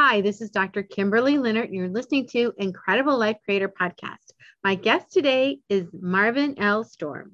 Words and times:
Hi, 0.00 0.20
this 0.20 0.40
is 0.40 0.50
Dr. 0.50 0.84
Kimberley 0.84 1.38
Linert, 1.38 1.64
and 1.64 1.74
you're 1.74 1.88
listening 1.88 2.28
to 2.28 2.52
Incredible 2.56 3.18
Life 3.18 3.38
Creator 3.44 3.70
Podcast. 3.70 4.32
My 4.62 4.76
guest 4.76 5.10
today 5.10 5.58
is 5.68 5.88
Marvin 5.92 6.56
L. 6.56 6.84
Storm. 6.84 7.32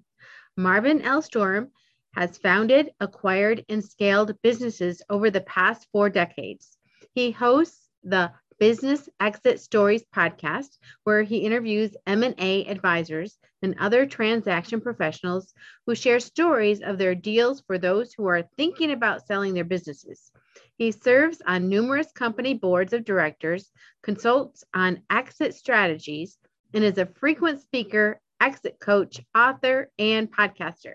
Marvin 0.56 1.02
L. 1.02 1.20
Storm 1.20 1.72
has 2.14 2.38
founded, 2.38 2.88
acquired, 3.00 3.66
and 3.68 3.84
scaled 3.84 4.40
businesses 4.42 5.02
over 5.10 5.28
the 5.30 5.42
past 5.42 5.86
four 5.92 6.08
decades. 6.08 6.78
He 7.14 7.32
hosts 7.32 7.86
the 8.02 8.32
Business 8.58 9.10
Exit 9.20 9.60
Stories 9.60 10.04
podcast, 10.16 10.78
where 11.02 11.22
he 11.22 11.40
interviews 11.40 11.94
M&A 12.06 12.64
advisors 12.64 13.36
and 13.60 13.74
other 13.78 14.06
transaction 14.06 14.80
professionals 14.80 15.52
who 15.86 15.94
share 15.94 16.18
stories 16.18 16.80
of 16.80 16.96
their 16.96 17.14
deals 17.14 17.60
for 17.66 17.76
those 17.76 18.14
who 18.14 18.26
are 18.26 18.48
thinking 18.56 18.90
about 18.90 19.26
selling 19.26 19.52
their 19.52 19.64
businesses. 19.64 20.32
He 20.76 20.90
serves 20.90 21.40
on 21.46 21.68
numerous 21.68 22.10
company 22.10 22.54
boards 22.54 22.92
of 22.92 23.04
directors, 23.04 23.70
consults 24.02 24.64
on 24.74 25.02
exit 25.08 25.54
strategies, 25.54 26.36
and 26.72 26.82
is 26.82 26.98
a 26.98 27.06
frequent 27.06 27.60
speaker, 27.60 28.20
exit 28.40 28.80
coach, 28.80 29.20
author, 29.36 29.92
and 30.00 30.32
podcaster. 30.32 30.94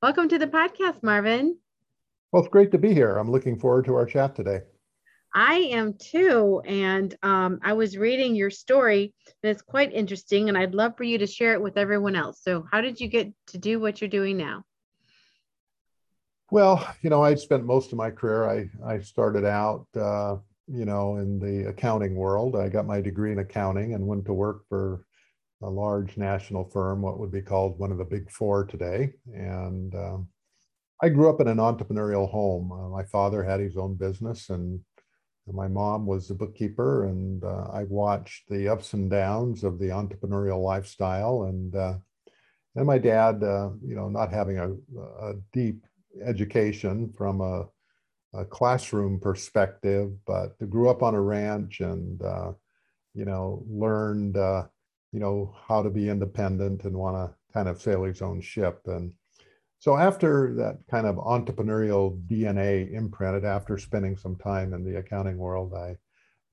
Welcome 0.00 0.30
to 0.30 0.38
the 0.38 0.46
podcast, 0.46 1.02
Marvin. 1.02 1.58
Well, 2.32 2.42
it's 2.42 2.50
great 2.50 2.72
to 2.72 2.78
be 2.78 2.94
here. 2.94 3.18
I'm 3.18 3.30
looking 3.30 3.58
forward 3.58 3.84
to 3.84 3.96
our 3.96 4.06
chat 4.06 4.34
today. 4.34 4.60
I 5.34 5.56
am 5.56 5.92
too. 5.98 6.62
And 6.64 7.14
um, 7.22 7.58
I 7.62 7.74
was 7.74 7.98
reading 7.98 8.34
your 8.34 8.50
story, 8.50 9.12
and 9.42 9.50
it's 9.50 9.60
quite 9.60 9.92
interesting. 9.92 10.48
And 10.48 10.56
I'd 10.56 10.74
love 10.74 10.96
for 10.96 11.04
you 11.04 11.18
to 11.18 11.26
share 11.26 11.52
it 11.52 11.60
with 11.60 11.76
everyone 11.76 12.16
else. 12.16 12.40
So, 12.42 12.64
how 12.72 12.80
did 12.80 12.98
you 12.98 13.08
get 13.08 13.30
to 13.48 13.58
do 13.58 13.78
what 13.78 14.00
you're 14.00 14.08
doing 14.08 14.38
now? 14.38 14.64
Well, 16.50 16.86
you 17.02 17.10
know, 17.10 17.22
I 17.22 17.34
spent 17.34 17.64
most 17.64 17.92
of 17.92 17.98
my 17.98 18.10
career. 18.10 18.48
I 18.48 18.94
I 18.94 19.00
started 19.00 19.44
out, 19.44 19.86
uh, 19.94 20.36
you 20.66 20.84
know, 20.84 21.16
in 21.16 21.38
the 21.38 21.68
accounting 21.68 22.14
world. 22.14 22.56
I 22.56 22.68
got 22.68 22.86
my 22.86 23.00
degree 23.00 23.32
in 23.32 23.38
accounting 23.38 23.94
and 23.94 24.06
went 24.06 24.24
to 24.26 24.32
work 24.34 24.62
for 24.68 25.04
a 25.62 25.68
large 25.68 26.16
national 26.16 26.64
firm, 26.70 27.02
what 27.02 27.18
would 27.18 27.32
be 27.32 27.42
called 27.42 27.78
one 27.78 27.92
of 27.92 27.98
the 27.98 28.04
big 28.04 28.30
four 28.30 28.64
today. 28.64 29.12
And 29.34 29.94
um, 29.94 30.28
I 31.02 31.08
grew 31.10 31.30
up 31.30 31.40
in 31.40 31.48
an 31.48 31.58
entrepreneurial 31.58 32.30
home. 32.30 32.72
Uh, 32.72 32.88
my 32.88 33.04
father 33.04 33.42
had 33.44 33.60
his 33.60 33.76
own 33.76 33.96
business, 33.96 34.50
and 34.50 34.80
my 35.46 35.68
mom 35.68 36.06
was 36.06 36.28
the 36.28 36.34
bookkeeper. 36.34 37.06
And 37.06 37.44
uh, 37.44 37.68
I 37.72 37.84
watched 37.84 38.48
the 38.48 38.68
ups 38.68 38.94
and 38.94 39.10
downs 39.10 39.64
of 39.64 39.78
the 39.78 39.88
entrepreneurial 39.88 40.62
lifestyle. 40.62 41.44
And 41.44 41.74
uh, 41.74 41.94
and 42.76 42.86
my 42.86 42.98
dad, 42.98 43.42
uh, 43.42 43.70
you 43.84 43.96
know, 43.96 44.08
not 44.08 44.32
having 44.32 44.58
a, 44.58 44.72
a 45.22 45.34
deep 45.52 45.84
education 46.24 47.12
from 47.16 47.40
a, 47.40 47.68
a, 48.34 48.44
classroom 48.44 49.20
perspective, 49.20 50.12
but 50.26 50.58
grew 50.70 50.88
up 50.88 51.02
on 51.02 51.14
a 51.14 51.20
ranch 51.20 51.80
and, 51.80 52.22
uh, 52.22 52.52
you 53.14 53.24
know, 53.24 53.64
learned, 53.68 54.36
uh, 54.36 54.64
you 55.12 55.20
know, 55.20 55.54
how 55.66 55.82
to 55.82 55.90
be 55.90 56.08
independent 56.08 56.84
and 56.84 56.96
want 56.96 57.16
to 57.16 57.34
kind 57.52 57.68
of 57.68 57.80
sail 57.80 58.04
his 58.04 58.22
own 58.22 58.40
ship. 58.40 58.80
And 58.86 59.12
so 59.78 59.96
after 59.96 60.54
that 60.56 60.78
kind 60.90 61.06
of 61.06 61.16
entrepreneurial 61.16 62.20
DNA 62.26 62.92
imprinted, 62.92 63.44
after 63.44 63.78
spending 63.78 64.16
some 64.16 64.36
time 64.36 64.74
in 64.74 64.84
the 64.84 64.98
accounting 64.98 65.38
world, 65.38 65.72
I 65.74 65.96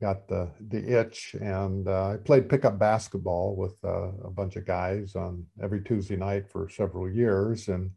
got 0.02 0.27
the 0.27 0.52
the 0.69 1.00
itch 1.00 1.35
and 1.39 1.88
uh, 1.88 2.09
I 2.09 2.17
played 2.17 2.50
pickup 2.50 2.77
basketball 2.77 3.55
with 3.55 3.77
uh, 3.83 4.11
a 4.23 4.29
bunch 4.29 4.55
of 4.57 4.66
guys 4.66 5.16
on 5.16 5.45
every 5.61 5.81
Tuesday 5.81 6.17
night 6.17 6.50
for 6.50 6.69
several 6.69 7.09
years 7.09 7.67
and 7.69 7.91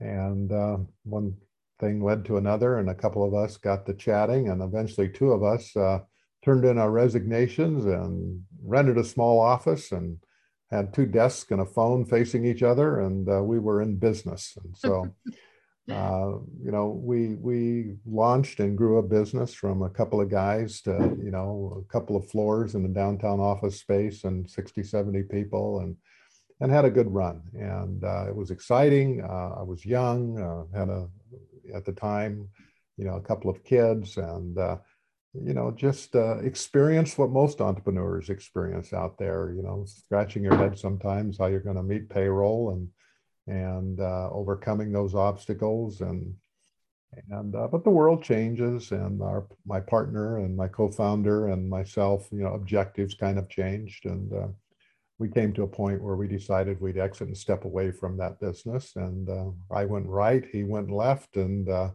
and 0.00 0.52
uh, 0.52 0.78
one 1.04 1.34
thing 1.80 2.02
led 2.02 2.24
to 2.26 2.36
another, 2.36 2.78
and 2.78 2.90
a 2.90 2.94
couple 2.94 3.24
of 3.24 3.34
us 3.34 3.56
got 3.56 3.86
to 3.86 3.94
chatting, 3.94 4.48
and 4.48 4.62
eventually 4.62 5.08
two 5.08 5.32
of 5.32 5.42
us 5.42 5.76
uh, 5.76 6.00
turned 6.44 6.64
in 6.64 6.78
our 6.78 6.90
resignations 6.90 7.84
and 7.84 8.42
rented 8.64 8.98
a 8.98 9.04
small 9.04 9.40
office 9.40 9.92
and 9.92 10.18
had 10.70 10.92
two 10.92 11.06
desks 11.06 11.50
and 11.50 11.60
a 11.60 11.66
phone 11.66 12.04
facing 12.04 12.44
each 12.44 12.62
other, 12.62 13.00
and 13.00 13.28
uh, 13.28 13.42
we 13.42 13.58
were 13.58 13.80
in 13.82 13.96
business. 13.96 14.56
And 14.62 14.76
so, 14.76 15.14
uh, 15.90 16.38
you 16.62 16.70
know, 16.70 17.00
we 17.02 17.34
we 17.36 17.96
launched 18.06 18.60
and 18.60 18.76
grew 18.76 18.98
a 18.98 19.02
business 19.02 19.54
from 19.54 19.82
a 19.82 19.90
couple 19.90 20.20
of 20.20 20.28
guys 20.28 20.80
to 20.82 21.16
you 21.22 21.30
know 21.30 21.82
a 21.82 21.92
couple 21.92 22.16
of 22.16 22.28
floors 22.30 22.74
in 22.74 22.82
the 22.82 22.88
downtown 22.88 23.40
office 23.40 23.80
space 23.80 24.24
and 24.24 24.48
60, 24.48 24.82
70 24.82 25.22
people, 25.24 25.80
and 25.80 25.96
and 26.60 26.72
had 26.72 26.84
a 26.84 26.90
good 26.90 27.12
run. 27.12 27.42
And 27.54 28.02
uh, 28.02 28.26
it 28.28 28.34
was 28.34 28.50
exciting. 28.50 29.22
Uh, 29.22 29.60
I 29.60 29.62
was 29.62 29.84
young, 29.84 30.38
uh, 30.38 30.76
had 30.76 30.88
a, 30.88 31.08
at 31.74 31.84
the 31.84 31.92
time, 31.92 32.48
you 32.96 33.04
know, 33.04 33.14
a 33.14 33.20
couple 33.20 33.50
of 33.50 33.62
kids 33.64 34.16
and, 34.16 34.58
uh, 34.58 34.76
you 35.34 35.54
know, 35.54 35.70
just 35.70 36.16
uh, 36.16 36.38
experience 36.38 37.16
what 37.16 37.30
most 37.30 37.60
entrepreneurs 37.60 38.28
experience 38.28 38.92
out 38.92 39.18
there, 39.18 39.52
you 39.54 39.62
know, 39.62 39.84
scratching 39.86 40.42
your 40.42 40.56
head 40.56 40.76
sometimes 40.78 41.38
how 41.38 41.46
you're 41.46 41.60
going 41.60 41.76
to 41.76 41.82
meet 41.82 42.08
payroll 42.08 42.70
and, 42.70 42.88
and 43.46 44.00
uh, 44.00 44.28
overcoming 44.32 44.90
those 44.90 45.14
obstacles 45.14 46.00
and, 46.00 46.34
and 47.30 47.52
but 47.52 47.84
the 47.84 47.90
world 47.90 48.22
changes 48.22 48.92
and 48.92 49.22
our 49.22 49.46
my 49.64 49.80
partner 49.80 50.40
and 50.40 50.54
my 50.54 50.68
co-founder 50.68 51.48
and 51.48 51.66
myself 51.66 52.28
you 52.30 52.40
know 52.40 52.52
objectives 52.52 53.14
kind 53.14 53.38
of 53.38 53.48
changed 53.48 54.04
and 54.04 54.30
we 55.18 55.28
came 55.28 55.52
to 55.52 55.64
a 55.64 55.68
point 55.68 56.02
where 56.02 56.16
we 56.16 56.28
decided 56.28 56.80
we'd 56.80 56.98
exit 56.98 57.28
and 57.28 57.36
step 57.36 57.64
away 57.64 57.90
from 57.90 58.16
that 58.16 58.40
business. 58.40 58.94
And 58.94 59.28
uh, 59.28 59.50
I 59.70 59.84
went 59.84 60.06
right, 60.06 60.44
he 60.52 60.62
went 60.64 60.90
left, 60.90 61.36
and 61.36 61.68
uh, 61.68 61.90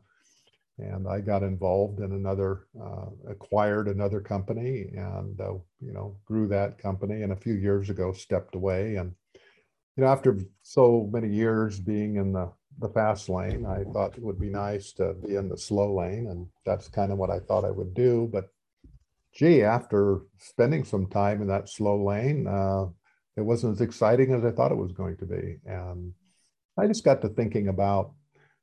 and 0.80 1.08
I 1.08 1.22
got 1.22 1.44
involved 1.44 2.00
in 2.00 2.14
another, 2.14 2.66
uh, 2.82 3.06
acquired 3.30 3.88
another 3.88 4.20
company, 4.20 4.90
and 4.96 5.40
uh, 5.40 5.54
you 5.80 5.94
know 5.94 6.18
grew 6.26 6.48
that 6.48 6.78
company. 6.78 7.22
And 7.22 7.32
a 7.32 7.38
few 7.38 7.54
years 7.54 7.90
ago, 7.90 8.12
stepped 8.12 8.56
away. 8.56 8.96
And 8.96 9.14
you 9.96 10.04
know, 10.04 10.08
after 10.08 10.40
so 10.62 11.10
many 11.14 11.30
years 11.30 11.80
being 11.80 12.18
in 12.18 12.34
the 12.34 12.52
the 12.80 12.90
fast 12.90 13.30
lane, 13.30 13.66
I 13.66 13.84
thought 13.94 14.18
it 14.18 14.24
would 14.24 14.40
be 14.40 14.50
nice 14.50 14.92
to 14.94 15.14
be 15.14 15.36
in 15.36 15.48
the 15.48 15.58
slow 15.58 15.96
lane, 15.96 16.28
and 16.28 16.48
that's 16.66 16.90
kind 16.90 17.12
of 17.12 17.18
what 17.20 17.30
I 17.30 17.40
thought 17.40 17.66
I 17.66 17.72
would 17.72 17.94
do. 17.94 18.28
But 18.34 18.50
gee, 19.32 19.64
after 19.64 20.22
spending 20.40 20.84
some 20.84 21.06
time 21.06 21.42
in 21.42 21.48
that 21.48 21.70
slow 21.70 22.04
lane, 22.04 22.48
uh, 22.48 22.88
it 23.36 23.42
wasn't 23.42 23.74
as 23.74 23.82
exciting 23.82 24.34
as 24.34 24.46
I 24.46 24.52
thought 24.52 24.72
it 24.72 24.78
was 24.78 24.92
going 24.92 25.18
to 25.18 25.26
be. 25.26 25.58
And 25.66 26.14
I 26.78 26.88
just 26.88 27.04
got 27.04 27.22
to 27.22 27.30
thinking 27.30 27.68
about, 27.68 28.14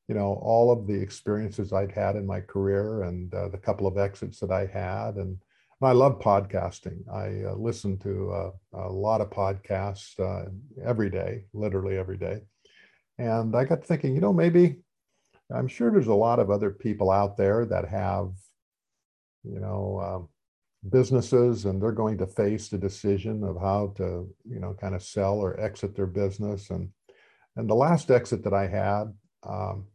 you 0.08 0.14
know, 0.14 0.40
all 0.42 0.72
of 0.72 0.86
the 0.86 1.00
experiences 1.00 1.72
I'd 1.72 1.92
had 1.92 2.16
in 2.16 2.26
my 2.26 2.40
career 2.40 3.02
and 3.04 3.32
uh, 3.34 3.48
the 3.48 3.58
couple 3.58 3.86
of 3.86 3.98
exits 3.98 4.40
that 4.40 4.50
I 4.50 4.66
had. 4.66 5.16
And 5.16 5.38
I 5.82 5.92
love 5.92 6.20
podcasting. 6.20 7.08
I 7.10 7.50
uh, 7.50 7.54
listen 7.54 7.98
to 8.00 8.30
uh, 8.32 8.50
a 8.88 8.92
lot 8.92 9.20
of 9.20 9.30
podcasts 9.30 10.18
uh, 10.20 10.50
every 10.84 11.08
day, 11.10 11.44
literally 11.54 11.96
every 11.96 12.18
day. 12.18 12.40
And 13.18 13.56
I 13.56 13.64
got 13.64 13.84
thinking, 13.84 14.14
you 14.14 14.20
know, 14.20 14.32
maybe 14.32 14.76
I'm 15.54 15.68
sure 15.68 15.90
there's 15.90 16.06
a 16.06 16.14
lot 16.14 16.38
of 16.38 16.50
other 16.50 16.70
people 16.70 17.10
out 17.10 17.36
there 17.36 17.64
that 17.66 17.88
have, 17.88 18.32
you 19.42 19.58
know, 19.58 20.00
um, 20.00 20.28
businesses 20.88 21.66
and 21.66 21.80
they're 21.80 21.92
going 21.92 22.16
to 22.18 22.26
face 22.26 22.68
the 22.68 22.78
decision 22.78 23.44
of 23.44 23.60
how 23.60 23.92
to 23.96 24.28
you 24.48 24.58
know 24.58 24.74
kind 24.80 24.94
of 24.94 25.02
sell 25.02 25.34
or 25.34 25.60
exit 25.60 25.94
their 25.94 26.06
business. 26.06 26.70
And 26.70 26.90
and 27.56 27.68
the 27.68 27.74
last 27.74 28.10
exit 28.10 28.44
that 28.44 28.54
i 28.54 28.66
had 28.66 29.12
um, 29.42 29.86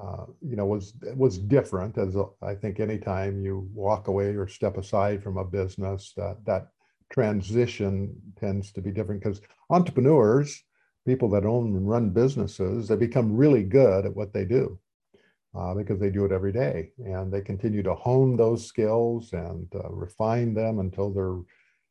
uh, 0.00 0.26
you 0.42 0.56
know 0.56 0.66
was 0.66 0.94
was 1.16 1.38
different 1.38 1.98
as 1.98 2.16
I 2.42 2.54
think 2.54 2.78
anytime 2.78 3.40
you 3.40 3.68
walk 3.72 4.08
away 4.08 4.26
or 4.36 4.46
step 4.46 4.76
aside 4.76 5.22
from 5.22 5.38
a 5.38 5.44
business 5.44 6.12
that 6.16 6.44
that 6.44 6.68
transition 7.10 8.14
tends 8.38 8.70
to 8.72 8.82
be 8.82 8.90
different. 8.90 9.22
Because 9.22 9.40
entrepreneurs 9.70 10.62
people 11.06 11.30
that 11.30 11.46
own 11.46 11.74
and 11.74 11.88
run 11.88 12.10
businesses 12.10 12.88
they 12.88 12.96
become 12.96 13.34
really 13.34 13.62
good 13.62 14.04
at 14.04 14.14
what 14.14 14.32
they 14.32 14.44
do 14.44 14.78
uh, 15.56 15.74
because 15.74 15.98
they 15.98 16.10
do 16.10 16.24
it 16.24 16.32
every 16.32 16.52
day 16.52 16.90
and 16.98 17.32
they 17.32 17.40
continue 17.40 17.82
to 17.82 17.94
hone 17.94 18.36
those 18.36 18.66
skills 18.66 19.32
and 19.32 19.66
uh, 19.74 19.88
refine 19.90 20.54
them 20.54 20.78
until 20.78 21.10
they're 21.10 21.40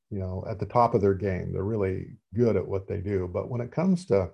you 0.10 0.20
know 0.20 0.46
at 0.50 0.60
the 0.60 0.66
top 0.66 0.94
of 0.94 1.02
their 1.02 1.14
game. 1.14 1.52
They're 1.52 1.64
really 1.64 2.18
good 2.34 2.56
at 2.56 2.68
what 2.68 2.88
they 2.88 2.98
do. 2.98 3.30
But 3.32 3.50
when 3.50 3.62
it 3.62 3.72
comes 3.72 4.06
to 4.08 4.30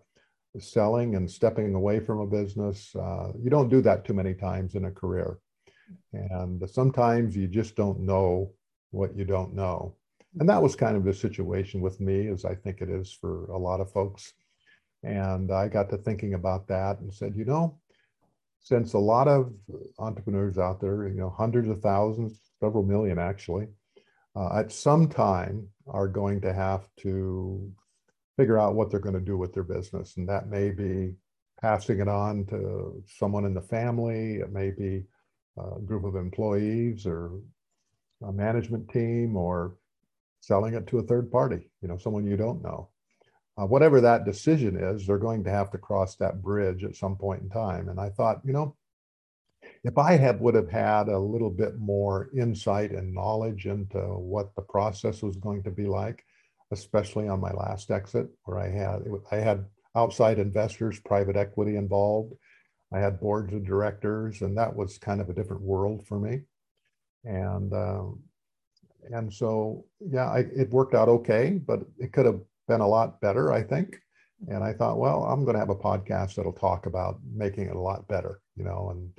selling 0.60 1.16
and 1.16 1.30
stepping 1.30 1.74
away 1.74 2.00
from 2.00 2.20
a 2.20 2.28
business 2.28 2.96
uh, 2.96 3.32
you 3.42 3.50
don't 3.50 3.70
do 3.70 3.82
that 3.82 4.06
too 4.06 4.14
many 4.14 4.36
times 4.36 4.76
in 4.76 4.86
a 4.86 4.92
career. 4.92 5.40
And 6.12 6.70
sometimes 6.70 7.36
you 7.36 7.48
just 7.48 7.76
don't 7.76 8.02
know 8.02 8.52
what 8.92 9.18
you 9.18 9.26
don't 9.26 9.56
know. 9.56 9.96
And 10.40 10.48
that 10.50 10.62
was 10.62 10.76
kind 10.76 10.96
of 10.96 11.04
the 11.04 11.14
situation 11.14 11.82
with 11.82 12.00
me 12.00 12.28
as 12.28 12.46
i 12.46 12.54
think 12.54 12.82
it 12.82 12.90
is 12.90 13.12
for 13.20 13.46
a 13.46 13.58
lot 13.58 13.80
of 13.80 13.92
folks. 13.92 14.34
And 15.02 15.52
i 15.52 15.68
got 15.70 15.90
to 15.90 15.98
thinking 15.98 16.34
about 16.34 16.68
that 16.68 17.00
and 17.00 17.12
said 17.14 17.36
you 17.36 17.46
know 17.46 17.80
since 18.64 18.94
a 18.94 19.00
lot 19.00 19.28
of 19.28 19.54
entrepreneurs 20.00 20.58
out 20.58 20.80
there, 20.80 21.08
you 21.08 21.16
know, 21.16 21.30
hundreds 21.30 21.68
of 21.68 21.82
thousands, 21.82 22.40
several 22.60 22.84
million 22.84 23.20
actually, 23.20 23.68
uh, 24.36 24.58
at 24.58 24.72
some 24.72 25.08
time 25.08 25.68
are 25.88 26.08
going 26.08 26.42
to 26.42 26.54
have 26.54 26.88
to 26.98 27.70
figure 28.38 28.58
out 28.58 28.74
what 28.74 28.90
they're 28.90 29.00
going 29.00 29.14
to 29.14 29.22
do 29.22 29.38
with 29.38 29.54
their 29.54 29.64
business. 29.64 30.16
And 30.18 30.28
that 30.30 30.48
may 30.48 30.72
be 30.72 31.14
passing 31.62 32.00
it 32.00 32.08
on 32.08 32.46
to 32.48 33.04
someone 33.18 33.46
in 33.46 33.54
the 33.54 33.62
family, 33.62 34.36
it 34.36 34.52
may 34.52 34.72
be 34.72 35.04
a 35.58 35.80
group 35.82 36.06
of 36.06 36.16
employees 36.16 37.06
or 37.06 37.32
a 38.26 38.32
management 38.32 38.90
team 38.90 39.36
or 39.36 39.76
selling 40.40 40.74
it 40.74 40.88
to 40.88 41.00
a 41.00 41.04
third 41.04 41.32
party, 41.32 41.70
you 41.82 41.88
know, 41.88 41.98
someone 41.98 42.26
you 42.26 42.38
don't 42.38 42.64
know. 42.64 42.90
Uh, 43.56 43.66
whatever 43.66 44.02
that 44.02 44.26
decision 44.26 44.76
is, 44.76 45.06
they're 45.06 45.18
going 45.18 45.44
to 45.44 45.52
have 45.52 45.70
to 45.70 45.78
cross 45.78 46.16
that 46.16 46.42
bridge 46.42 46.84
at 46.84 46.96
some 46.96 47.16
point 47.16 47.42
in 47.44 47.50
time. 47.50 47.88
And 47.90 48.00
I 48.00 48.10
thought, 48.10 48.42
you 48.44 48.52
know, 48.52 48.76
if 49.84 49.98
I 49.98 50.18
have 50.18 50.42
would 50.42 50.56
have 50.56 50.70
had 50.70 51.08
a 51.08 51.20
little 51.20 51.50
bit 51.50 51.78
more 51.78 52.30
insight 52.36 52.92
and 52.92 53.14
knowledge 53.14 53.66
into 53.66 54.00
what 54.00 54.56
the 54.56 54.62
process 54.62 55.22
was 55.22 55.36
going 55.36 55.62
to 55.64 55.72
be 55.72 55.86
like, 55.86 56.26
especially 56.72 57.28
on 57.28 57.42
my 57.42 57.52
last 57.52 57.92
exit, 57.92 58.28
where 58.46 58.60
I 58.60 58.70
had 58.70 59.04
I 59.32 59.36
had 59.36 59.66
outside 59.96 60.40
investors, 60.40 61.00
private 61.00 61.36
equity 61.36 61.76
involved. 61.76 62.34
I 62.94 63.00
had 63.00 63.20
boards 63.20 63.54
of 63.54 63.66
directors, 63.66 64.42
and 64.42 64.58
that 64.58 64.76
was 64.76 64.98
kind 64.98 65.20
of 65.20 65.30
a 65.30 65.34
different 65.34 65.62
world 65.62 66.06
for 66.08 66.20
me. 66.20 66.42
And 67.26 67.74
um, 67.74 68.24
and 69.12 69.34
so 69.34 69.86
yeah, 70.00 70.30
I, 70.30 70.40
it 70.56 70.70
worked 70.70 70.96
out 70.96 71.10
okay, 71.10 71.60
but 71.66 71.82
it 72.00 72.14
could 72.14 72.26
have 72.26 72.42
been 72.68 72.82
a 72.82 72.88
lot 72.88 73.22
better, 73.22 73.52
I 73.52 73.64
think. 73.64 74.00
And 74.50 74.64
I 74.64 74.74
thought, 74.74 75.00
well, 75.00 75.24
I'm 75.24 75.46
going 75.46 75.54
to 75.54 75.60
have 75.60 75.70
a 75.70 75.76
podcast 75.76 76.36
that'll 76.36 76.54
talk 76.54 76.86
about 76.86 77.20
making 77.34 77.68
it 77.68 77.76
a 77.76 77.80
lot 77.80 78.08
better, 78.08 78.42
you 78.56 78.64
know, 78.64 78.90
and 78.90 79.10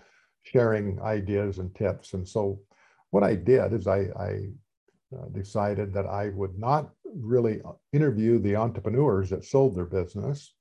sharing 0.43 1.00
ideas 1.00 1.58
and 1.58 1.75
tips. 1.75 2.12
And 2.12 2.29
so 2.29 2.61
what 3.11 3.23
I 3.23 3.35
did 3.35 3.73
is 3.73 3.87
I, 3.87 4.08
I 4.19 4.50
uh, 5.17 5.29
decided 5.32 5.94
that 5.94 6.06
I 6.06 6.31
would 6.31 6.58
not 6.58 6.91
really 7.14 7.61
interview 7.93 8.38
the 8.38 8.56
entrepreneurs 8.56 9.31
that 9.31 9.44
sold 9.44 9.76
their 9.76 9.87
business, 9.87 10.55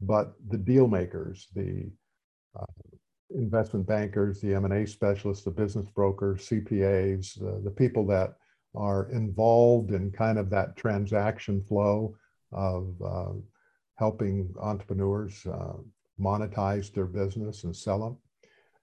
but 0.00 0.34
the 0.48 0.58
deal 0.58 0.86
makers, 0.86 1.48
the 1.54 1.90
uh, 2.58 2.96
investment 3.30 3.86
bankers, 3.86 4.40
the 4.40 4.54
M&A 4.54 4.86
specialists, 4.86 5.44
the 5.44 5.50
business 5.50 5.88
brokers, 5.94 6.48
CPAs, 6.48 7.38
the, 7.38 7.60
the 7.64 7.70
people 7.70 8.06
that 8.06 8.34
are 8.74 9.10
involved 9.10 9.92
in 9.92 10.10
kind 10.10 10.38
of 10.38 10.50
that 10.50 10.76
transaction 10.76 11.62
flow 11.62 12.16
of 12.54 12.94
uh, 13.04 13.32
helping 13.96 14.52
entrepreneurs 14.60 15.46
uh, 15.46 15.74
monetize 16.20 16.92
their 16.92 17.06
business 17.06 17.64
and 17.64 17.76
sell 17.76 17.98
them. 17.98 18.16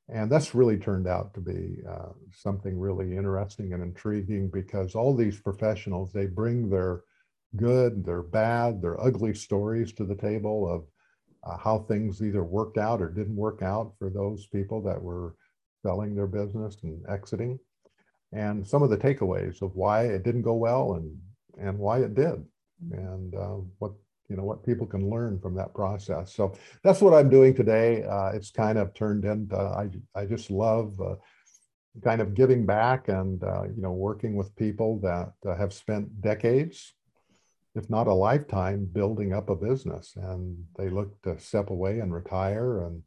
And 0.10 0.30
that's 0.30 0.54
really 0.54 0.78
turned 0.78 1.08
out 1.08 1.34
to 1.36 1.40
be 1.40 1.78
uh, 1.90 2.10
something 2.34 2.78
really 2.78 3.16
interesting 3.16 3.74
and 3.74 3.82
intriguing 3.82 4.50
because 4.50 4.94
all 4.94 5.16
these 5.16 5.40
professionals, 5.40 6.12
they 6.12 6.26
bring 6.26 6.70
their 6.70 7.04
good, 7.56 8.06
their 8.06 8.22
bad, 8.22 8.82
their 8.82 9.02
ugly 9.02 9.34
stories 9.34 9.94
to 9.94 10.04
the 10.04 10.16
table 10.16 10.70
of 10.70 10.84
uh, 11.50 11.58
how 11.58 11.80
things 11.80 12.22
either 12.22 12.44
worked 12.44 12.78
out 12.78 13.02
or 13.02 13.10
didn't 13.10 13.36
work 13.36 13.62
out 13.62 13.94
for 13.98 14.10
those 14.10 14.48
people 14.48 14.82
that 14.82 15.02
were 15.02 15.36
selling 15.82 16.14
their 16.14 16.28
business 16.28 16.78
and 16.84 17.02
exiting. 17.10 17.58
And 18.34 18.68
some 18.68 18.84
of 18.84 18.90
the 18.90 18.98
takeaways 18.98 19.62
of 19.62 19.76
why 19.76 20.06
it 20.06 20.24
didn't 20.24 20.44
go 20.44 20.54
well 20.54 20.94
and, 20.94 21.18
and 21.60 21.80
why 21.80 22.00
it 22.00 22.16
did 22.16 22.46
and 22.92 23.36
uh, 23.36 23.58
what 23.80 23.92
you 24.30 24.38
know 24.38 24.44
what 24.44 24.66
people 24.66 24.88
can 24.88 25.10
learn 25.10 25.40
from 25.40 25.54
that 25.56 25.74
process. 25.74 26.34
So 26.34 26.54
that's 26.84 27.02
what 27.02 27.14
I'm 27.14 27.30
doing 27.30 27.54
today. 27.54 28.04
Uh, 28.04 28.32
it's 28.34 28.50
kind 28.50 28.78
of 28.78 28.94
turned 28.94 29.26
into 29.26 29.58
I 29.58 29.90
I 30.16 30.26
just 30.26 30.50
love 30.50 31.00
uh, 31.02 31.16
kind 32.04 32.22
of 32.22 32.34
giving 32.34 32.66
back 32.66 33.10
and 33.10 33.44
uh, 33.44 33.64
you 33.64 33.82
know 33.82 33.92
working 33.92 34.36
with 34.36 34.56
people 34.56 35.00
that 35.00 35.34
uh, 35.46 35.58
have 35.58 35.74
spent 35.74 36.22
decades, 36.22 36.94
if 37.76 37.90
not 37.90 38.08
a 38.08 38.14
lifetime, 38.14 38.86
building 38.86 39.34
up 39.34 39.50
a 39.50 39.56
business, 39.56 40.14
and 40.16 40.58
they 40.78 40.90
look 40.90 41.22
to 41.24 41.38
step 41.40 41.70
away 41.70 42.00
and 42.00 42.14
retire 42.14 42.86
and 42.86 43.04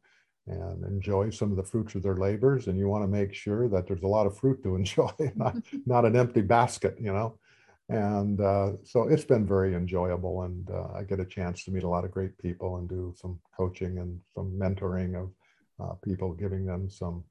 and 0.47 0.83
enjoy 0.85 1.31
some 1.31 1.49
of 1.49 1.57
the 1.57 1.63
fruits 1.63 1.95
of 1.95 2.03
their 2.03 2.17
labors. 2.17 2.67
And 2.67 2.77
you 2.77 2.87
want 2.87 3.03
to 3.03 3.07
make 3.07 3.33
sure 3.33 3.67
that 3.69 3.87
there's 3.87 4.03
a 4.03 4.07
lot 4.07 4.27
of 4.27 4.37
fruit 4.37 4.61
to 4.61 4.75
enjoy, 4.81 5.11
not 5.35 5.55
not 5.87 6.05
an 6.05 6.15
empty 6.15 6.41
basket, 6.41 6.97
you 6.99 7.11
know. 7.11 7.39
And 7.87 8.41
uh, 8.41 8.71
so 8.83 9.07
it's 9.07 9.25
been 9.25 9.45
very 9.45 9.75
enjoyable, 9.75 10.41
and 10.41 10.67
uh, 10.71 10.87
I 10.95 11.03
get 11.03 11.19
a 11.19 11.25
chance 11.25 11.63
to 11.65 11.71
meet 11.71 11.83
a 11.83 11.89
lot 11.89 12.03
of 12.03 12.11
great 12.11 12.35
people 12.39 12.77
and 12.77 12.89
do 12.89 13.13
some 13.15 13.39
coaching 13.55 13.99
and 13.99 14.19
some 14.33 14.51
mentoring 14.57 15.15
of 15.21 15.31
uh, 15.79 15.93
people, 16.03 16.33
giving 16.33 16.65
them 16.65 16.89
some 16.89 17.23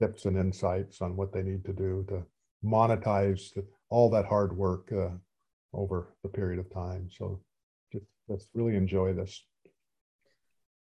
tips 0.00 0.24
and 0.24 0.36
insights 0.36 1.00
on 1.00 1.16
what 1.16 1.32
they 1.32 1.42
need 1.42 1.64
to 1.64 1.72
do 1.72 2.04
to 2.08 2.24
monetize 2.64 3.56
all 3.88 4.10
that 4.10 4.26
hard 4.26 4.56
work 4.56 4.92
uh, 4.92 5.10
over 5.72 6.08
the 6.22 6.28
period 6.28 6.58
of 6.58 6.72
time. 6.72 7.08
So 7.16 7.40
just 7.92 8.06
let's 8.28 8.48
really 8.54 8.76
enjoy 8.76 9.12
this. 9.12 9.44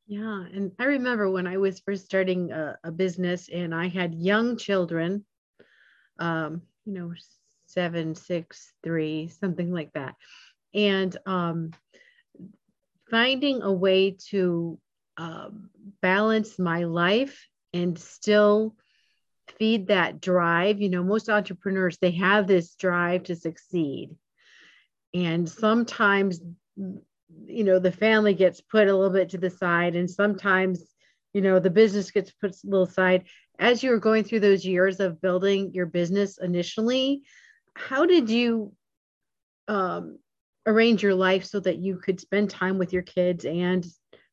Yeah, 0.07 0.45
and 0.53 0.73
I 0.81 0.85
remember 0.85 1.31
when 1.31 1.47
I 1.47 1.57
was 1.57 1.81
first 1.81 2.05
starting 2.05 2.51
a, 2.51 2.77
a 2.83 2.91
business 2.91 3.49
and 3.49 3.73
I 3.73 3.87
had 3.87 4.15
young 4.15 4.57
children, 4.57 5.25
um, 6.19 6.63
you 6.85 6.95
know, 6.95 7.15
seven, 7.73 8.15
six, 8.15 8.73
three, 8.83 9.29
something 9.29 9.73
like 9.73 9.93
that. 9.95 10.15
And 10.75 11.17
um, 11.27 11.71
finding 13.11 13.63
a 13.63 13.73
way 13.73 14.17
to 14.31 14.79
uh, 15.17 15.49
balance 16.01 16.59
my 16.59 16.85
life 16.85 17.47
and 17.73 17.99
still 17.99 18.75
feed 19.59 19.89
that 19.89 20.21
drive. 20.21 20.81
You 20.81 20.89
know, 20.89 21.03
most 21.03 21.29
entrepreneurs, 21.29 21.99
they 21.99 22.13
have 22.13 22.47
this 22.47 22.75
drive 22.75 23.25
to 23.25 23.37
succeed. 23.37 24.11
And 25.15 25.49
sometimes, 25.49 26.41
you 26.77 27.65
know, 27.65 27.79
the 27.79 27.93
family 27.93 28.35
gets 28.35 28.61
put 28.61 28.89
a 28.89 28.97
little 28.97 29.13
bit 29.13 29.31
to 29.31 29.39
the 29.39 29.51
side, 29.51 29.95
and 29.95 30.11
sometimes, 30.11 30.83
you 31.35 31.43
know, 31.43 31.59
the 31.59 31.71
business 31.71 32.11
gets 32.11 32.31
put 32.31 32.53
a 32.53 32.57
little 32.65 32.87
side. 32.87 33.25
As 33.59 33.83
you 33.83 33.91
were 33.91 33.99
going 33.99 34.25
through 34.25 34.41
those 34.41 34.65
years 34.65 35.01
of 35.01 35.21
building 35.21 35.73
your 35.75 35.87
business 35.87 36.39
initially, 36.39 37.23
how 37.75 38.07
did 38.07 38.31
you 38.31 38.73
um, 39.69 40.19
arrange 40.67 41.03
your 41.03 41.15
life 41.15 41.45
so 41.45 41.61
that 41.61 41.79
you 41.79 41.97
could 41.97 42.21
spend 42.21 42.51
time 42.51 42.79
with 42.79 42.93
your 42.93 43.03
kids 43.03 43.45
and 43.45 43.87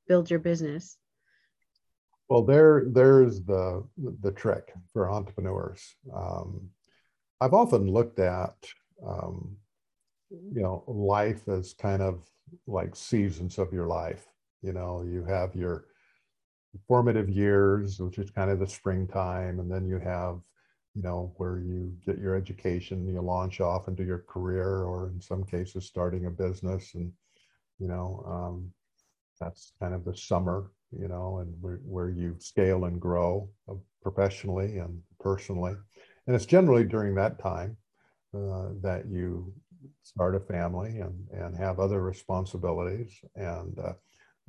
build 0.07 0.29
your 0.29 0.39
business? 0.39 0.97
Well, 2.29 2.43
there, 2.43 2.85
there's 2.87 3.41
the 3.43 3.83
the 4.21 4.31
trick 4.31 4.71
for 4.93 5.09
entrepreneurs. 5.09 5.95
Um, 6.13 6.69
I've 7.41 7.55
often 7.55 7.91
looked 7.91 8.19
at, 8.19 8.55
um, 9.05 9.57
you 10.29 10.61
know, 10.61 10.83
life 10.85 11.47
as 11.47 11.73
kind 11.73 12.03
of 12.03 12.23
like 12.67 12.95
seasons 12.95 13.57
of 13.57 13.73
your 13.73 13.87
life. 13.87 14.27
You 14.61 14.73
know, 14.73 15.01
you 15.01 15.25
have 15.25 15.55
your 15.55 15.85
formative 16.87 17.29
years, 17.29 17.99
which 17.99 18.19
is 18.19 18.29
kind 18.29 18.51
of 18.51 18.59
the 18.59 18.67
springtime, 18.67 19.59
and 19.59 19.71
then 19.71 19.87
you 19.87 19.97
have 19.97 20.39
you 20.99 21.07
know, 21.07 21.31
where 21.37 21.59
you 21.59 21.95
get 22.05 22.19
your 22.19 22.35
education, 22.35 23.07
you 23.07 23.21
launch 23.21 23.61
off 23.61 23.87
into 23.87 24.03
your 24.03 24.25
career, 24.27 24.83
or 24.83 25.11
in 25.13 25.21
some 25.21 25.45
cases, 25.45 25.85
starting 25.85 26.25
a 26.25 26.29
business. 26.29 26.93
And, 26.93 27.13
you 27.79 27.87
know, 27.87 28.21
um, 28.27 28.69
that's 29.39 29.71
kind 29.79 29.93
of 29.93 30.03
the 30.03 30.17
summer, 30.17 30.71
you 30.91 31.07
know, 31.07 31.37
and 31.37 31.53
where, 31.61 31.79
where 31.85 32.09
you 32.09 32.35
scale 32.39 32.83
and 32.83 32.99
grow 32.99 33.47
uh, 33.69 33.75
professionally 34.03 34.79
and 34.79 35.01
personally. 35.21 35.73
And 36.27 36.35
it's 36.35 36.45
generally 36.45 36.83
during 36.83 37.15
that 37.15 37.39
time 37.39 37.77
uh, 38.35 38.71
that 38.81 39.03
you 39.09 39.53
start 40.03 40.35
a 40.35 40.41
family 40.41 40.99
and, 40.99 41.15
and 41.31 41.55
have 41.55 41.79
other 41.79 42.01
responsibilities. 42.01 43.21
And 43.35 43.79
uh, 43.79 43.93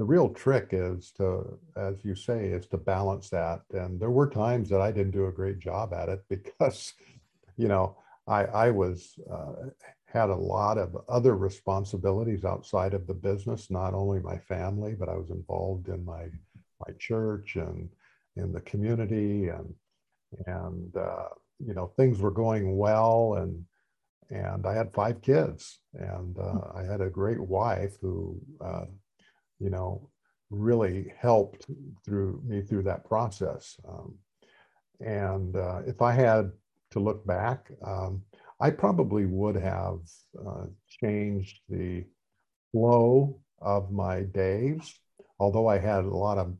the 0.00 0.06
real 0.06 0.30
trick 0.30 0.68
is 0.72 1.12
to, 1.18 1.58
as 1.76 2.02
you 2.06 2.14
say, 2.14 2.46
is 2.46 2.66
to 2.66 2.78
balance 2.78 3.28
that. 3.28 3.60
And 3.74 4.00
there 4.00 4.08
were 4.08 4.30
times 4.30 4.70
that 4.70 4.80
I 4.80 4.90
didn't 4.90 5.10
do 5.10 5.26
a 5.26 5.30
great 5.32 5.58
job 5.58 5.92
at 5.92 6.08
it 6.08 6.24
because, 6.30 6.94
you 7.58 7.68
know, 7.68 7.98
I, 8.26 8.44
I 8.44 8.70
was 8.70 9.18
uh, 9.30 9.52
had 10.06 10.30
a 10.30 10.34
lot 10.34 10.78
of 10.78 10.96
other 11.06 11.36
responsibilities 11.36 12.46
outside 12.46 12.94
of 12.94 13.06
the 13.06 13.12
business, 13.12 13.70
not 13.70 13.92
only 13.92 14.20
my 14.20 14.38
family, 14.38 14.94
but 14.98 15.10
I 15.10 15.16
was 15.16 15.28
involved 15.28 15.88
in 15.88 16.02
my 16.02 16.28
my 16.86 16.94
church 16.98 17.56
and 17.56 17.90
in 18.36 18.54
the 18.54 18.62
community 18.62 19.48
and 19.48 19.74
and 20.46 20.96
uh, 20.96 21.28
you 21.58 21.74
know 21.74 21.88
things 21.88 22.20
were 22.20 22.30
going 22.30 22.78
well 22.78 23.34
and 23.34 23.66
and 24.30 24.64
I 24.64 24.72
had 24.72 24.94
five 24.94 25.20
kids 25.20 25.80
and 25.92 26.38
uh, 26.38 26.60
I 26.74 26.84
had 26.84 27.02
a 27.02 27.10
great 27.10 27.40
wife 27.40 27.98
who 28.00 28.40
uh, 28.64 28.86
you 29.60 29.70
know, 29.70 30.08
really 30.50 31.12
helped 31.18 31.66
through 32.04 32.42
me 32.44 32.62
through 32.62 32.82
that 32.82 33.04
process. 33.04 33.76
Um, 33.88 34.18
and 35.00 35.56
uh, 35.56 35.82
if 35.86 36.02
I 36.02 36.12
had 36.12 36.50
to 36.90 37.00
look 37.00 37.24
back, 37.26 37.70
um, 37.84 38.22
I 38.60 38.70
probably 38.70 39.26
would 39.26 39.56
have 39.56 40.00
uh, 40.46 40.66
changed 40.88 41.60
the 41.68 42.04
flow 42.72 43.40
of 43.60 43.90
my 43.92 44.22
days, 44.22 44.94
although 45.38 45.68
I 45.68 45.78
had 45.78 46.04
a 46.04 46.16
lot 46.16 46.38
of, 46.38 46.54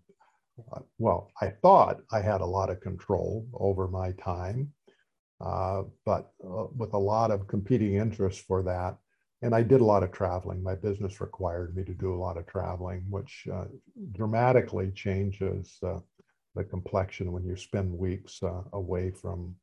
uh, 0.72 0.80
well, 0.98 1.30
I 1.40 1.48
thought 1.62 2.00
I 2.12 2.20
had 2.20 2.40
a 2.40 2.46
lot 2.46 2.70
of 2.70 2.80
control 2.80 3.46
over 3.52 3.88
my 3.88 4.12
time, 4.12 4.72
uh, 5.40 5.82
but 6.06 6.32
uh, 6.44 6.66
with 6.76 6.94
a 6.94 6.98
lot 6.98 7.30
of 7.30 7.46
competing 7.46 7.94
interests 7.94 8.42
for 8.42 8.62
that, 8.62 8.96
and 9.42 9.54
I 9.54 9.62
did 9.62 9.80
a 9.80 9.84
lot 9.84 10.02
of 10.02 10.12
traveling. 10.12 10.62
My 10.62 10.74
business 10.74 11.20
required 11.20 11.74
me 11.74 11.84
to 11.84 11.94
do 11.94 12.14
a 12.14 12.20
lot 12.20 12.36
of 12.36 12.46
traveling, 12.46 13.04
which 13.08 13.46
uh, 13.52 13.64
dramatically 14.12 14.90
changes 14.94 15.78
uh, 15.82 15.98
the 16.54 16.64
complexion 16.64 17.32
when 17.32 17.44
you 17.44 17.56
spend 17.56 17.96
weeks 17.96 18.42
uh, 18.42 18.62
away 18.72 19.10
from 19.10 19.54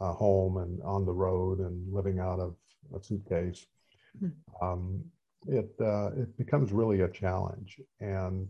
uh, 0.00 0.12
home 0.12 0.58
and 0.58 0.80
on 0.82 1.04
the 1.04 1.12
road 1.12 1.58
and 1.58 1.92
living 1.92 2.20
out 2.20 2.40
of 2.40 2.54
a 2.94 3.02
suitcase, 3.02 3.66
hmm. 4.18 4.28
um, 4.62 5.04
it 5.46 5.70
uh, 5.80 6.10
it 6.16 6.36
becomes 6.38 6.72
really 6.72 7.02
a 7.02 7.08
challenge. 7.08 7.80
And 8.00 8.48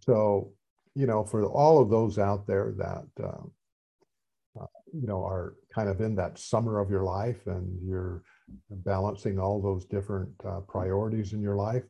so, 0.00 0.52
you 0.94 1.06
know, 1.06 1.24
for 1.24 1.44
all 1.44 1.82
of 1.82 1.90
those 1.90 2.18
out 2.18 2.46
there 2.46 2.72
that 2.78 3.06
uh, 3.22 4.60
uh, 4.60 4.66
you 4.92 5.06
know 5.06 5.24
are 5.24 5.54
kind 5.74 5.88
of 5.88 6.00
in 6.00 6.14
that 6.16 6.38
summer 6.38 6.78
of 6.78 6.90
your 6.90 7.04
life 7.04 7.46
and 7.46 7.78
you're 7.86 8.22
balancing 8.70 9.38
all 9.38 9.60
those 9.60 9.84
different 9.84 10.30
uh, 10.44 10.60
priorities 10.60 11.32
in 11.32 11.40
your 11.42 11.56
life. 11.56 11.84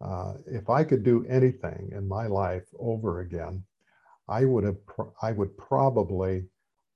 Uh, 0.00 0.34
if 0.46 0.68
I 0.68 0.84
could 0.84 1.02
do 1.02 1.24
anything 1.28 1.90
in 1.92 2.06
my 2.06 2.26
life 2.26 2.66
over 2.78 3.20
again, 3.20 3.64
I 4.28 4.44
would 4.44 4.64
have 4.64 4.78
I 5.22 5.32
would 5.32 5.56
probably 5.56 6.46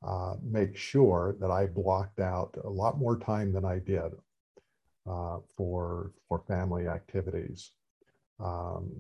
uh, 0.07 0.37
make 0.43 0.77
sure 0.77 1.37
that 1.41 1.51
I 1.51 1.67
blocked 1.67 2.21
out 2.21 2.57
a 2.65 2.69
lot 2.69 2.99
more 2.99 3.19
time 3.19 3.53
than 3.53 3.65
I 3.65 3.79
did 3.79 4.13
uh, 5.07 5.39
for 5.57 6.13
for 6.29 6.41
family 6.47 6.87
activities. 6.87 7.73
Um, 8.41 8.91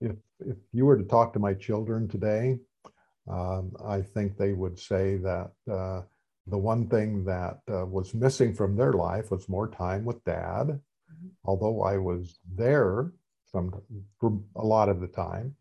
if 0.00 0.16
if 0.40 0.56
you 0.72 0.86
were 0.86 0.98
to 0.98 1.04
talk 1.04 1.32
to 1.32 1.38
my 1.38 1.54
children 1.54 2.08
today, 2.08 2.58
um, 3.28 3.72
I 3.84 4.02
think 4.02 4.36
they 4.36 4.52
would 4.52 4.78
say 4.78 5.16
that 5.18 5.52
uh, 5.70 6.02
the 6.46 6.58
one 6.58 6.88
thing 6.88 7.24
that 7.24 7.60
uh, 7.72 7.86
was 7.86 8.14
missing 8.14 8.54
from 8.54 8.76
their 8.76 8.92
life 8.92 9.30
was 9.30 9.48
more 9.48 9.68
time 9.68 10.04
with 10.04 10.24
dad. 10.24 10.66
Mm-hmm. 10.66 11.28
Although 11.44 11.82
I 11.82 11.96
was 11.96 12.38
there 12.54 13.12
some 13.50 13.72
for 14.18 14.38
a 14.56 14.64
lot 14.64 14.88
of 14.88 15.00
the 15.00 15.06
time, 15.06 15.54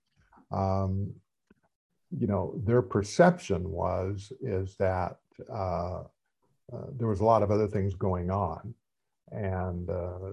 um, 0.52 1.13
you 2.18 2.28
know, 2.28 2.60
their 2.66 2.82
perception 2.82 3.70
was 3.72 4.32
is 4.42 4.75
that 4.78 5.18
uh, 5.52 6.04
uh, 6.72 6.88
there 6.98 7.08
was 7.08 7.22
a 7.22 7.25
lot 7.25 7.44
of 7.44 7.52
other 7.52 7.68
things 7.68 7.96
going 7.96 8.30
on, 8.30 8.74
and 9.32 9.90
uh, 9.90 10.32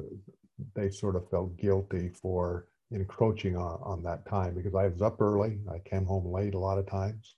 they 0.75 0.91
sort 0.91 1.17
of 1.17 1.29
felt 1.31 1.57
guilty 1.57 2.09
for 2.09 2.67
encroaching 2.93 3.57
on, 3.57 3.79
on 3.83 4.03
that 4.03 4.27
time 4.27 4.55
because 4.55 4.75
I 4.75 4.89
was 4.89 5.01
up 5.01 5.21
early, 5.21 5.59
I 5.73 5.79
came 5.79 6.05
home 6.05 6.31
late 6.31 6.55
a 6.55 6.59
lot 6.59 6.79
of 6.79 6.87
times, 6.87 7.37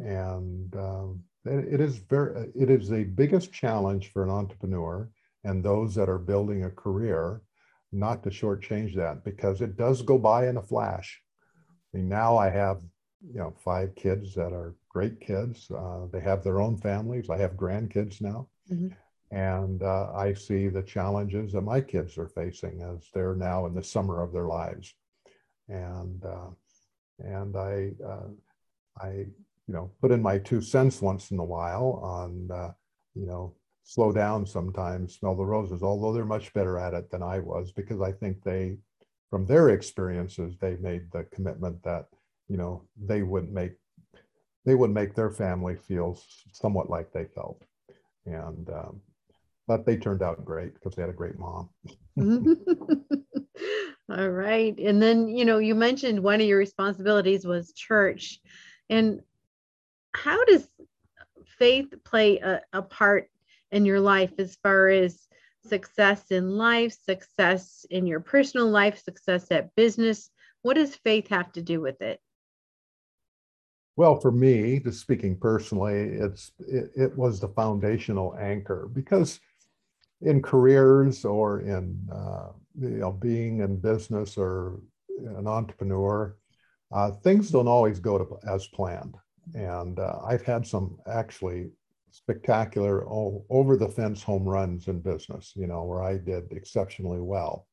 and 0.00 0.74
um, 0.76 1.22
it, 1.44 1.74
it 1.74 1.80
is 1.80 1.98
very 1.98 2.50
it 2.54 2.70
is 2.70 2.88
the 2.88 3.04
biggest 3.04 3.52
challenge 3.52 4.12
for 4.12 4.22
an 4.22 4.30
entrepreneur 4.30 5.08
and 5.44 5.62
those 5.62 5.94
that 5.94 6.08
are 6.08 6.18
building 6.18 6.64
a 6.64 6.70
career 6.70 7.42
not 7.92 8.22
to 8.22 8.30
shortchange 8.30 8.94
that 8.96 9.24
because 9.24 9.60
it 9.60 9.76
does 9.76 10.02
go 10.02 10.18
by 10.18 10.48
in 10.48 10.56
a 10.56 10.62
flash. 10.62 11.20
I 11.92 11.98
mean, 11.98 12.08
now 12.08 12.36
I 12.38 12.48
have 12.48 12.80
you 13.20 13.38
know 13.38 13.54
five 13.64 13.94
kids 13.94 14.34
that 14.34 14.52
are 14.52 14.74
great 14.88 15.20
kids. 15.20 15.70
Uh, 15.70 16.06
they 16.12 16.20
have 16.20 16.42
their 16.42 16.60
own 16.60 16.76
families. 16.76 17.30
I 17.30 17.38
have 17.38 17.52
grandkids 17.52 18.20
now, 18.20 18.48
mm-hmm. 18.70 18.88
and 19.36 19.82
uh, 19.82 20.12
I 20.14 20.34
see 20.34 20.68
the 20.68 20.82
challenges 20.82 21.52
that 21.52 21.62
my 21.62 21.80
kids 21.80 22.18
are 22.18 22.28
facing 22.28 22.82
as 22.82 23.08
they're 23.14 23.34
now 23.34 23.66
in 23.66 23.74
the 23.74 23.84
summer 23.84 24.22
of 24.22 24.32
their 24.32 24.46
lives, 24.46 24.94
and 25.68 26.24
uh, 26.24 26.50
and 27.18 27.56
I 27.56 27.90
uh, 28.04 28.28
I 28.98 29.26
you 29.68 29.74
know 29.74 29.90
put 30.00 30.10
in 30.10 30.22
my 30.22 30.38
two 30.38 30.60
cents 30.60 31.00
once 31.00 31.30
in 31.30 31.38
a 31.38 31.44
while 31.44 32.00
on 32.02 32.48
uh, 32.52 32.72
you 33.14 33.26
know 33.26 33.54
slow 33.84 34.12
down 34.12 34.46
sometimes, 34.46 35.14
smell 35.16 35.34
the 35.34 35.44
roses. 35.44 35.82
Although 35.82 36.12
they're 36.12 36.24
much 36.24 36.52
better 36.54 36.78
at 36.78 36.94
it 36.94 37.10
than 37.10 37.22
I 37.22 37.40
was 37.40 37.72
because 37.72 38.00
I 38.00 38.12
think 38.12 38.42
they 38.42 38.76
from 39.30 39.46
their 39.46 39.70
experiences 39.70 40.56
they 40.60 40.76
made 40.76 41.10
the 41.12 41.24
commitment 41.32 41.82
that 41.82 42.06
you 42.52 42.58
know, 42.58 42.82
they 43.02 43.22
would 43.22 43.50
make 43.50 43.72
they 44.64 44.74
would 44.74 44.90
make 44.90 45.14
their 45.14 45.30
family 45.30 45.74
feel 45.74 46.20
somewhat 46.52 46.90
like 46.90 47.12
they 47.12 47.24
felt. 47.24 47.62
And 48.26 48.68
um, 48.68 49.00
but 49.66 49.86
they 49.86 49.96
turned 49.96 50.22
out 50.22 50.44
great 50.44 50.74
because 50.74 50.94
they 50.94 51.02
had 51.02 51.10
a 51.10 51.14
great 51.14 51.38
mom. 51.38 51.70
All 54.10 54.28
right. 54.28 54.78
And 54.78 55.00
then, 55.00 55.28
you 55.28 55.46
know, 55.46 55.58
you 55.58 55.74
mentioned 55.74 56.22
one 56.22 56.40
of 56.40 56.46
your 56.46 56.58
responsibilities 56.58 57.46
was 57.46 57.72
church. 57.72 58.38
And 58.90 59.20
how 60.14 60.44
does 60.44 60.68
faith 61.58 61.92
play 62.04 62.38
a, 62.38 62.60
a 62.72 62.82
part 62.82 63.30
in 63.70 63.84
your 63.84 64.00
life 64.00 64.32
as 64.38 64.56
far 64.62 64.88
as 64.88 65.28
success 65.66 66.30
in 66.30 66.50
life, 66.50 66.96
success 67.04 67.86
in 67.90 68.06
your 68.06 68.20
personal 68.20 68.68
life, 68.68 69.02
success 69.02 69.46
at 69.50 69.74
business? 69.74 70.30
What 70.62 70.74
does 70.74 70.94
faith 70.94 71.28
have 71.28 71.52
to 71.52 71.62
do 71.62 71.80
with 71.80 72.00
it? 72.02 72.20
Well, 73.96 74.18
for 74.18 74.32
me, 74.32 74.80
just 74.80 75.00
speaking 75.00 75.36
personally, 75.38 75.94
it's 75.94 76.52
it, 76.60 76.90
it 76.96 77.16
was 77.16 77.40
the 77.40 77.48
foundational 77.48 78.34
anchor 78.38 78.88
because 78.92 79.38
in 80.22 80.40
careers 80.40 81.24
or 81.24 81.60
in 81.60 82.08
uh, 82.10 82.48
you 82.78 82.88
know 82.88 83.12
being 83.12 83.60
in 83.60 83.78
business 83.78 84.38
or 84.38 84.80
an 85.18 85.46
entrepreneur, 85.46 86.36
uh, 86.90 87.10
things 87.10 87.50
don't 87.50 87.68
always 87.68 88.00
go 88.00 88.18
to, 88.18 88.38
as 88.48 88.66
planned. 88.68 89.14
And 89.54 89.98
uh, 89.98 90.18
I've 90.26 90.42
had 90.42 90.66
some 90.66 90.98
actually 91.06 91.70
spectacular 92.10 93.04
over 93.08 93.76
the 93.76 93.88
fence 93.88 94.22
home 94.22 94.44
runs 94.44 94.88
in 94.88 95.00
business, 95.00 95.52
you 95.56 95.66
know, 95.66 95.84
where 95.84 96.02
I 96.02 96.18
did 96.18 96.52
exceptionally 96.52 97.20
well. 97.20 97.66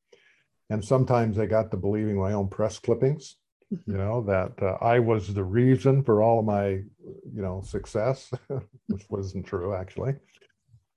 And 0.70 0.84
sometimes 0.84 1.38
I 1.38 1.46
got 1.46 1.70
to 1.70 1.76
believing 1.76 2.16
my 2.16 2.32
own 2.32 2.48
press 2.48 2.78
clippings 2.78 3.36
you 3.86 3.96
know 3.96 4.20
that 4.26 4.52
uh, 4.62 4.76
i 4.84 4.98
was 4.98 5.32
the 5.32 5.44
reason 5.44 6.02
for 6.02 6.22
all 6.22 6.40
of 6.40 6.44
my 6.44 6.68
you 6.68 7.42
know 7.42 7.62
success 7.64 8.30
which 8.88 9.04
wasn't 9.08 9.46
true 9.46 9.74
actually 9.74 10.14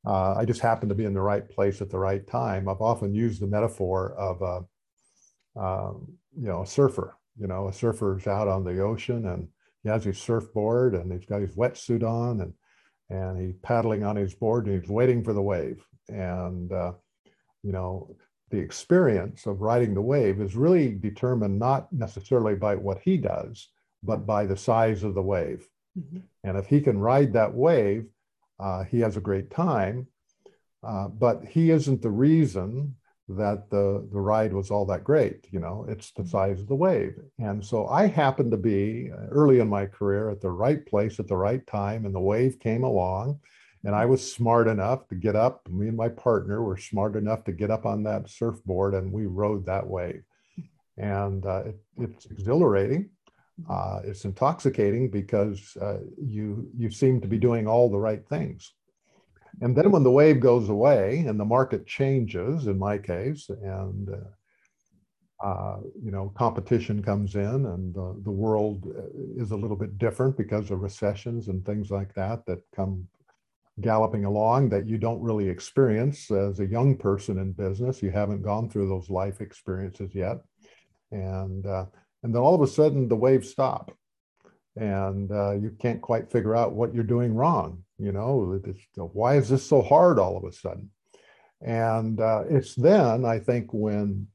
uh, 0.05 0.33
i 0.35 0.45
just 0.45 0.61
happened 0.61 0.89
to 0.89 0.95
be 0.95 1.05
in 1.05 1.13
the 1.13 1.21
right 1.21 1.49
place 1.49 1.81
at 1.81 1.89
the 1.89 1.99
right 1.99 2.27
time 2.27 2.67
i've 2.67 2.81
often 2.81 3.13
used 3.13 3.41
the 3.41 3.47
metaphor 3.47 4.13
of 4.13 4.41
a 4.41 5.59
um, 5.59 6.07
you 6.39 6.47
know 6.47 6.63
a 6.63 6.67
surfer 6.67 7.15
you 7.37 7.47
know 7.47 7.67
a 7.67 7.73
surfer's 7.73 8.27
out 8.27 8.47
on 8.47 8.63
the 8.63 8.79
ocean 8.79 9.27
and 9.27 9.47
he 9.83 9.89
has 9.89 10.03
his 10.03 10.17
surfboard 10.17 10.95
and 10.95 11.11
he's 11.11 11.25
got 11.25 11.41
his 11.41 11.55
wetsuit 11.55 12.03
on 12.03 12.41
and 12.41 12.53
and 13.09 13.39
he's 13.39 13.57
paddling 13.61 14.03
on 14.03 14.15
his 14.15 14.33
board 14.33 14.65
and 14.65 14.81
he's 14.81 14.89
waiting 14.89 15.23
for 15.23 15.33
the 15.33 15.41
wave 15.41 15.85
and 16.09 16.71
uh, 16.71 16.93
you 17.61 17.71
know 17.71 18.15
the 18.53 18.59
experience 18.59 19.47
of 19.47 19.61
riding 19.61 19.95
the 19.95 20.01
wave 20.01 20.39
is 20.39 20.55
really 20.55 20.93
determined 20.93 21.57
not 21.57 21.91
necessarily 21.91 22.53
by 22.53 22.75
what 22.75 22.99
he 22.99 23.17
does, 23.17 23.69
but 24.03 24.27
by 24.27 24.45
the 24.45 24.55
size 24.55 25.03
of 25.03 25.15
the 25.15 25.21
wave. 25.23 25.67
Mm-hmm. 25.97 26.19
And 26.43 26.57
if 26.59 26.67
he 26.67 26.79
can 26.79 26.99
ride 26.99 27.33
that 27.33 27.51
wave, 27.51 28.05
uh, 28.59 28.83
he 28.83 28.99
has 28.99 29.17
a 29.17 29.21
great 29.21 29.49
time. 29.49 30.05
Uh, 30.83 31.07
but 31.07 31.43
he 31.45 31.71
isn't 31.71 32.03
the 32.03 32.11
reason 32.11 32.93
that 33.29 33.69
the, 33.69 34.07
the 34.11 34.19
ride 34.19 34.53
was 34.53 34.69
all 34.69 34.85
that 34.85 35.03
great. 35.03 35.47
You 35.51 35.59
know, 35.59 35.85
it's 35.87 36.11
the 36.11 36.23
mm-hmm. 36.23 36.31
size 36.31 36.59
of 36.59 36.67
the 36.67 36.75
wave. 36.75 37.15
And 37.39 37.65
so 37.65 37.87
I 37.87 38.07
happened 38.07 38.51
to 38.51 38.57
be 38.57 39.11
uh, 39.11 39.27
early 39.27 39.59
in 39.59 39.69
my 39.69 39.85
career 39.85 40.29
at 40.29 40.41
the 40.41 40.51
right 40.51 40.85
place 40.85 41.19
at 41.19 41.27
the 41.27 41.37
right 41.37 41.65
time, 41.65 42.05
and 42.05 42.13
the 42.13 42.19
wave 42.19 42.59
came 42.59 42.83
along 42.83 43.39
and 43.83 43.95
I 43.95 44.05
was 44.05 44.33
smart 44.33 44.67
enough 44.67 45.07
to 45.09 45.15
get 45.15 45.35
up. 45.35 45.67
Me 45.69 45.87
and 45.87 45.97
my 45.97 46.07
partner 46.07 46.63
were 46.63 46.77
smart 46.77 47.15
enough 47.15 47.43
to 47.45 47.51
get 47.51 47.69
up 47.69 47.85
on 47.85 48.03
that 48.03 48.29
surfboard 48.29 48.93
and 48.93 49.11
we 49.11 49.25
rode 49.25 49.65
that 49.65 49.85
wave. 49.85 50.23
And 50.97 51.45
uh, 51.45 51.63
it, 51.65 51.79
it's 51.97 52.25
exhilarating. 52.25 53.09
Uh, 53.69 54.01
it's 54.03 54.25
intoxicating 54.25 55.09
because 55.09 55.77
uh, 55.79 55.99
you 56.17 56.67
you 56.75 56.89
seem 56.89 57.21
to 57.21 57.27
be 57.27 57.37
doing 57.37 57.67
all 57.67 57.89
the 57.89 57.99
right 57.99 58.27
things. 58.27 58.73
And 59.61 59.75
then 59.75 59.91
when 59.91 60.03
the 60.03 60.11
wave 60.11 60.39
goes 60.39 60.69
away 60.69 61.19
and 61.27 61.39
the 61.39 61.45
market 61.45 61.85
changes, 61.85 62.67
in 62.67 62.77
my 62.77 62.97
case, 62.97 63.49
and 63.49 64.09
uh, 64.09 65.45
uh, 65.45 65.79
you 66.01 66.11
know 66.11 66.31
competition 66.35 67.03
comes 67.03 67.35
in 67.35 67.65
and 67.65 67.93
the 67.93 68.31
world 68.31 68.87
uh, 68.97 69.41
is 69.41 69.51
a 69.51 69.55
little 69.55 69.75
bit 69.75 69.97
different 69.97 70.37
because 70.37 70.71
of 70.71 70.81
recessions 70.81 71.49
and 71.49 71.65
things 71.65 71.91
like 71.91 72.13
that 72.13 72.45
that 72.45 72.59
come 72.75 73.07
galloping 73.81 74.25
along 74.25 74.69
that 74.69 74.87
you 74.87 74.97
don't 74.97 75.21
really 75.21 75.49
experience 75.49 76.29
as 76.29 76.59
a 76.59 76.65
young 76.65 76.95
person 76.95 77.39
in 77.39 77.51
business. 77.51 78.03
You 78.03 78.11
haven't 78.11 78.43
gone 78.43 78.69
through 78.69 78.87
those 78.87 79.09
life 79.09 79.41
experiences 79.41 80.13
yet. 80.13 80.37
And, 81.11 81.65
uh, 81.65 81.85
and 82.21 82.33
then 82.33 82.41
all 82.41 82.55
of 82.55 82.61
a 82.61 82.67
sudden 82.67 83.07
the 83.07 83.15
waves 83.15 83.49
stop 83.49 83.91
and 84.75 85.31
uh, 85.31 85.51
you 85.51 85.75
can't 85.79 86.01
quite 86.01 86.31
figure 86.31 86.55
out 86.55 86.73
what 86.73 86.93
you're 86.93 87.03
doing 87.03 87.33
wrong. 87.33 87.83
You 87.99 88.11
know, 88.11 88.59
why 88.95 89.37
is 89.37 89.49
this 89.49 89.65
so 89.65 89.81
hard 89.81 90.19
all 90.19 90.37
of 90.37 90.43
a 90.43 90.51
sudden? 90.51 90.89
And 91.61 92.19
uh, 92.19 92.43
it's 92.49 92.75
then, 92.75 93.23
I 93.23 93.39
think, 93.39 93.73
when 93.73 94.27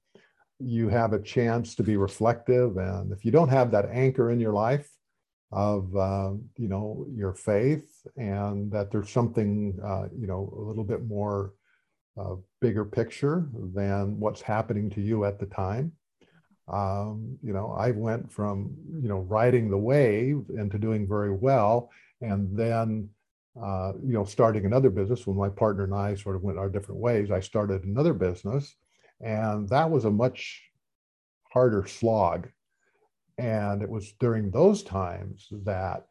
you 0.59 0.89
have 0.89 1.13
a 1.13 1.23
chance 1.23 1.75
to 1.77 1.83
be 1.83 1.97
reflective. 1.97 2.77
And 2.79 3.13
if 3.13 3.25
you 3.25 3.31
don't 3.31 3.51
have 3.51 3.71
that 3.73 3.91
anchor 3.91 4.31
in 4.31 4.41
your 4.41 4.53
life, 4.53 4.89
of 5.51 5.95
uh, 5.97 6.33
you 6.57 6.69
know 6.69 7.07
your 7.15 7.33
faith 7.33 8.07
and 8.17 8.71
that 8.71 8.91
there's 8.91 9.11
something 9.11 9.79
uh, 9.83 10.07
you 10.17 10.27
know 10.27 10.53
a 10.57 10.61
little 10.61 10.85
bit 10.85 11.07
more 11.07 11.55
uh, 12.21 12.35
bigger 12.61 12.85
picture 12.85 13.49
than 13.75 14.19
what's 14.21 14.43
happening 14.43 14.91
to 14.91 15.01
you 15.01 15.25
at 15.25 15.39
the 15.39 15.47
time 15.47 15.93
um, 16.71 17.39
you 17.43 17.53
know 17.53 17.75
i 17.79 17.91
went 17.91 18.31
from 18.31 18.75
you 19.01 19.09
know 19.09 19.21
riding 19.21 19.71
the 19.71 19.79
wave 19.79 20.45
into 20.57 20.79
doing 20.79 21.07
very 21.07 21.33
well 21.33 21.91
and 22.21 22.57
then 22.57 23.09
uh, 23.61 23.93
you 24.05 24.13
know, 24.13 24.25
starting 24.25 24.67
another 24.67 24.91
business 24.91 25.27
when 25.27 25.37
my 25.37 25.49
partner 25.49 25.85
and 25.85 25.95
I 25.95 26.15
sort 26.15 26.37
of 26.37 26.43
went 26.43 26.59
our 26.59 26.69
different 26.69 27.01
ways. 27.01 27.31
I 27.31 27.41
started 27.41 27.83
another 27.83 28.13
business, 28.13 28.77
and 29.21 29.69
that 29.69 29.91
was 29.91 30.05
a 30.05 30.11
much 30.11 30.63
harder 31.53 31.85
slog. 31.87 32.49
And 33.37 33.83
it 33.83 33.89
was 33.89 34.13
during 34.21 34.51
those 34.51 34.83
times 34.83 35.49
that 35.65 36.07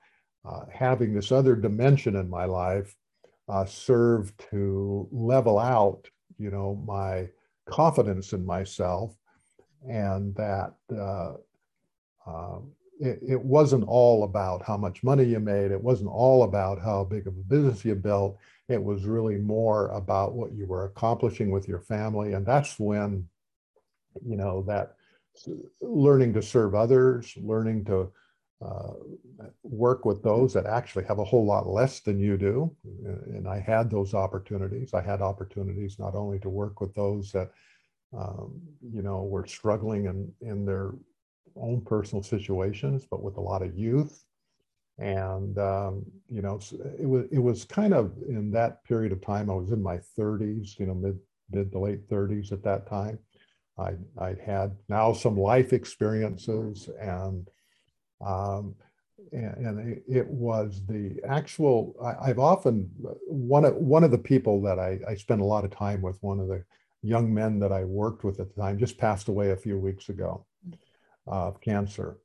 uh, 0.45 0.61
having 0.73 1.13
this 1.13 1.31
other 1.31 1.55
dimension 1.55 2.15
in 2.15 2.29
my 2.29 2.45
life 2.45 2.95
uh, 3.47 3.65
served 3.65 4.33
to 4.51 5.07
level 5.11 5.57
out, 5.57 6.07
you 6.37 6.51
know, 6.51 6.81
my 6.85 7.29
confidence 7.65 8.33
in 8.33 8.45
myself, 8.45 9.15
and 9.87 10.35
that 10.35 10.73
uh, 10.95 11.33
um, 12.25 12.71
it, 12.99 13.19
it, 13.27 13.41
wasn't 13.41 13.87
all 13.87 14.23
about 14.23 14.63
how 14.63 14.75
much 14.75 15.03
money 15.03 15.23
you 15.23 15.39
made. 15.39 15.71
It 15.71 15.81
wasn't 15.81 16.09
all 16.09 16.43
about 16.43 16.81
how 16.81 17.03
big 17.03 17.27
of 17.27 17.33
a 17.33 17.43
business 17.43 17.85
you 17.85 17.95
built. 17.95 18.37
It 18.67 18.83
was 18.83 19.05
really 19.05 19.37
more 19.37 19.89
about 19.89 20.33
what 20.33 20.51
you 20.53 20.65
were 20.65 20.85
accomplishing 20.85 21.51
with 21.51 21.67
your 21.67 21.79
family, 21.79 22.33
and 22.33 22.45
that's 22.45 22.79
when, 22.79 23.27
you 24.25 24.35
know, 24.35 24.63
that 24.63 24.95
learning 25.81 26.33
to 26.33 26.41
serve 26.41 26.75
others, 26.75 27.33
learning 27.37 27.85
to 27.85 28.11
uh, 28.65 28.93
work 29.61 30.03
with 30.03 30.23
those 30.23 30.51
that 30.53 30.65
actually 30.65 31.05
have 31.05 31.19
a 31.19 31.23
whole 31.23 31.45
lot 31.45 31.67
less 31.67 31.99
than 31.99 32.19
you 32.19 32.37
do. 32.37 32.75
And 33.05 33.47
I 33.47 33.59
had 33.59 33.89
those 33.89 34.15
opportunities. 34.15 34.95
I 34.95 35.01
had 35.01 35.21
opportunities 35.21 35.99
not 35.99 36.15
only 36.15 36.39
to 36.39 36.49
work 36.49 36.81
with 36.81 36.93
those 36.95 37.31
that, 37.33 37.51
um, 38.15 38.61
you 38.81 39.01
know, 39.01 39.23
were 39.23 39.45
struggling 39.45 40.05
in, 40.05 40.31
in 40.41 40.65
their 40.65 40.91
own 41.55 41.81
personal 41.81 42.23
situations, 42.23 43.05
but 43.09 43.23
with 43.23 43.37
a 43.37 43.41
lot 43.41 43.61
of 43.61 43.77
youth. 43.77 44.23
And, 44.99 45.57
um, 45.59 46.05
you 46.29 46.41
know, 46.41 46.59
it 46.99 47.05
was, 47.05 47.25
it 47.31 47.39
was 47.39 47.65
kind 47.65 47.93
of 47.93 48.13
in 48.27 48.51
that 48.51 48.83
period 48.83 49.11
of 49.11 49.21
time, 49.21 49.49
I 49.49 49.53
was 49.53 49.71
in 49.71 49.81
my 49.81 49.99
30s, 50.17 50.79
you 50.79 50.87
know, 50.87 50.95
mid, 50.95 51.19
mid 51.51 51.71
to 51.71 51.79
late 51.79 52.09
30s 52.09 52.51
at 52.51 52.63
that 52.63 52.87
time. 52.87 53.19
I, 53.77 53.93
I'd 54.17 54.39
had 54.39 54.75
now 54.89 55.13
some 55.13 55.37
life 55.37 55.71
experiences 55.71 56.89
and 56.99 57.47
um, 58.25 58.75
and, 59.31 60.01
it, 60.07 60.27
was 60.27 60.81
the 60.87 61.19
actual, 61.27 61.95
I, 62.01 62.27
have 62.27 62.39
often, 62.39 62.89
one 63.27 63.65
of, 63.65 63.75
one 63.75 64.03
of 64.03 64.11
the 64.11 64.17
people 64.17 64.61
that 64.61 64.79
I, 64.79 64.99
I 65.07 65.15
spent 65.15 65.41
a 65.41 65.45
lot 65.45 65.65
of 65.65 65.71
time 65.71 66.01
with, 66.01 66.17
one 66.21 66.39
of 66.39 66.47
the 66.47 66.63
young 67.01 67.33
men 67.33 67.59
that 67.59 67.71
I 67.71 67.83
worked 67.83 68.23
with 68.23 68.39
at 68.39 68.53
the 68.53 68.61
time, 68.61 68.77
just 68.77 68.97
passed 68.97 69.27
away 69.27 69.51
a 69.51 69.57
few 69.57 69.77
weeks 69.77 70.09
ago 70.09 70.45
of 71.25 71.61
cancer. 71.61 72.17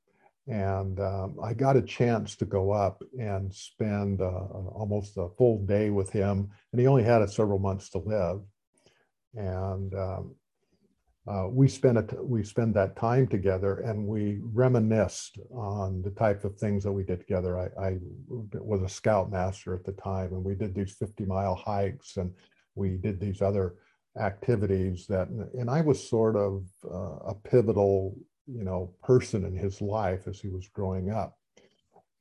And 0.48 0.98
um, 0.98 1.36
I 1.42 1.54
got 1.54 1.76
a 1.76 1.82
chance 1.82 2.34
to 2.36 2.44
go 2.44 2.72
up 2.72 3.02
and 3.18 3.52
spend 3.54 4.20
uh, 4.20 4.24
almost 4.24 5.16
a 5.16 5.28
full 5.38 5.64
day 5.64 5.90
with 5.90 6.10
him. 6.10 6.50
And 6.72 6.80
he 6.80 6.86
only 6.86 7.04
had 7.04 7.28
several 7.30 7.60
months 7.60 7.90
to 7.90 7.98
live. 7.98 8.40
And 9.34 9.94
um, 9.94 10.34
uh, 11.28 11.46
we 11.48 11.68
spend 11.68 11.96
it, 11.98 12.12
we 12.26 12.42
spend 12.42 12.74
that 12.74 12.96
time 12.96 13.28
together 13.28 13.78
and 13.80 14.04
we 14.04 14.40
reminisced 14.52 15.38
on 15.54 16.02
the 16.02 16.10
type 16.10 16.44
of 16.44 16.56
things 16.56 16.82
that 16.82 16.90
we 16.90 17.04
did 17.04 17.20
together. 17.20 17.58
I, 17.58 17.80
I 17.80 17.98
was 18.28 18.82
a 18.82 18.88
scoutmaster 18.88 19.74
at 19.74 19.84
the 19.84 19.92
time 19.92 20.32
and 20.32 20.42
we 20.42 20.56
did 20.56 20.74
these 20.74 20.94
50 20.94 21.24
mile 21.24 21.54
hikes 21.54 22.16
and 22.16 22.34
we 22.74 22.96
did 22.96 23.20
these 23.20 23.40
other 23.40 23.76
activities 24.20 25.06
that, 25.06 25.28
and 25.28 25.70
I 25.70 25.80
was 25.80 26.08
sort 26.08 26.36
of 26.36 26.64
uh, 26.84 27.30
a 27.30 27.34
pivotal, 27.34 28.16
you 28.46 28.64
know, 28.64 28.92
person 29.02 29.44
in 29.44 29.56
his 29.56 29.80
life 29.80 30.26
as 30.26 30.40
he 30.40 30.48
was 30.48 30.68
growing 30.68 31.10
up. 31.10 31.38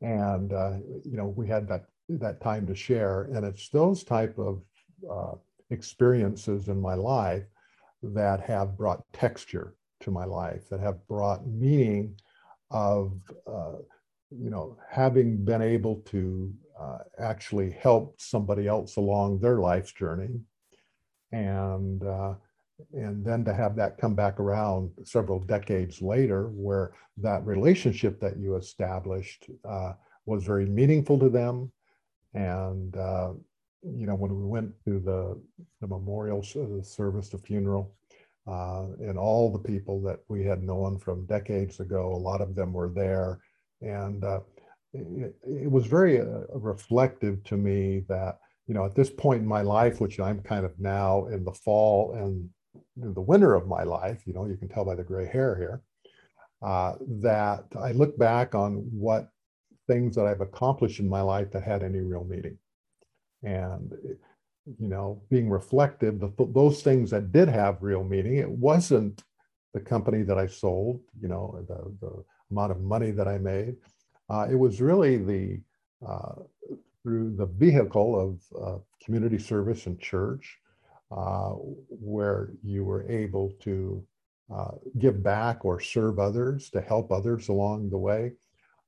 And, 0.02 0.54
uh, 0.54 0.78
you 1.04 1.18
know, 1.18 1.28
we 1.36 1.48
had 1.48 1.68
that, 1.68 1.86
that 2.10 2.42
time 2.42 2.66
to 2.68 2.76
share 2.76 3.24
and 3.34 3.46
it's 3.46 3.70
those 3.70 4.04
type 4.04 4.38
of 4.38 4.62
uh, 5.10 5.34
experiences 5.70 6.68
in 6.68 6.82
my 6.82 6.96
life 6.96 7.46
that 8.04 8.42
have 8.42 8.78
brought 8.78 9.04
texture 9.14 9.76
to 10.02 10.12
my 10.12 10.26
life, 10.26 10.68
that 10.70 10.80
have 10.80 11.06
brought 11.08 11.46
meaning 11.48 12.16
of, 12.72 13.14
uh, 13.48 13.78
you 14.32 14.50
know, 14.50 14.78
having 14.90 15.44
been 15.44 15.62
able 15.62 15.98
to 15.98 16.52
uh, 16.80 17.00
actually 17.20 17.72
help 17.72 18.20
somebody 18.20 18.68
else 18.68 18.96
along 18.96 19.40
their 19.40 19.60
life's 19.60 19.92
journey. 19.92 20.40
And, 21.32 22.04
uh, 22.04 22.34
and 22.94 23.24
then 23.24 23.46
to 23.46 23.54
have 23.54 23.76
that 23.76 23.98
come 23.98 24.16
back 24.16 24.40
around 24.40 24.92
several 25.04 25.40
decades 25.40 26.02
later, 26.02 26.48
where 26.48 26.94
that 27.18 27.46
relationship 27.46 28.20
that 28.20 28.38
you 28.38 28.56
established 28.56 29.50
uh, 29.68 29.94
was 30.26 30.44
very 30.44 30.66
meaningful 30.66 31.20
to 31.20 31.30
them. 31.30 31.72
And 32.34 32.96
uh, 32.96 33.34
you 33.84 34.06
know, 34.06 34.16
when 34.16 34.36
we 34.36 34.46
went 34.46 34.74
to 34.86 35.00
the, 35.00 35.42
the 35.80 35.88
memorial 35.88 36.44
service, 36.44 37.30
the 37.30 37.38
funeral, 37.38 37.94
uh, 38.48 38.86
and 39.00 39.18
all 39.18 39.52
the 39.52 39.60
people 39.60 40.02
that 40.02 40.20
we 40.28 40.44
had 40.44 40.64
known 40.64 40.98
from 40.98 41.26
decades 41.26 41.80
ago, 41.80 42.14
a 42.14 42.18
lot 42.18 42.42
of 42.42 42.56
them 42.56 42.74
were 42.74 42.90
there. 42.90 43.40
And 43.82 44.24
uh, 44.24 44.42
it, 44.94 45.36
it, 45.44 45.72
was 45.72 45.86
very 45.88 46.20
uh, 46.20 46.46
reflective 46.54 47.44
to 47.46 47.58
me 47.58 48.04
that, 48.08 48.40
you 48.72 48.76
know, 48.76 48.86
at 48.86 48.96
this 48.96 49.10
point 49.10 49.42
in 49.42 49.48
my 49.50 49.64
life, 49.64 50.00
which 50.00 50.18
I'm 50.18 50.40
kind 50.40 50.66
of 50.66 50.72
now 50.80 51.26
in 51.26 51.44
the 51.44 51.52
fall 51.52 52.14
and 52.14 52.50
the 52.96 53.20
winter 53.20 53.54
of 53.54 53.68
my 53.68 53.84
life, 53.84 54.22
you 54.26 54.32
know, 54.32 54.46
you 54.46 54.56
can 54.56 54.70
tell 54.70 54.86
by 54.86 54.96
the 54.96 55.04
gray 55.04 55.28
hair 55.28 55.58
here, 55.58 55.82
uh, 56.62 56.94
that 57.20 57.66
I 57.78 57.92
look 57.92 58.18
back 58.18 58.56
on 58.56 58.76
what 58.94 59.28
things 59.88 60.16
that 60.16 60.26
I've 60.26 60.40
accomplished 60.40 61.02
in 61.02 61.10
my 61.10 61.20
life 61.20 61.52
that 61.52 61.64
had 61.64 61.84
any 61.84 62.00
real 62.00 62.24
meaning. 62.24 62.58
And, 63.44 63.92
you 64.80 64.88
know, 64.88 65.22
being 65.30 65.50
reflective, 65.50 66.22
the, 66.22 66.32
those 66.40 66.82
things 66.82 67.10
that 67.10 67.34
did 67.34 67.50
have 67.50 67.84
real 67.84 68.06
meaning, 68.06 68.38
it 68.38 68.50
wasn't 68.50 69.22
the 69.74 69.82
company 69.82 70.24
that 70.24 70.38
I 70.38 70.48
sold, 70.48 71.02
you 71.22 71.28
know, 71.28 71.62
the, 71.68 72.08
the 72.08 72.24
amount 72.52 72.72
of 72.72 72.80
money 72.80 73.12
that 73.12 73.28
I 73.28 73.38
made. 73.38 73.76
Uh, 74.30 74.48
it 74.50 74.56
was 74.56 74.80
really 74.80 75.18
the, 75.18 75.60
uh, 76.08 76.36
through 77.04 77.36
the 77.36 77.46
vehicle 77.46 78.20
of 78.20 78.62
uh, 78.62 78.80
community 79.04 79.38
service 79.38 79.86
and 79.86 80.00
church, 80.00 80.58
uh, 81.12 81.50
where 81.90 82.52
you 82.64 82.84
were 82.84 83.10
able 83.10 83.52
to 83.62 84.04
uh, 84.54 84.72
give 84.98 85.24
back 85.24 85.66
or 85.66 85.80
serve 85.80 86.20
others, 86.20 86.70
to 86.70 86.82
help 86.82 87.12
others 87.12 87.48
along 87.50 87.90
the 87.90 87.98
way. 87.98 88.34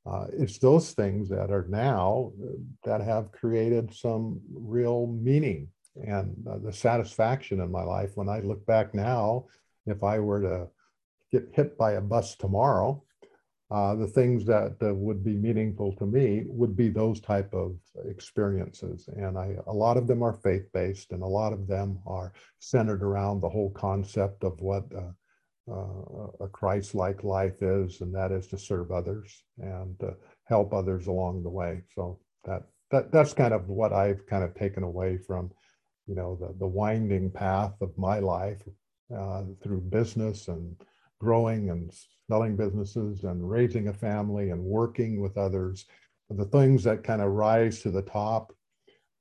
Uh, 0.06 0.26
it's 0.34 0.58
those 0.58 0.92
things 0.92 1.30
that 1.30 1.50
are 1.50 1.66
now 1.70 2.32
uh, 2.44 2.48
that 2.84 3.02
have 3.02 3.32
created 3.32 3.94
some 3.94 4.40
real 4.54 5.08
meaning 5.08 5.68
and 6.06 6.36
uh, 6.50 6.58
the 6.58 6.74
satisfaction 6.74 7.62
in 7.62 7.72
my 7.72 7.84
life. 7.84 8.12
When 8.16 8.28
i 8.28 8.40
look 8.40 8.66
back 8.66 8.94
now 8.94 9.46
if 9.86 10.04
i 10.04 10.20
were 10.20 10.42
to 10.42 10.68
get 11.32 11.48
hit 11.54 11.78
by 11.78 11.94
a 11.94 12.02
bus 12.02 12.36
tomorrow 12.36 13.02
uh, 13.74 13.96
the 13.96 14.08
things 14.08 14.46
that 14.46 14.76
uh, 14.82 14.94
would 14.94 15.24
be 15.24 15.36
meaningful 15.36 15.92
to 15.96 16.06
me 16.06 16.44
would 16.46 16.76
be 16.76 16.90
those 16.90 17.20
type 17.20 17.52
of 17.54 17.76
experiences 18.06 19.10
and 19.16 19.38
I, 19.38 19.56
a 19.68 19.74
lot 19.74 19.98
of 19.98 20.08
them 20.08 20.22
are 20.22 20.34
faith-based 20.34 21.12
and 21.12 21.24
a 21.24 21.34
lot 21.42 21.54
of 21.54 21.68
them 21.68 22.00
are 22.06 22.32
centered 22.60 23.04
around 23.04 23.42
the 23.42 23.50
whole 23.50 23.72
concept 23.72 24.44
of 24.44 24.62
what 24.62 24.84
uh, 24.96 25.12
uh, 25.72 26.28
a 26.42 26.48
Christ-like 26.48 27.24
life 27.24 27.62
is, 27.62 28.02
and 28.02 28.14
that 28.14 28.32
is 28.32 28.48
to 28.48 28.58
serve 28.58 28.92
others 28.92 29.44
and 29.60 29.98
to 30.00 30.16
help 30.46 30.74
others 30.74 31.08
along 31.08 31.44
the 31.44 31.50
way. 31.50 31.82
So 31.96 32.20
that 32.44 32.64
that 32.92 33.12
that's 33.12 33.34
kind 33.34 33.54
of 33.54 33.70
what 33.70 33.94
I've 33.94 34.26
kind 34.28 34.44
of 34.44 34.54
taken 34.56 34.84
away 34.84 35.18
from, 35.18 35.52
you 36.06 36.16
know, 36.16 36.36
the 36.36 36.54
the 36.60 36.68
winding 36.68 37.32
path 37.32 37.74
of 37.82 37.98
my 37.98 38.20
life 38.20 38.62
uh, 39.16 39.44
through 39.62 39.82
business 39.82 40.48
and 40.50 40.76
growing 41.20 41.70
and 41.70 41.92
selling 42.34 42.56
businesses 42.56 43.26
and 43.26 43.48
raising 43.48 43.90
a 43.90 43.94
family 43.94 44.50
and 44.50 44.60
working 44.60 45.22
with 45.22 45.38
others. 45.38 45.86
The 46.32 46.46
things 46.46 46.84
that 46.84 47.04
kind 47.04 47.22
of 47.22 47.34
rise 47.34 47.84
to 47.84 47.92
the 47.92 48.02
top 48.02 48.52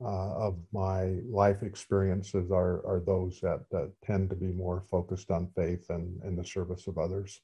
uh, 0.03 0.33
of 0.47 0.57
my 0.73 1.19
life 1.29 1.63
experiences 1.63 2.51
are, 2.51 2.81
are 2.87 3.03
those 3.05 3.39
that, 3.43 3.67
that 3.71 3.93
tend 4.03 4.31
to 4.31 4.37
be 4.37 4.47
more 4.47 4.83
focused 4.91 5.31
on 5.31 5.51
faith 5.55 5.91
and, 5.91 6.23
and 6.23 6.39
the 6.39 6.45
service 6.45 6.87
of 6.87 6.97
others. 6.97 7.39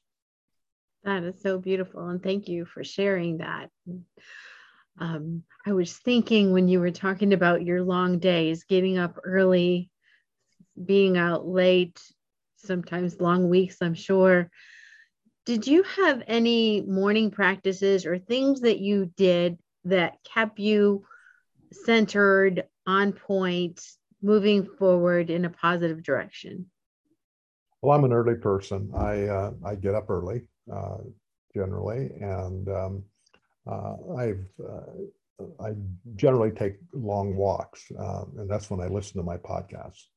That 1.03 1.23
is 1.23 1.39
so 1.39 1.59
beautiful. 1.59 2.09
And 2.09 2.21
thank 2.23 2.47
you 2.47 2.65
for 2.65 2.83
sharing 2.83 3.37
that. 3.37 3.69
Um, 4.99 5.43
I 5.67 5.73
was 5.73 5.93
thinking 5.93 6.51
when 6.51 6.67
you 6.67 6.79
were 6.79 6.89
talking 6.89 7.31
about 7.31 7.63
your 7.63 7.83
long 7.83 8.17
days, 8.17 8.63
getting 8.63 8.97
up 8.97 9.19
early, 9.23 9.91
being 10.83 11.15
out 11.15 11.45
late, 11.45 12.01
sometimes 12.57 13.21
long 13.21 13.49
weeks, 13.49 13.77
I'm 13.81 13.93
sure. 13.93 14.49
Did 15.49 15.65
you 15.65 15.81
have 15.81 16.21
any 16.27 16.81
morning 16.81 17.31
practices 17.31 18.05
or 18.05 18.19
things 18.19 18.61
that 18.61 18.77
you 18.77 19.11
did 19.17 19.57
that 19.85 20.23
kept 20.23 20.59
you 20.59 21.07
centered, 21.71 22.65
on 22.85 23.13
point, 23.13 23.81
moving 24.21 24.63
forward 24.77 25.31
in 25.31 25.45
a 25.45 25.49
positive 25.49 26.03
direction? 26.03 26.67
Well, 27.81 27.97
I'm 27.97 28.03
an 28.03 28.13
early 28.13 28.35
person. 28.35 28.91
I 28.95 29.23
uh, 29.23 29.53
I 29.65 29.73
get 29.73 29.95
up 29.95 30.11
early 30.11 30.43
uh, 30.71 30.97
generally, 31.55 32.11
and 32.21 32.69
um, 32.69 33.03
uh, 33.65 33.95
I've 34.19 34.45
uh, 34.63 35.43
I 35.59 35.73
generally 36.15 36.51
take 36.51 36.75
long 36.93 37.35
walks, 37.35 37.91
um, 37.97 38.33
and 38.37 38.47
that's 38.47 38.69
when 38.69 38.81
I 38.81 38.87
listen 38.87 39.17
to 39.17 39.23
my 39.23 39.37
podcasts. 39.37 40.09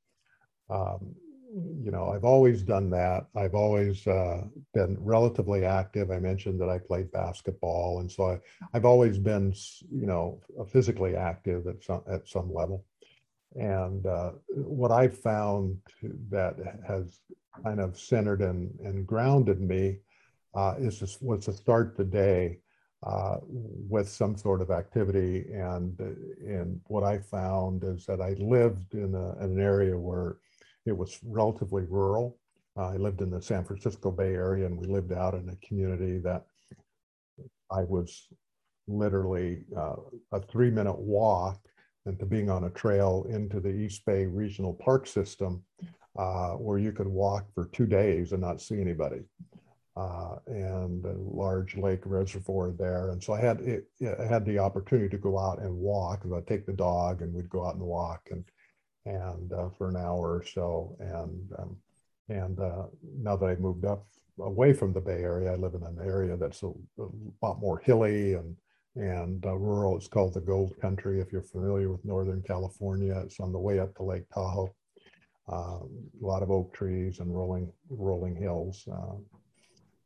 Um, 0.68 1.14
you 1.54 1.90
know, 1.90 2.10
I've 2.10 2.24
always 2.24 2.62
done 2.62 2.88
that. 2.90 3.26
I've 3.36 3.54
always 3.54 4.06
uh, 4.06 4.44
been 4.72 4.96
relatively 5.00 5.64
active. 5.64 6.10
I 6.10 6.18
mentioned 6.18 6.60
that 6.60 6.70
I 6.70 6.78
played 6.78 7.12
basketball, 7.12 8.00
and 8.00 8.10
so 8.10 8.30
I, 8.30 8.38
have 8.72 8.86
always 8.86 9.18
been, 9.18 9.54
you 9.90 10.06
know, 10.06 10.40
physically 10.70 11.14
active 11.14 11.66
at 11.66 11.82
some 11.82 12.02
at 12.10 12.26
some 12.26 12.52
level. 12.52 12.84
And 13.54 14.06
uh, 14.06 14.32
what 14.48 14.90
I 14.92 15.08
found 15.08 15.78
that 16.30 16.56
has 16.86 17.20
kind 17.62 17.80
of 17.80 17.98
centered 17.98 18.40
and, 18.40 18.78
and 18.80 19.06
grounded 19.06 19.60
me 19.60 19.98
uh, 20.54 20.74
is 20.78 20.98
just, 20.98 21.22
was 21.22 21.44
to 21.44 21.52
start 21.52 21.96
the 21.96 22.04
day 22.04 22.58
uh, 23.02 23.36
with 23.42 24.08
some 24.08 24.36
sort 24.36 24.62
of 24.62 24.70
activity. 24.70 25.44
And, 25.52 25.98
and 26.46 26.80
what 26.86 27.04
I 27.04 27.18
found 27.18 27.84
is 27.84 28.06
that 28.06 28.22
I 28.22 28.36
lived 28.38 28.94
in, 28.94 29.14
a, 29.14 29.36
in 29.44 29.52
an 29.52 29.60
area 29.60 29.98
where 29.98 30.36
it 30.86 30.96
was 30.96 31.18
relatively 31.24 31.84
rural. 31.88 32.38
Uh, 32.76 32.88
I 32.88 32.96
lived 32.96 33.20
in 33.20 33.30
the 33.30 33.42
San 33.42 33.64
Francisco 33.64 34.10
Bay 34.10 34.34
Area 34.34 34.66
and 34.66 34.78
we 34.78 34.86
lived 34.86 35.12
out 35.12 35.34
in 35.34 35.48
a 35.48 35.66
community 35.66 36.18
that 36.18 36.44
I 37.70 37.82
was 37.82 38.28
literally 38.88 39.64
uh, 39.76 39.96
a 40.32 40.40
three 40.40 40.70
minute 40.70 40.98
walk 40.98 41.60
into 42.06 42.26
being 42.26 42.50
on 42.50 42.64
a 42.64 42.70
trail 42.70 43.26
into 43.28 43.60
the 43.60 43.70
East 43.70 44.04
Bay 44.04 44.26
Regional 44.26 44.74
Park 44.74 45.06
System 45.06 45.62
uh, 46.18 46.52
where 46.52 46.78
you 46.78 46.92
could 46.92 47.06
walk 47.06 47.46
for 47.54 47.66
two 47.66 47.86
days 47.86 48.32
and 48.32 48.40
not 48.40 48.60
see 48.60 48.80
anybody. 48.80 49.20
Uh, 49.94 50.36
and 50.46 51.04
a 51.04 51.14
large 51.18 51.76
lake 51.76 52.00
reservoir 52.06 52.72
there. 52.72 53.10
And 53.10 53.22
so 53.22 53.34
I 53.34 53.40
had 53.40 53.60
it, 53.60 53.84
I 54.18 54.24
had 54.24 54.46
the 54.46 54.58
opportunity 54.58 55.10
to 55.10 55.18
go 55.18 55.38
out 55.38 55.60
and 55.60 55.74
walk. 55.76 56.24
And 56.24 56.34
I'd 56.34 56.46
take 56.46 56.64
the 56.64 56.72
dog 56.72 57.20
and 57.20 57.32
we'd 57.34 57.50
go 57.50 57.66
out 57.66 57.74
and 57.74 57.84
walk 57.84 58.28
and 58.30 58.42
and 59.04 59.52
uh, 59.52 59.68
for 59.76 59.88
an 59.88 59.96
hour 59.96 60.36
or 60.36 60.44
so. 60.44 60.96
And 61.00 61.52
um, 61.58 61.76
and 62.28 62.58
uh, 62.60 62.84
now 63.18 63.36
that 63.36 63.46
I've 63.46 63.60
moved 63.60 63.84
up 63.84 64.06
away 64.40 64.72
from 64.72 64.92
the 64.92 65.00
Bay 65.00 65.22
Area, 65.22 65.52
I 65.52 65.56
live 65.56 65.74
in 65.74 65.82
an 65.82 65.98
area 66.02 66.36
that's 66.36 66.62
a, 66.62 66.68
a 66.68 67.08
lot 67.42 67.60
more 67.60 67.78
hilly 67.78 68.34
and 68.34 68.56
and 68.94 69.44
uh, 69.46 69.56
rural. 69.56 69.96
It's 69.96 70.08
called 70.08 70.34
the 70.34 70.40
Gold 70.40 70.78
Country. 70.80 71.20
If 71.20 71.32
you're 71.32 71.42
familiar 71.42 71.90
with 71.90 72.04
Northern 72.04 72.42
California, 72.42 73.18
it's 73.24 73.40
on 73.40 73.52
the 73.52 73.58
way 73.58 73.78
up 73.78 73.94
to 73.96 74.02
Lake 74.02 74.28
Tahoe. 74.32 74.74
Um, 75.48 75.90
a 76.22 76.26
lot 76.26 76.42
of 76.42 76.50
oak 76.50 76.72
trees 76.72 77.18
and 77.18 77.34
rolling 77.34 77.72
rolling 77.90 78.36
hills. 78.36 78.86
Uh, 78.90 79.16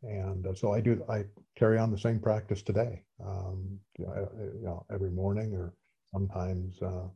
and 0.03 0.47
uh, 0.47 0.55
so 0.55 0.73
I 0.73 0.81
do. 0.81 1.05
I 1.09 1.25
carry 1.57 1.79
on 1.79 1.91
the 1.91 1.99
same 1.99 2.21
practice 2.21 2.63
today. 2.63 3.03
Um, 3.25 3.79
you, 3.99 4.07
know, 4.07 4.29
you, 4.37 4.65
know, 4.65 4.87
every 4.93 5.11
morning, 5.11 5.55
or 5.55 5.75
sometimes 6.13 6.81
uh, 6.81 7.09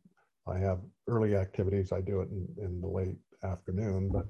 I 0.50 0.58
have 0.58 0.80
early 1.06 1.36
activities. 1.36 1.92
I 1.92 2.00
do 2.00 2.20
it 2.20 2.28
in, 2.30 2.48
in 2.58 2.80
the 2.80 2.88
late 2.88 3.16
afternoon, 3.44 4.10
but 4.10 4.26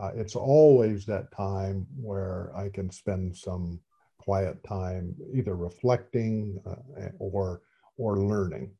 uh, 0.00 0.10
it's 0.14 0.36
always 0.36 1.06
that 1.06 1.32
time 1.32 1.86
where 1.96 2.50
I 2.56 2.68
can 2.68 2.90
spend 2.90 3.36
some 3.36 3.80
quiet 4.18 4.62
time, 4.64 5.14
either 5.34 5.56
reflecting 5.56 6.60
uh, 6.66 7.08
or 7.18 7.62
or 7.96 8.18
learning, 8.18 8.70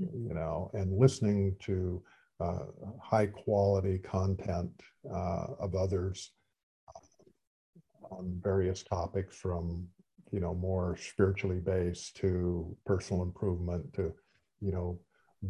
mm-hmm. 0.00 0.28
you 0.28 0.34
know, 0.34 0.70
and 0.72 0.98
listening 0.98 1.56
to 1.60 2.02
uh, 2.40 2.66
high 3.02 3.26
quality 3.26 3.98
content 3.98 4.70
uh, 5.12 5.46
of 5.58 5.74
others 5.74 6.32
on 8.10 8.40
various 8.42 8.82
topics, 8.82 9.36
from 9.36 9.86
you 10.30 10.40
know 10.40 10.54
more 10.54 10.96
spiritually 10.96 11.60
based 11.60 12.16
to 12.16 12.76
personal 12.86 13.22
improvement 13.22 13.92
to 13.92 14.12
you 14.60 14.72
know 14.72 14.98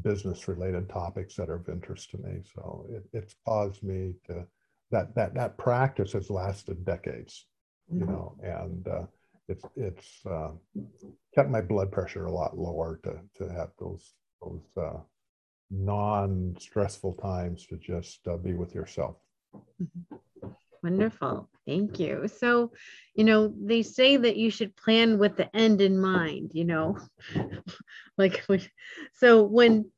business 0.02 0.48
related 0.48 0.88
topics 0.88 1.35
that 1.37 1.50
are 1.50 1.57
of 1.57 1.68
interest 1.68 2.11
to 2.11 2.18
me. 2.18 2.42
So 2.54 2.87
it, 2.90 3.04
it's 3.12 3.35
caused 3.46 3.83
me 3.83 4.14
to 4.26 4.46
that 4.90 5.14
that 5.14 5.35
that 5.35 5.59
practice 5.59 6.12
has 6.12 6.30
lasted 6.30 6.85
decades, 6.85 7.46
you 7.90 8.00
mm-hmm. 8.00 8.12
know, 8.12 8.37
and 8.42 8.88
uh, 8.88 9.07
it's 9.48 9.64
it's 9.76 10.20
uh, 10.26 10.50
kept 11.35 11.50
my 11.50 11.61
blood 11.61 11.90
pressure 11.90 12.26
a 12.26 12.33
lot 12.33 12.59
lower 12.59 13.00
to 13.04 13.18
to 13.37 13.52
have 13.52 13.70
those 13.78 14.14
those 14.42 14.66
uh, 14.76 15.00
non-stressful 15.70 17.14
times 17.14 17.66
to 17.66 17.76
just 17.76 18.26
uh, 18.28 18.37
be 18.37 18.54
with 18.54 18.74
yourself. 18.74 19.16
Mm-hmm. 19.54 20.48
Wonderful. 20.85 21.49
Thank 21.66 21.99
you. 21.99 22.29
So, 22.29 22.73
you 23.14 23.25
know, 23.25 23.55
they 23.59 23.83
say 23.83 24.18
that 24.18 24.37
you 24.37 24.51
should 24.51 24.77
plan 24.77 25.16
with 25.16 25.35
the 25.35 25.49
end 25.57 25.81
in 25.81 25.99
mind, 25.99 26.51
you 26.53 26.66
know, 26.66 26.99
like, 28.18 28.44
so 29.14 29.44
when, 29.44 29.90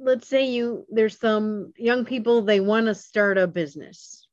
let's 0.00 0.26
say 0.26 0.46
you, 0.46 0.86
there's 0.90 1.20
some 1.20 1.72
young 1.76 2.04
people, 2.04 2.42
they 2.42 2.58
want 2.58 2.86
to 2.86 2.96
start 2.96 3.38
a 3.38 3.46
business. 3.46 4.26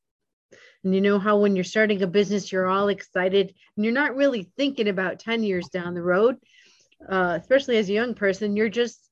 And 0.82 0.92
you 0.92 1.00
know 1.00 1.20
how 1.20 1.38
when 1.38 1.54
you're 1.54 1.62
starting 1.62 2.02
a 2.02 2.08
business, 2.08 2.50
you're 2.50 2.66
all 2.66 2.88
excited 2.88 3.54
and 3.76 3.84
you're 3.84 3.94
not 3.94 4.16
really 4.16 4.50
thinking 4.56 4.88
about 4.88 5.20
10 5.20 5.44
years 5.44 5.68
down 5.68 5.94
the 5.94 6.02
road, 6.02 6.36
uh, 7.08 7.38
especially 7.40 7.76
as 7.76 7.88
a 7.88 7.92
young 7.92 8.14
person, 8.14 8.56
you're 8.56 8.68
just 8.68 9.08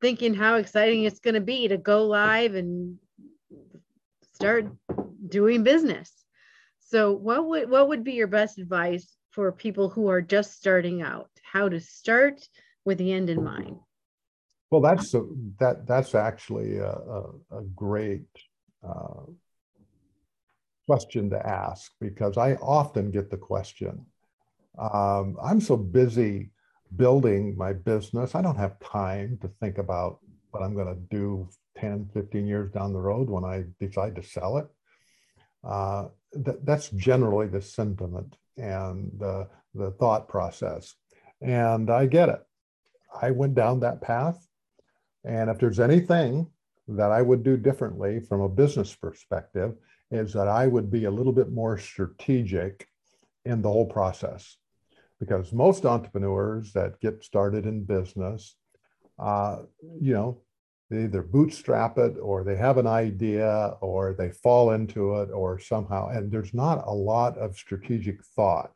thinking 0.00 0.34
how 0.34 0.54
exciting 0.54 1.02
it's 1.02 1.18
going 1.18 1.34
to 1.34 1.40
be 1.40 1.66
to 1.66 1.78
go 1.78 2.04
live 2.04 2.54
and 2.54 2.98
start 4.34 4.68
doing 5.28 5.64
business. 5.64 6.17
So 6.90 7.12
what 7.12 7.46
would 7.46 7.70
what 7.70 7.88
would 7.88 8.02
be 8.02 8.12
your 8.12 8.26
best 8.26 8.58
advice 8.58 9.14
for 9.30 9.52
people 9.52 9.90
who 9.90 10.08
are 10.08 10.22
just 10.22 10.56
starting 10.56 11.02
out? 11.02 11.28
How 11.42 11.68
to 11.68 11.80
start 11.80 12.48
with 12.86 12.96
the 12.96 13.12
end 13.12 13.28
in 13.28 13.44
mind? 13.44 13.76
Well, 14.70 14.80
that's 14.80 15.12
a, 15.12 15.26
that 15.60 15.86
that's 15.86 16.14
actually 16.14 16.78
a, 16.78 16.90
a, 16.92 17.22
a 17.58 17.62
great 17.76 18.26
uh, 18.82 19.24
question 20.86 21.28
to 21.30 21.46
ask 21.46 21.92
because 22.00 22.38
I 22.38 22.54
often 22.54 23.10
get 23.10 23.30
the 23.30 23.36
question. 23.36 24.06
Um, 24.78 25.36
I'm 25.42 25.60
so 25.60 25.76
busy 25.76 26.50
building 26.96 27.54
my 27.56 27.74
business, 27.74 28.34
I 28.34 28.40
don't 28.40 28.56
have 28.56 28.80
time 28.80 29.38
to 29.42 29.48
think 29.60 29.76
about 29.76 30.20
what 30.50 30.62
I'm 30.62 30.74
going 30.74 30.94
to 30.94 31.00
do 31.14 31.48
10, 31.76 32.10
15 32.14 32.46
years 32.46 32.70
down 32.72 32.92
the 32.92 32.98
road 32.98 33.28
when 33.28 33.44
I 33.44 33.64
decide 33.78 34.16
to 34.16 34.22
sell 34.22 34.56
it. 34.56 34.66
Uh, 35.62 36.06
that, 36.32 36.64
that's 36.64 36.90
generally 36.90 37.46
the 37.46 37.62
sentiment 37.62 38.36
and 38.56 39.10
the, 39.18 39.48
the 39.74 39.90
thought 39.92 40.28
process. 40.28 40.94
And 41.40 41.90
I 41.90 42.06
get 42.06 42.28
it. 42.28 42.42
I 43.20 43.30
went 43.30 43.54
down 43.54 43.80
that 43.80 44.00
path. 44.00 44.46
And 45.24 45.50
if 45.50 45.58
there's 45.58 45.80
anything 45.80 46.48
that 46.88 47.12
I 47.12 47.22
would 47.22 47.42
do 47.42 47.56
differently 47.56 48.20
from 48.20 48.40
a 48.40 48.48
business 48.48 48.94
perspective, 48.94 49.74
is 50.10 50.32
that 50.32 50.48
I 50.48 50.66
would 50.66 50.90
be 50.90 51.04
a 51.04 51.10
little 51.10 51.32
bit 51.32 51.52
more 51.52 51.76
strategic 51.76 52.88
in 53.44 53.60
the 53.62 53.68
whole 53.68 53.86
process. 53.86 54.56
Because 55.20 55.52
most 55.52 55.84
entrepreneurs 55.84 56.72
that 56.72 57.00
get 57.00 57.24
started 57.24 57.66
in 57.66 57.84
business, 57.84 58.56
uh, 59.18 59.62
you 60.00 60.14
know, 60.14 60.40
they 60.90 61.04
either 61.04 61.22
bootstrap 61.22 61.98
it 61.98 62.16
or 62.20 62.44
they 62.44 62.56
have 62.56 62.78
an 62.78 62.86
idea 62.86 63.74
or 63.80 64.14
they 64.14 64.30
fall 64.30 64.72
into 64.72 65.16
it 65.16 65.30
or 65.30 65.58
somehow, 65.58 66.08
and 66.08 66.32
there's 66.32 66.54
not 66.54 66.82
a 66.86 66.94
lot 66.94 67.36
of 67.36 67.56
strategic 67.56 68.24
thought 68.24 68.72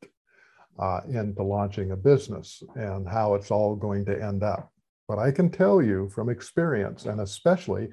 uh, 0.78 1.00
into 1.08 1.42
launching 1.42 1.92
a 1.92 1.96
business 1.96 2.62
and 2.74 3.08
how 3.08 3.34
it's 3.34 3.50
all 3.50 3.74
going 3.74 4.04
to 4.04 4.22
end 4.22 4.42
up. 4.42 4.70
But 5.08 5.18
I 5.18 5.30
can 5.30 5.50
tell 5.50 5.82
you 5.82 6.08
from 6.10 6.28
experience, 6.28 7.06
and 7.06 7.20
especially 7.20 7.88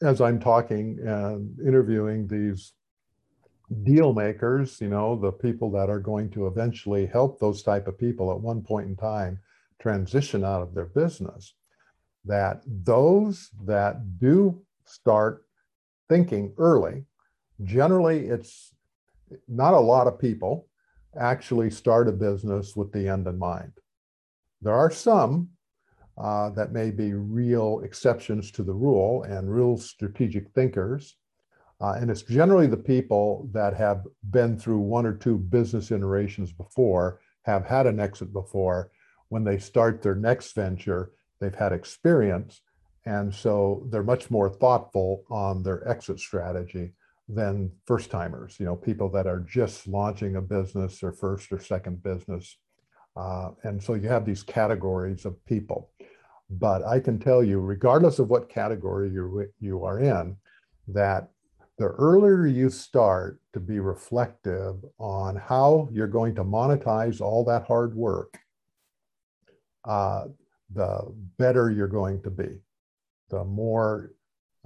as 0.00 0.20
I'm 0.20 0.40
talking 0.40 0.98
and 1.04 1.58
interviewing 1.60 2.26
these 2.26 2.72
deal 3.84 4.12
makers, 4.12 4.80
you 4.80 4.88
know, 4.88 5.16
the 5.16 5.32
people 5.32 5.70
that 5.72 5.90
are 5.90 6.00
going 6.00 6.30
to 6.30 6.46
eventually 6.46 7.06
help 7.06 7.38
those 7.38 7.62
type 7.62 7.86
of 7.86 7.98
people 7.98 8.30
at 8.30 8.40
one 8.40 8.62
point 8.62 8.88
in 8.88 8.96
time 8.96 9.40
transition 9.80 10.44
out 10.44 10.62
of 10.62 10.74
their 10.74 10.86
business 10.86 11.54
that 12.24 12.62
those 12.66 13.50
that 13.64 14.18
do 14.18 14.62
start 14.84 15.44
thinking 16.08 16.52
early, 16.58 17.04
generally 17.64 18.26
it's 18.26 18.74
not 19.48 19.74
a 19.74 19.80
lot 19.80 20.06
of 20.06 20.18
people 20.18 20.68
actually 21.18 21.70
start 21.70 22.08
a 22.08 22.12
business 22.12 22.76
with 22.76 22.92
the 22.92 23.08
end 23.08 23.26
in 23.26 23.38
mind. 23.38 23.72
There 24.60 24.74
are 24.74 24.90
some 24.90 25.48
uh, 26.18 26.50
that 26.50 26.72
may 26.72 26.90
be 26.90 27.14
real 27.14 27.80
exceptions 27.84 28.50
to 28.52 28.62
the 28.62 28.72
rule 28.72 29.22
and 29.24 29.52
real 29.52 29.76
strategic 29.76 30.50
thinkers. 30.50 31.16
Uh, 31.80 31.94
and 31.94 32.10
it's 32.10 32.22
generally 32.22 32.66
the 32.66 32.76
people 32.76 33.48
that 33.52 33.74
have 33.74 34.06
been 34.30 34.56
through 34.58 34.78
one 34.78 35.04
or 35.04 35.14
two 35.14 35.36
business 35.36 35.90
iterations 35.90 36.52
before, 36.52 37.20
have 37.42 37.66
had 37.66 37.86
an 37.86 37.98
exit 37.98 38.32
before. 38.32 38.90
When 39.30 39.42
they 39.42 39.58
start 39.58 40.02
their 40.02 40.14
next 40.14 40.54
venture, 40.54 41.12
they've 41.42 41.54
had 41.54 41.72
experience, 41.72 42.62
and 43.04 43.34
so 43.34 43.86
they're 43.90 44.02
much 44.02 44.30
more 44.30 44.48
thoughtful 44.48 45.24
on 45.28 45.62
their 45.62 45.86
exit 45.88 46.20
strategy 46.20 46.92
than 47.28 47.70
first 47.86 48.10
timers, 48.10 48.56
you 48.58 48.66
know, 48.66 48.76
people 48.76 49.08
that 49.08 49.26
are 49.26 49.40
just 49.40 49.88
launching 49.88 50.36
a 50.36 50.40
business 50.40 51.02
or 51.02 51.12
first 51.12 51.52
or 51.52 51.60
second 51.60 52.02
business. 52.02 52.56
Uh, 53.16 53.50
and 53.64 53.82
so 53.82 53.94
you 53.94 54.08
have 54.08 54.24
these 54.24 54.42
categories 54.42 55.24
of 55.24 55.44
people. 55.44 55.90
But 56.50 56.84
I 56.84 57.00
can 57.00 57.18
tell 57.18 57.42
you, 57.42 57.60
regardless 57.60 58.18
of 58.18 58.28
what 58.28 58.48
category 58.48 59.10
you 59.10 59.48
you 59.58 59.84
are 59.84 59.98
in, 60.00 60.36
that 60.88 61.30
the 61.78 61.86
earlier 61.86 62.46
you 62.46 62.68
start 62.68 63.40
to 63.54 63.60
be 63.60 63.80
reflective 63.80 64.76
on 64.98 65.36
how 65.36 65.88
you're 65.90 66.06
going 66.06 66.34
to 66.34 66.44
monetize 66.44 67.20
all 67.20 67.44
that 67.44 67.66
hard 67.66 67.94
work, 67.94 68.38
uh, 69.84 70.26
the 70.74 71.12
better 71.38 71.70
you're 71.70 71.88
going 71.88 72.22
to 72.22 72.30
be. 72.30 72.58
The 73.30 73.44
more 73.44 74.12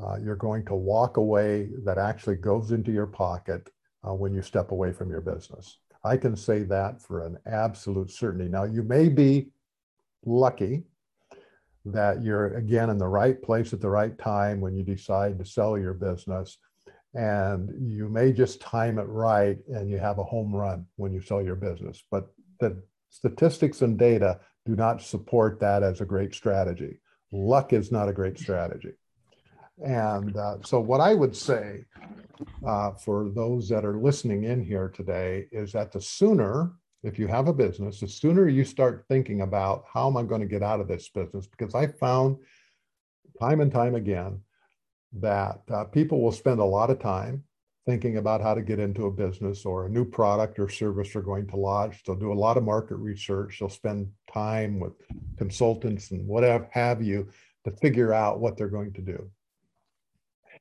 uh, 0.03 0.17
you're 0.23 0.37
going 0.37 0.65
to 0.67 0.75
walk 0.75 1.17
away 1.17 1.71
that 1.85 1.99
actually 1.99 2.37
goes 2.37 2.73
into 2.73 2.93
your 2.93 3.07
pocket 3.07 3.71
uh, 4.07 4.13
when 4.13 4.35
you 4.35 4.43
step 4.43 4.71
away 4.71 4.93
from 4.93 5.11
your 5.11 5.21
business. 5.21 5.79
I 6.05 6.17
can 6.17 6.37
say 6.37 6.63
that 6.65 7.03
for 7.03 7.25
an 7.27 7.39
absolute 7.47 8.11
certainty. 8.11 8.49
Now, 8.49 8.65
you 8.65 8.83
may 8.83 9.09
be 9.09 9.49
lucky 10.25 10.85
that 11.87 12.23
you're 12.23 12.57
again 12.57 12.91
in 12.91 12.99
the 12.99 13.09
right 13.09 13.41
place 13.41 13.73
at 13.73 13.81
the 13.81 13.89
right 13.89 14.17
time 14.19 14.61
when 14.61 14.77
you 14.77 14.83
decide 14.83 15.39
to 15.39 15.45
sell 15.45 15.79
your 15.79 15.95
business. 15.95 16.59
And 17.15 17.71
you 17.91 18.09
may 18.09 18.33
just 18.33 18.61
time 18.61 18.99
it 18.99 19.05
right 19.05 19.59
and 19.69 19.89
you 19.89 19.99
have 19.99 20.19
a 20.19 20.25
home 20.25 20.55
run 20.55 20.87
when 20.97 21.13
you 21.13 21.21
sell 21.23 21.43
your 21.43 21.55
business. 21.55 22.03
But 22.11 22.29
the 22.61 22.83
statistics 23.11 23.83
and 23.83 23.99
data 23.99 24.41
do 24.67 24.77
not 24.77 25.01
support 25.01 25.61
that 25.61 25.83
as 25.83 26.01
a 26.01 26.05
great 26.05 26.35
strategy. 26.35 26.99
Luck 27.33 27.73
is 27.73 27.91
not 27.93 28.09
a 28.09 28.13
great 28.13 28.39
strategy. 28.39 28.93
And 29.85 30.37
uh, 30.37 30.57
so, 30.63 30.81
what 30.81 31.01
I 31.01 31.15
would 31.15 31.37
say 31.37 31.85
uh, 32.67 32.93
for 32.93 33.31
those 33.31 33.69
that 33.69 33.85
are 33.85 33.99
listening 33.99 34.45
in 34.45 34.65
here 34.65 34.89
today 34.89 35.47
is 35.53 35.73
that 35.73 35.93
the 35.93 36.01
sooner, 36.01 36.73
if 37.03 37.19
you 37.19 37.27
have 37.27 37.49
a 37.49 37.53
business, 37.53 38.01
the 38.01 38.09
sooner 38.09 38.49
you 38.49 38.65
start 38.65 39.05
thinking 39.09 39.43
about 39.43 39.85
how 39.93 40.09
am 40.09 40.17
I 40.17 40.23
going 40.23 40.41
to 40.41 40.47
get 40.47 40.63
out 40.63 40.81
of 40.81 40.89
this 40.89 41.09
business, 41.09 41.47
because 41.47 41.75
I 41.75 41.87
found 41.87 42.39
time 43.39 43.61
and 43.61 43.71
time 43.71 43.95
again 43.95 44.41
that 45.13 45.61
uh, 45.71 45.85
people 45.85 46.21
will 46.21 46.33
spend 46.33 46.59
a 46.59 46.65
lot 46.65 46.91
of 46.91 46.99
time 46.99 47.45
thinking 47.87 48.17
about 48.17 48.43
how 48.43 48.53
to 48.53 48.63
get 48.63 48.81
into 48.81 49.07
a 49.07 49.11
business 49.11 49.65
or 49.65 49.87
a 49.87 49.89
new 49.89 50.05
product 50.05 50.59
or 50.59 50.69
service 50.69 51.13
they're 51.13 51.23
going 51.23 51.47
to 51.47 51.57
launch. 51.57 52.03
They'll 52.03 52.17
do 52.17 52.33
a 52.33 52.35
lot 52.35 52.57
of 52.57 52.65
market 52.65 52.97
research. 52.97 53.59
They'll 53.61 53.69
spend 53.69 54.11
time 54.33 54.81
with 54.81 54.93
consultants 55.39 56.11
and 56.11 56.27
whatever 56.27 56.69
have 56.73 57.01
you 57.01 57.29
to 57.65 57.71
figure 57.71 58.13
out 58.13 58.41
what 58.41 58.57
they're 58.57 58.69
going 58.69 58.93
to 58.95 59.03
do. 59.03 59.31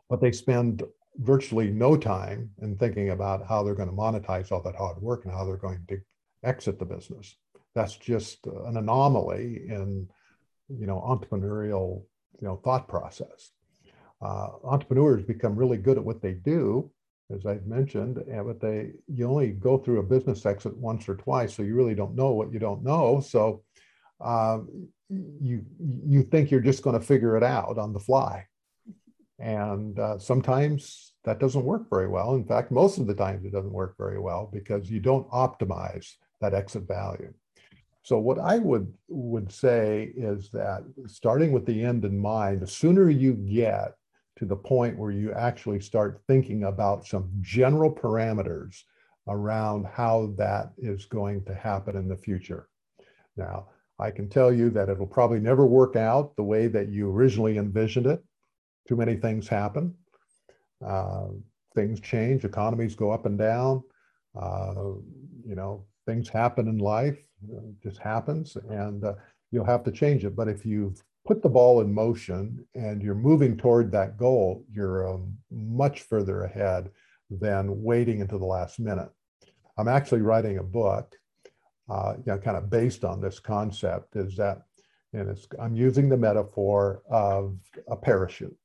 But 0.07 0.21
they 0.21 0.31
spend 0.31 0.83
virtually 1.17 1.71
no 1.71 1.97
time 1.97 2.51
in 2.61 2.77
thinking 2.77 3.09
about 3.09 3.47
how 3.47 3.63
they're 3.63 3.73
going 3.73 3.89
to 3.89 3.95
monetize 3.95 4.51
all 4.51 4.61
that 4.61 4.75
hard 4.75 5.01
work 5.01 5.25
and 5.25 5.33
how 5.33 5.45
they're 5.45 5.57
going 5.57 5.83
to 5.87 5.99
exit 6.43 6.77
the 6.77 6.85
business. 6.85 7.35
That's 7.73 7.95
just 7.95 8.45
an 8.45 8.77
anomaly 8.77 9.63
in, 9.67 10.07
you 10.69 10.85
know, 10.85 11.01
entrepreneurial, 11.01 12.03
you 12.39 12.47
know, 12.47 12.61
thought 12.63 12.87
process. 12.87 13.51
Uh, 14.21 14.49
entrepreneurs 14.63 15.23
become 15.23 15.55
really 15.55 15.77
good 15.77 15.97
at 15.97 16.03
what 16.03 16.21
they 16.21 16.33
do 16.33 16.91
as 17.33 17.45
I've 17.45 17.65
mentioned, 17.65 18.23
but 18.27 18.59
they 18.59 18.91
you 19.07 19.27
only 19.27 19.49
go 19.49 19.77
through 19.77 19.99
a 19.99 20.03
business 20.03 20.45
exit 20.45 20.77
once 20.77 21.09
or 21.09 21.15
twice, 21.15 21.55
so 21.55 21.63
you 21.63 21.75
really 21.75 21.95
don't 21.95 22.15
know 22.15 22.31
what 22.31 22.53
you 22.53 22.59
don't 22.59 22.83
know. 22.83 23.19
So 23.19 23.63
um, 24.21 24.87
you 25.09 25.65
you 25.79 26.23
think 26.23 26.51
you're 26.51 26.61
just 26.61 26.83
going 26.83 26.99
to 26.99 27.05
figure 27.05 27.35
it 27.35 27.43
out 27.43 27.77
on 27.77 27.93
the 27.93 27.99
fly, 27.99 28.45
and 29.39 29.97
uh, 29.99 30.19
sometimes 30.19 31.13
that 31.23 31.39
doesn't 31.39 31.65
work 31.65 31.89
very 31.89 32.07
well. 32.07 32.35
In 32.35 32.45
fact, 32.45 32.71
most 32.71 32.99
of 32.99 33.07
the 33.07 33.15
times 33.15 33.43
it 33.43 33.51
doesn't 33.51 33.73
work 33.73 33.95
very 33.97 34.19
well 34.19 34.49
because 34.53 34.89
you 34.89 34.99
don't 34.99 35.27
optimize 35.31 36.13
that 36.41 36.53
exit 36.53 36.87
value. 36.87 37.33
So 38.03 38.19
what 38.19 38.37
I 38.37 38.59
would 38.59 38.93
would 39.07 39.51
say 39.51 40.13
is 40.15 40.49
that 40.51 40.83
starting 41.07 41.51
with 41.51 41.65
the 41.65 41.83
end 41.83 42.05
in 42.05 42.19
mind, 42.19 42.61
the 42.61 42.67
sooner 42.67 43.09
you 43.09 43.33
get 43.33 43.95
to 44.37 44.45
the 44.45 44.55
point 44.55 44.97
where 44.97 45.11
you 45.11 45.31
actually 45.33 45.79
start 45.79 46.21
thinking 46.27 46.65
about 46.65 47.05
some 47.05 47.29
general 47.41 47.93
parameters 47.93 48.81
around 49.27 49.85
how 49.85 50.33
that 50.37 50.71
is 50.77 51.05
going 51.05 51.43
to 51.45 51.55
happen 51.55 51.95
in 51.95 52.07
the 52.07 52.17
future. 52.17 52.67
Now, 53.37 53.69
I 53.97 54.11
can 54.11 54.29
tell 54.29 54.53
you 54.53 54.69
that 54.71 54.89
it'll 54.89 55.07
probably 55.07 55.39
never 55.39 55.65
work 55.65 55.95
out 55.95 56.35
the 56.35 56.43
way 56.43 56.67
that 56.67 56.89
you 56.89 57.09
originally 57.09 57.57
envisioned 57.57 58.07
it. 58.07 58.23
Too 58.87 58.95
many 58.95 59.15
things 59.15 59.47
happen. 59.47 59.95
Uh, 60.85 61.27
things 61.73 61.99
change, 61.99 62.43
economies 62.45 62.95
go 62.95 63.11
up 63.11 63.25
and 63.25 63.37
down. 63.37 63.83
Uh, 64.39 64.95
you 65.45 65.55
know, 65.55 65.85
things 66.05 66.27
happen 66.27 66.67
in 66.67 66.77
life, 66.77 67.17
it 67.49 67.81
just 67.81 67.99
happens, 67.99 68.57
and 68.69 69.03
uh, 69.03 69.13
you'll 69.51 69.65
have 69.65 69.83
to 69.83 69.91
change 69.91 70.25
it. 70.25 70.35
But 70.35 70.49
if 70.49 70.65
you've 70.65 71.01
put 71.25 71.41
the 71.41 71.49
ball 71.49 71.81
in 71.81 71.93
motion 71.93 72.65
and 72.75 73.01
you're 73.01 73.15
moving 73.15 73.57
toward 73.57 73.91
that 73.91 74.17
goal, 74.17 74.63
you're 74.71 75.11
um, 75.11 75.35
much 75.51 76.01
further 76.01 76.43
ahead 76.43 76.89
than 77.29 77.83
waiting 77.83 78.21
until 78.21 78.39
the 78.39 78.45
last 78.45 78.79
minute. 78.79 79.09
I'm 79.77 79.87
actually 79.87 80.21
writing 80.21 80.59
a 80.59 80.63
book, 80.63 81.15
uh, 81.89 82.13
you 82.17 82.31
know, 82.31 82.37
kind 82.37 82.57
of 82.57 82.69
based 82.69 83.03
on 83.03 83.19
this 83.19 83.39
concept. 83.39 84.15
Is 84.15 84.37
that, 84.37 84.61
and 85.13 85.29
it's 85.29 85.47
I'm 85.59 85.75
using 85.75 86.07
the 86.07 86.17
metaphor 86.17 87.01
of 87.09 87.57
a 87.89 87.95
parachute. 87.95 88.55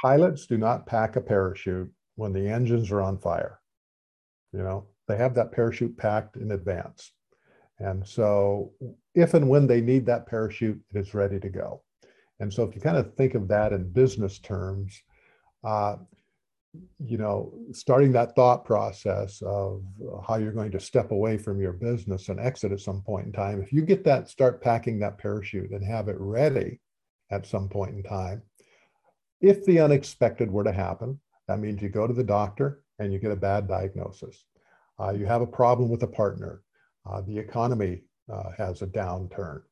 Pilots 0.00 0.46
do 0.46 0.56
not 0.56 0.86
pack 0.86 1.16
a 1.16 1.20
parachute 1.20 1.90
when 2.14 2.32
the 2.32 2.48
engines 2.48 2.90
are 2.90 3.02
on 3.02 3.18
fire. 3.18 3.60
You 4.52 4.60
know, 4.60 4.86
they 5.08 5.16
have 5.16 5.34
that 5.34 5.52
parachute 5.52 5.96
packed 5.98 6.36
in 6.36 6.52
advance. 6.52 7.12
And 7.78 8.06
so, 8.06 8.72
if 9.16 9.34
and 9.34 9.48
when 9.48 9.66
they 9.66 9.80
need 9.80 10.06
that 10.06 10.26
parachute, 10.26 10.80
it 10.94 10.98
is 10.98 11.14
ready 11.14 11.40
to 11.40 11.48
go. 11.48 11.82
And 12.38 12.52
so, 12.52 12.62
if 12.62 12.74
you 12.74 12.80
kind 12.80 12.98
of 12.98 13.14
think 13.14 13.34
of 13.34 13.48
that 13.48 13.72
in 13.72 13.90
business 13.90 14.38
terms, 14.38 15.02
uh, 15.64 15.96
you 16.98 17.16
know, 17.16 17.54
starting 17.72 18.12
that 18.12 18.36
thought 18.36 18.66
process 18.66 19.42
of 19.42 19.82
how 20.26 20.36
you're 20.36 20.52
going 20.52 20.70
to 20.72 20.80
step 20.80 21.10
away 21.10 21.38
from 21.38 21.58
your 21.58 21.72
business 21.72 22.28
and 22.28 22.38
exit 22.38 22.72
at 22.72 22.80
some 22.80 23.00
point 23.00 23.26
in 23.26 23.32
time, 23.32 23.62
if 23.62 23.72
you 23.72 23.80
get 23.82 24.04
that, 24.04 24.28
start 24.28 24.62
packing 24.62 24.98
that 24.98 25.16
parachute 25.16 25.70
and 25.70 25.82
have 25.82 26.08
it 26.08 26.16
ready 26.18 26.78
at 27.30 27.46
some 27.46 27.68
point 27.68 27.96
in 27.96 28.02
time, 28.02 28.42
if 29.40 29.64
the 29.64 29.80
unexpected 29.80 30.50
were 30.50 30.64
to 30.64 30.72
happen, 30.72 31.18
that 31.48 31.58
means 31.58 31.80
you 31.80 31.88
go 31.88 32.06
to 32.06 32.12
the 32.12 32.22
doctor 32.22 32.82
and 32.98 33.12
you 33.12 33.18
get 33.18 33.32
a 33.32 33.36
bad 33.36 33.66
diagnosis. 33.66 34.44
Uh, 35.00 35.10
you 35.10 35.24
have 35.24 35.40
a 35.40 35.46
problem 35.46 35.88
with 35.88 36.02
a 36.02 36.06
partner 36.06 36.62
uh, 37.10 37.20
the 37.22 37.38
economy 37.38 38.02
uh, 38.32 38.50
has 38.56 38.82
a 38.82 38.86
downturn. 38.86 39.62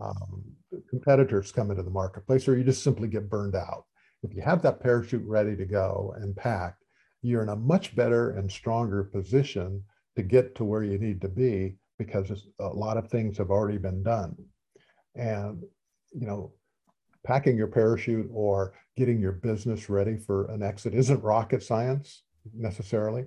Um, 0.00 0.44
competitors 0.88 1.52
come 1.52 1.70
into 1.70 1.82
the 1.82 1.90
marketplace, 1.90 2.46
or 2.46 2.56
you 2.56 2.64
just 2.64 2.84
simply 2.84 3.08
get 3.08 3.28
burned 3.30 3.56
out. 3.56 3.84
If 4.22 4.34
you 4.34 4.42
have 4.42 4.62
that 4.62 4.80
parachute 4.80 5.24
ready 5.26 5.56
to 5.56 5.64
go 5.64 6.14
and 6.20 6.36
packed, 6.36 6.84
you're 7.22 7.42
in 7.42 7.48
a 7.48 7.56
much 7.56 7.96
better 7.96 8.30
and 8.30 8.50
stronger 8.50 9.04
position 9.04 9.82
to 10.16 10.22
get 10.22 10.54
to 10.56 10.64
where 10.64 10.82
you 10.82 10.98
need 10.98 11.20
to 11.20 11.28
be 11.28 11.76
because 11.98 12.46
a 12.60 12.66
lot 12.66 12.96
of 12.96 13.08
things 13.08 13.36
have 13.38 13.50
already 13.50 13.78
been 13.78 14.02
done. 14.02 14.36
And, 15.16 15.64
you 16.12 16.26
know, 16.26 16.52
packing 17.24 17.56
your 17.56 17.66
parachute 17.66 18.28
or 18.32 18.74
getting 18.96 19.20
your 19.20 19.32
business 19.32 19.90
ready 19.90 20.16
for 20.16 20.50
an 20.50 20.62
exit 20.62 20.94
isn't 20.94 21.22
rocket 21.22 21.62
science 21.62 22.22
necessarily. 22.54 23.26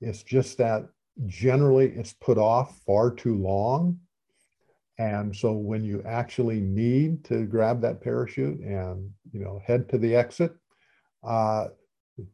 It's 0.00 0.22
just 0.22 0.58
that 0.58 0.88
generally 1.26 1.88
it's 1.88 2.12
put 2.12 2.38
off 2.38 2.78
far 2.86 3.10
too 3.10 3.36
long. 3.36 3.98
And 4.98 5.34
so 5.34 5.52
when 5.52 5.84
you 5.84 6.02
actually 6.06 6.60
need 6.60 7.24
to 7.26 7.44
grab 7.44 7.80
that 7.82 8.00
parachute 8.00 8.60
and 8.60 9.10
you 9.32 9.40
know 9.40 9.60
head 9.64 9.88
to 9.90 9.98
the 9.98 10.14
exit, 10.14 10.52
uh, 11.22 11.68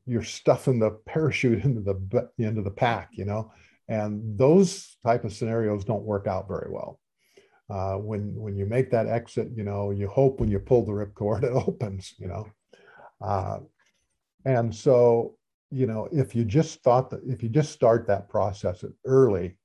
you're 0.06 0.22
stuffing 0.22 0.78
the 0.78 0.90
parachute 1.06 1.64
into 1.64 1.80
the 1.80 2.30
into 2.38 2.62
the 2.62 2.70
pack, 2.70 3.10
you 3.12 3.24
know, 3.24 3.52
and 3.88 4.38
those 4.38 4.96
type 5.04 5.24
of 5.24 5.32
scenarios 5.32 5.84
don't 5.84 6.04
work 6.04 6.26
out 6.26 6.48
very 6.48 6.70
well. 6.70 7.00
Uh, 7.68 7.94
when 7.94 8.34
when 8.34 8.56
you 8.56 8.66
make 8.66 8.90
that 8.90 9.06
exit, 9.06 9.48
you 9.56 9.64
know, 9.64 9.90
you 9.90 10.06
hope 10.06 10.38
when 10.38 10.50
you 10.50 10.58
pull 10.58 10.84
the 10.84 10.92
ripcord 10.92 11.42
it 11.42 11.52
opens, 11.52 12.14
you 12.18 12.28
know, 12.28 12.46
uh, 13.20 13.58
and 14.44 14.74
so 14.74 15.36
you 15.72 15.86
know, 15.86 16.08
if 16.12 16.34
you 16.34 16.44
just 16.44 16.82
thought 16.82 17.08
that 17.10 17.22
if 17.26 17.42
you 17.42 17.48
just 17.48 17.72
start 17.72 18.06
that 18.06 18.28
process 18.28 18.84
early, 19.06 19.56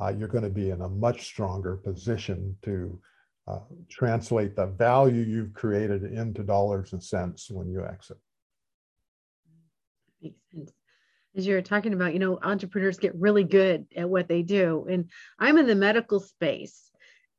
uh, 0.00 0.12
you're 0.16 0.28
going 0.28 0.44
to 0.44 0.50
be 0.50 0.70
in 0.70 0.82
a 0.82 0.88
much 0.88 1.24
stronger 1.24 1.76
position 1.76 2.56
to 2.62 3.00
uh, 3.48 3.60
translate 3.88 4.56
the 4.56 4.66
value 4.66 5.22
you've 5.22 5.54
created 5.54 6.04
into 6.04 6.42
dollars 6.42 6.92
and 6.92 7.02
cents 7.02 7.50
when 7.50 7.68
you 7.70 7.84
exit. 7.84 8.18
Makes 10.20 10.40
sense. 10.52 10.72
As 11.36 11.46
you're 11.46 11.62
talking 11.62 11.94
about, 11.94 12.12
you 12.12 12.20
know, 12.20 12.38
entrepreneurs 12.42 12.98
get 12.98 13.14
really 13.16 13.44
good 13.44 13.86
at 13.96 14.08
what 14.08 14.28
they 14.28 14.42
do. 14.42 14.86
And 14.88 15.10
I'm 15.38 15.58
in 15.58 15.66
the 15.66 15.74
medical 15.74 16.20
space 16.20 16.90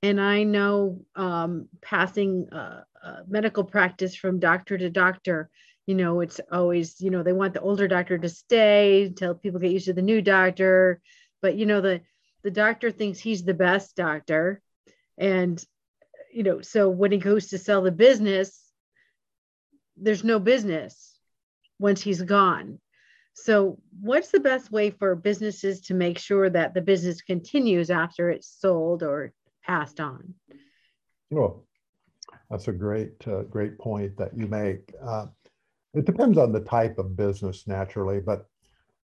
and 0.02 0.20
I 0.20 0.44
know 0.44 1.02
um, 1.16 1.68
passing 1.82 2.48
uh, 2.52 2.82
uh 3.04 3.20
medical 3.28 3.64
practice 3.64 4.16
from 4.16 4.40
doctor 4.40 4.78
to 4.78 4.90
doctor 4.90 5.50
you 5.86 5.96
know 5.96 6.22
it's 6.22 6.40
always 6.52 7.00
you 7.00 7.10
know 7.10 7.24
they 7.24 7.34
want 7.34 7.54
the 7.54 7.62
older 7.62 7.88
doctor 7.88 8.18
to 8.18 8.30
stay 8.30 9.04
until 9.04 9.36
people 9.36 9.60
get 9.60 9.72
used 9.72 9.86
to 9.86 9.94
the 9.94 10.02
new 10.02 10.22
doctor 10.22 11.02
but 11.42 11.56
you 11.56 11.66
know 11.66 11.82
the 11.82 12.02
the 12.44 12.52
doctor 12.52 12.92
thinks 12.92 13.20
he's 13.20 13.44
the 13.44 13.54
best 13.54 13.96
doctor 13.96 14.62
and 15.18 15.64
you 16.36 16.44
know, 16.44 16.60
so 16.60 16.90
when 16.90 17.14
he 17.14 17.18
goes 17.18 17.48
to 17.48 17.58
sell 17.58 17.82
the 17.82 17.94
business, 17.94 18.62
there's 19.96 20.26
no 20.26 20.38
business 20.38 21.18
once 21.80 22.02
he's 22.02 22.22
gone. 22.22 22.80
So, 23.34 23.80
what's 24.02 24.32
the 24.32 24.42
best 24.42 24.70
way 24.70 24.92
for 24.92 25.16
businesses 25.16 25.80
to 25.82 25.94
make 25.94 26.20
sure 26.20 26.50
that 26.50 26.74
the 26.74 26.82
business 26.82 27.22
continues 27.22 27.90
after 27.90 28.30
it's 28.30 28.54
sold 28.60 29.02
or 29.02 29.32
passed 29.64 30.02
on? 30.02 30.34
Well, 31.32 31.66
that's 32.50 32.68
a 32.68 32.74
great, 32.74 33.26
uh, 33.26 33.44
great 33.44 33.78
point 33.80 34.18
that 34.18 34.38
you 34.38 34.48
make. 34.48 34.94
Uh, 35.02 35.28
it 35.96 36.06
depends 36.06 36.38
on 36.38 36.52
the 36.52 36.60
type 36.60 36.98
of 36.98 37.16
business, 37.16 37.68
naturally, 37.68 38.20
but 38.20 38.48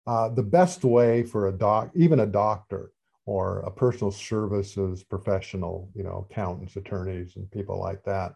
uh, 0.06 0.28
the 0.28 0.42
best 0.42 0.84
way 0.84 1.22
for 1.22 1.48
a 1.48 1.52
doc, 1.52 1.90
even 1.94 2.20
a 2.20 2.26
doctor 2.26 2.92
or 3.24 3.60
a 3.60 3.70
personal 3.70 4.12
services 4.12 5.02
professional, 5.02 5.90
you 5.94 6.04
know, 6.04 6.26
accountants, 6.30 6.76
attorneys, 6.76 7.34
and 7.36 7.50
people 7.50 7.78
like 7.78 8.04
that, 8.04 8.34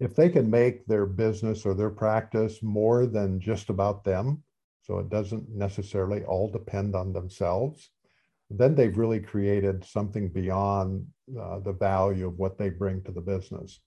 if 0.00 0.16
they 0.16 0.28
can 0.28 0.50
make 0.50 0.86
their 0.86 1.06
business 1.06 1.66
or 1.66 1.74
their 1.74 1.90
practice 1.90 2.62
more 2.62 3.06
than 3.06 3.38
just 3.38 3.68
about 3.68 4.02
them, 4.02 4.42
so 4.82 4.98
it 4.98 5.10
doesn't 5.10 5.48
necessarily 5.50 6.24
all 6.24 6.50
depend 6.50 6.94
on 6.94 7.12
themselves, 7.12 7.90
then 8.50 8.74
they've 8.74 8.98
really 8.98 9.20
created 9.20 9.84
something 9.84 10.28
beyond 10.28 11.06
uh, 11.40 11.58
the 11.60 11.72
value 11.72 12.26
of 12.26 12.38
what 12.38 12.58
they 12.58 12.68
bring 12.68 13.02
to 13.02 13.12
the 13.12 13.20
business. 13.20 13.80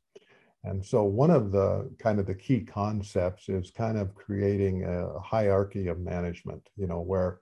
And 0.64 0.86
so 0.86 1.04
one 1.04 1.32
of 1.32 1.52
the 1.52 1.90
kind 2.00 2.20
of 2.20 2.26
the 2.26 2.36
key 2.36 2.62
concepts 2.62 3.48
is 3.48 3.72
kind 3.72 3.98
of 3.98 4.16
creating 4.16 4.84
a 4.84 5.20
hierarchy 5.20 5.88
of 5.88 6.00
management, 6.00 6.68
you 6.76 6.88
know, 6.88 7.00
where, 7.00 7.40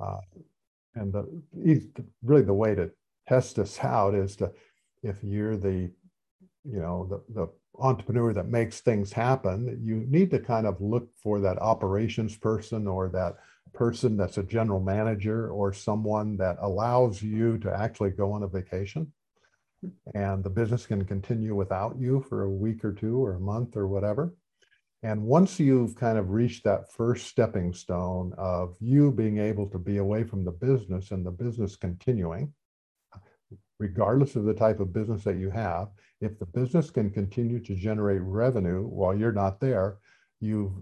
uh, 0.00 0.18
and 0.94 1.12
the, 1.12 1.42
really 2.22 2.42
the 2.42 2.52
way 2.52 2.74
to 2.74 2.90
test 3.28 3.56
this 3.56 3.78
out 3.80 4.14
is 4.14 4.36
to, 4.36 4.52
if 5.02 5.16
you're 5.22 5.56
the, 5.56 5.90
you 6.64 6.80
know, 6.80 7.06
the, 7.08 7.34
the 7.34 7.48
entrepreneur 7.78 8.32
that 8.34 8.48
makes 8.48 8.80
things 8.80 9.12
happen, 9.12 9.80
you 9.82 10.04
need 10.08 10.30
to 10.30 10.38
kind 10.38 10.66
of 10.66 10.80
look 10.80 11.08
for 11.22 11.40
that 11.40 11.60
operations 11.60 12.36
person 12.36 12.86
or 12.86 13.08
that 13.08 13.36
person 13.72 14.16
that's 14.16 14.36
a 14.36 14.42
general 14.42 14.80
manager 14.80 15.50
or 15.50 15.72
someone 15.72 16.36
that 16.36 16.56
allows 16.60 17.22
you 17.22 17.56
to 17.58 17.72
actually 17.72 18.10
go 18.10 18.32
on 18.32 18.42
a 18.42 18.48
vacation 18.48 19.10
and 20.14 20.44
the 20.44 20.50
business 20.50 20.86
can 20.86 21.04
continue 21.04 21.54
without 21.54 21.96
you 21.98 22.24
for 22.28 22.42
a 22.42 22.50
week 22.50 22.84
or 22.84 22.92
two 22.92 23.24
or 23.24 23.34
a 23.34 23.40
month 23.40 23.76
or 23.76 23.88
whatever. 23.88 24.34
And 25.02 25.22
once 25.22 25.58
you've 25.58 25.96
kind 25.96 26.16
of 26.16 26.30
reached 26.30 26.62
that 26.64 26.92
first 26.92 27.26
stepping 27.26 27.72
stone 27.72 28.32
of 28.38 28.76
you 28.80 29.10
being 29.10 29.38
able 29.38 29.66
to 29.70 29.78
be 29.78 29.96
away 29.96 30.22
from 30.22 30.44
the 30.44 30.52
business 30.52 31.10
and 31.10 31.26
the 31.26 31.30
business 31.30 31.74
continuing, 31.74 32.52
regardless 33.80 34.36
of 34.36 34.44
the 34.44 34.54
type 34.54 34.78
of 34.78 34.92
business 34.92 35.24
that 35.24 35.38
you 35.38 35.50
have, 35.50 35.88
if 36.20 36.38
the 36.38 36.46
business 36.46 36.88
can 36.90 37.10
continue 37.10 37.58
to 37.58 37.74
generate 37.74 38.22
revenue 38.22 38.84
while 38.86 39.16
you're 39.16 39.32
not 39.32 39.58
there, 39.58 39.98
you've 40.40 40.72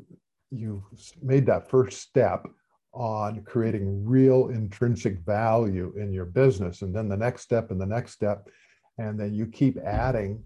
you've 0.50 0.82
made 1.22 1.46
that 1.46 1.70
first 1.70 2.00
step 2.00 2.46
on 2.92 3.42
creating 3.44 4.04
real 4.04 4.48
intrinsic 4.48 5.20
value 5.20 5.94
in 5.96 6.12
your 6.12 6.24
business. 6.24 6.82
And 6.82 6.94
then 6.94 7.08
the 7.08 7.16
next 7.16 7.42
step 7.42 7.70
and 7.70 7.80
the 7.80 7.86
next 7.86 8.12
step 8.12 8.48
and 8.98 9.18
then 9.18 9.34
you 9.34 9.46
keep 9.46 9.78
adding 9.78 10.42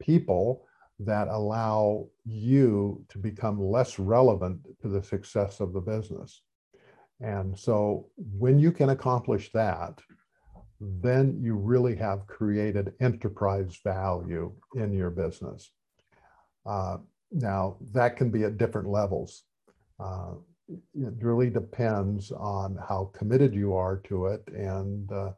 people 0.00 0.66
that 0.98 1.28
allow 1.28 2.06
you 2.24 3.04
to 3.08 3.18
become 3.18 3.60
less 3.60 3.98
relevant 3.98 4.60
to 4.80 4.88
the 4.88 5.02
success 5.02 5.60
of 5.60 5.72
the 5.72 5.80
business. 5.80 6.42
And 7.20 7.58
so 7.58 8.08
when 8.16 8.58
you 8.58 8.72
can 8.72 8.90
accomplish 8.90 9.50
that, 9.52 10.00
then 10.80 11.38
you 11.40 11.54
really 11.54 11.94
have 11.96 12.26
created 12.26 12.94
enterprise 13.00 13.78
value 13.84 14.52
in 14.74 14.92
your 14.92 15.10
business. 15.10 15.70
Uh, 16.66 16.98
now, 17.30 17.76
that 17.92 18.16
can 18.16 18.30
be 18.30 18.44
at 18.44 18.58
different 18.58 18.88
levels. 18.88 19.44
Uh, 19.98 20.32
it 20.68 21.14
really 21.20 21.50
depends 21.50 22.32
on 22.32 22.76
how 22.88 23.10
committed 23.14 23.54
you 23.54 23.74
are 23.74 23.98
to 24.04 24.26
it 24.26 24.42
and 24.48 25.10
uh, 25.12 25.30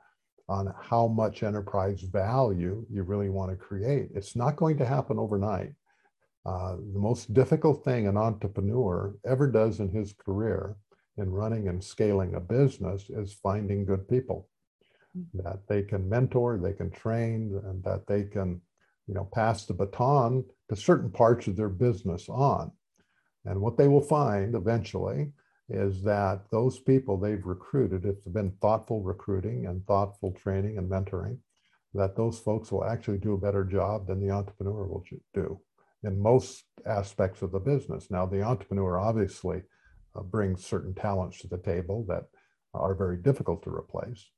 on 0.49 0.73
how 0.81 1.07
much 1.07 1.43
enterprise 1.43 2.03
value 2.03 2.85
you 2.91 3.03
really 3.03 3.31
want 3.31 3.51
to 3.51 3.57
create. 3.57 4.11
It's 4.15 4.37
not 4.37 4.57
going 4.57 4.77
to 4.79 4.85
happen 4.85 5.19
overnight. 5.19 5.73
Uh, 6.45 6.77
the 6.77 6.99
most 6.99 7.33
difficult 7.33 7.83
thing 7.85 8.07
an 8.07 8.19
entrepreneur 8.19 9.15
ever 9.25 9.51
does 9.51 9.81
in 9.81 9.89
his 9.89 10.13
career 10.13 10.77
in 11.17 11.31
running 11.31 11.69
and 11.69 11.83
scaling 11.83 12.35
a 12.35 12.41
business 12.41 13.09
is 13.09 13.33
finding 13.33 13.87
good 13.87 14.07
people 14.09 14.49
mm-hmm. 15.17 15.39
that 15.43 15.61
they 15.69 15.83
can 15.83 16.09
mentor, 16.09 16.59
they 16.59 16.73
can 16.73 16.91
train, 16.91 17.59
and 17.65 17.83
that 17.85 18.07
they 18.07 18.25
can, 18.25 18.61
you 19.07 19.15
know, 19.15 19.29
pass 19.33 19.65
the 19.65 19.73
baton 19.73 20.45
to 20.69 20.77
certain 20.77 21.11
parts 21.11 21.47
of 21.47 21.57
their 21.57 21.69
business 21.69 22.29
on. 22.29 22.71
And 23.47 23.61
what 23.61 23.79
they 23.79 23.89
will 23.89 24.03
find 24.03 24.55
eventually 24.55 25.33
is 25.69 26.03
that 26.03 26.43
those 26.51 26.79
people 26.79 27.19
they've 27.19 27.45
recruited, 27.45 28.03
they've 28.03 28.35
been 28.35 28.53
thoughtful 28.61 29.03
recruiting 29.03 29.67
and 29.67 29.87
thoughtful 29.87 30.33
training 30.33 30.79
and 30.79 30.91
mentoring, 30.91 31.39
that 31.95 32.17
those 32.17 32.39
folks 32.39 32.71
will 32.71 32.85
actually 32.85 33.19
do 33.19 33.35
a 33.35 33.39
better 33.39 33.65
job 33.65 34.07
than 34.07 34.21
the 34.21 34.31
entrepreneur 34.31 34.87
will 34.87 35.05
do 35.33 35.61
in 36.03 36.21
most 36.21 36.65
aspects 36.87 37.41
of 37.41 37.51
the 37.51 37.59
business. 37.59 38.11
Now, 38.11 38.27
the 38.27 38.43
entrepreneur 38.43 38.99
obviously 38.99 39.63
uh, 40.15 40.21
brings 40.21 40.65
certain 40.65 40.95
talents 40.95 41.41
to 41.41 41.49
the 41.49 41.59
table 41.59 42.05
that 42.09 42.25
are 42.75 42.95
very 42.95 43.17
difficult 43.17 43.63
to 43.63 43.71
replace. 43.71 44.31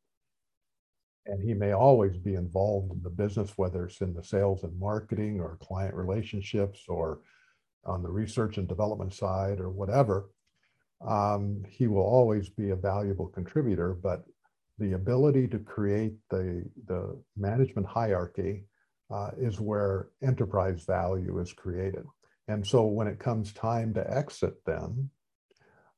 And 1.26 1.42
he 1.42 1.54
may 1.54 1.72
always 1.72 2.16
be 2.16 2.34
involved 2.34 2.92
in 2.92 3.02
the 3.02 3.10
business, 3.10 3.54
whether 3.56 3.86
it's 3.86 4.00
in 4.00 4.14
the 4.14 4.22
sales 4.22 4.62
and 4.62 4.78
marketing 4.78 5.40
or 5.40 5.58
client 5.60 5.94
relationships 5.94 6.84
or 6.86 7.20
on 7.84 8.02
the 8.02 8.10
research 8.10 8.58
and 8.58 8.68
development 8.68 9.12
side 9.12 9.58
or 9.58 9.70
whatever 9.70 10.26
um, 11.06 11.62
he 11.68 11.86
will 11.86 12.02
always 12.02 12.48
be 12.48 12.70
a 12.70 12.76
valuable 12.76 13.28
contributor, 13.28 13.94
but 13.94 14.24
the 14.78 14.92
ability 14.92 15.48
to 15.48 15.58
create 15.58 16.14
the, 16.30 16.64
the 16.86 17.18
management 17.36 17.86
hierarchy 17.86 18.64
uh, 19.10 19.30
is 19.38 19.60
where 19.60 20.08
enterprise 20.22 20.84
value 20.84 21.38
is 21.38 21.52
created. 21.52 22.04
And 22.48 22.66
so 22.66 22.84
when 22.84 23.06
it 23.06 23.18
comes 23.18 23.52
time 23.52 23.94
to 23.94 24.16
exit 24.16 24.64
them, 24.64 25.10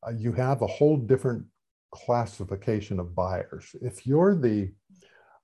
uh, 0.07 0.13
you 0.13 0.33
have 0.33 0.63
a 0.63 0.67
whole 0.67 0.97
different 0.97 1.45
classification 1.91 3.01
of 3.01 3.15
buyers. 3.15 3.75
If 3.81 4.07
you're 4.07 4.35
the 4.35 4.73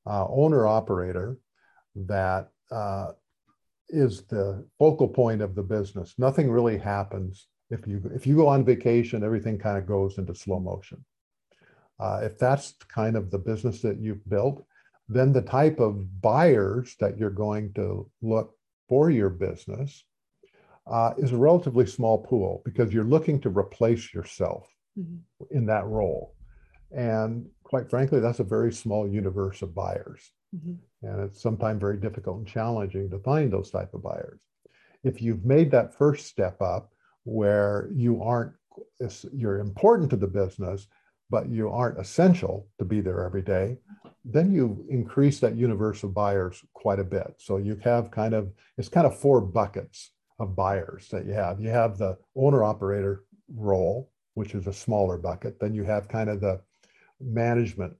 uh, 0.06 0.26
owner 0.28 0.66
operator 0.66 1.38
that 1.96 2.48
uh, 2.70 3.12
is 3.88 4.22
the 4.26 4.66
focal 4.78 5.08
point 5.08 5.42
of 5.42 5.54
the 5.54 5.62
business, 5.62 6.14
nothing 6.18 6.50
really 6.50 6.78
happens 6.78 7.48
if 7.70 7.86
you 7.86 8.02
if 8.14 8.26
you 8.26 8.36
go 8.36 8.48
on 8.48 8.64
vacation, 8.64 9.24
everything 9.24 9.58
kind 9.58 9.78
of 9.78 9.86
goes 9.86 10.18
into 10.18 10.34
slow 10.34 10.60
motion. 10.60 11.04
Uh, 11.98 12.20
if 12.22 12.38
that's 12.38 12.74
kind 12.88 13.16
of 13.16 13.30
the 13.30 13.38
business 13.38 13.80
that 13.82 13.98
you've 14.00 14.28
built, 14.28 14.64
then 15.08 15.32
the 15.32 15.42
type 15.42 15.78
of 15.78 16.20
buyers 16.20 16.96
that 17.00 17.18
you're 17.18 17.30
going 17.30 17.72
to 17.74 18.10
look 18.22 18.54
for 18.88 19.10
your 19.10 19.30
business 19.30 20.04
uh, 20.86 21.14
is 21.16 21.32
a 21.32 21.36
relatively 21.36 21.86
small 21.86 22.18
pool 22.18 22.62
because 22.64 22.92
you're 22.92 23.04
looking 23.04 23.40
to 23.40 23.48
replace 23.48 24.12
yourself 24.12 24.68
mm-hmm. 24.98 25.56
in 25.56 25.66
that 25.66 25.86
role. 25.86 26.34
And 26.90 27.48
quite 27.62 27.88
frankly, 27.88 28.20
that's 28.20 28.40
a 28.40 28.44
very 28.44 28.72
small 28.72 29.08
universe 29.08 29.62
of 29.62 29.74
buyers. 29.74 30.30
Mm-hmm. 30.54 30.74
And 31.06 31.20
it's 31.24 31.40
sometimes 31.40 31.80
very 31.80 31.96
difficult 31.96 32.38
and 32.38 32.46
challenging 32.46 33.10
to 33.10 33.18
find 33.18 33.52
those 33.52 33.70
type 33.70 33.94
of 33.94 34.02
buyers. 34.02 34.40
If 35.02 35.20
you've 35.20 35.44
made 35.44 35.70
that 35.70 35.96
first 35.96 36.26
step 36.26 36.60
up 36.62 36.93
where 37.24 37.88
you 37.92 38.22
aren't 38.22 38.52
you're 39.32 39.58
important 39.58 40.10
to 40.10 40.16
the 40.16 40.26
business 40.26 40.86
but 41.30 41.48
you 41.48 41.70
aren't 41.70 41.98
essential 41.98 42.66
to 42.78 42.84
be 42.84 43.00
there 43.00 43.24
every 43.24 43.42
day 43.42 43.76
then 44.24 44.52
you 44.52 44.84
increase 44.88 45.38
that 45.40 45.56
universe 45.56 46.02
of 46.02 46.14
buyers 46.14 46.64
quite 46.72 46.98
a 46.98 47.04
bit. 47.04 47.34
So 47.38 47.58
you 47.58 47.78
have 47.84 48.10
kind 48.10 48.34
of 48.34 48.52
it's 48.78 48.88
kind 48.88 49.06
of 49.06 49.18
four 49.18 49.40
buckets 49.40 50.12
of 50.38 50.56
buyers 50.56 51.08
that 51.10 51.26
you 51.26 51.32
have. 51.32 51.60
You 51.60 51.68
have 51.68 51.98
the 51.98 52.16
owner 52.34 52.64
operator 52.64 53.24
role 53.54 54.10
which 54.32 54.54
is 54.54 54.66
a 54.66 54.72
smaller 54.72 55.16
bucket. 55.16 55.60
Then 55.60 55.74
you 55.74 55.84
have 55.84 56.08
kind 56.08 56.28
of 56.28 56.40
the 56.40 56.60
management 57.20 57.94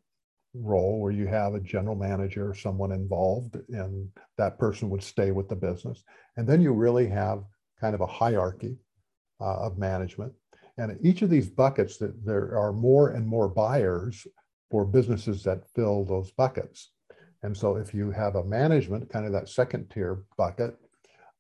role 0.53 1.01
where 1.01 1.13
you 1.13 1.29
have 1.29 1.55
a 1.55 1.61
general 1.61 1.95
manager 1.95 2.51
or 2.51 2.55
someone 2.55 2.91
involved 2.91 3.57
and 3.69 4.09
that 4.37 4.59
person 4.59 4.91
would 4.91 5.03
stay 5.03 5.31
with 5.31 5.49
the 5.49 5.55
business. 5.55 6.03
And 6.37 6.45
then 6.45 6.61
you 6.61 6.73
really 6.73 7.07
have 7.07 7.45
kind 7.81 7.95
of 7.95 8.01
a 8.01 8.07
hierarchy 8.07 8.77
uh, 9.41 9.57
of 9.67 9.79
management. 9.79 10.33
And 10.77 10.99
each 11.03 11.23
of 11.23 11.31
these 11.31 11.49
buckets, 11.49 11.99
that 11.99 12.25
there 12.25 12.59
are 12.59 12.73
more 12.73 13.11
and 13.11 13.27
more 13.27 13.49
buyers 13.49 14.27
for 14.71 14.85
businesses 14.85 15.43
that 15.45 15.69
fill 15.75 16.05
those 16.05 16.33
buckets. 16.33 16.91
And 17.43 17.57
so 17.57 17.77
if 17.77 17.95
you 17.95 18.11
have 18.11 18.37
a 18.37 18.45
management, 18.45 19.11
kind 19.11 19.27
of 19.27 19.33
that 19.33 19.49
second 19.49 19.91
tier 19.91 20.25
bucket, 20.37 20.77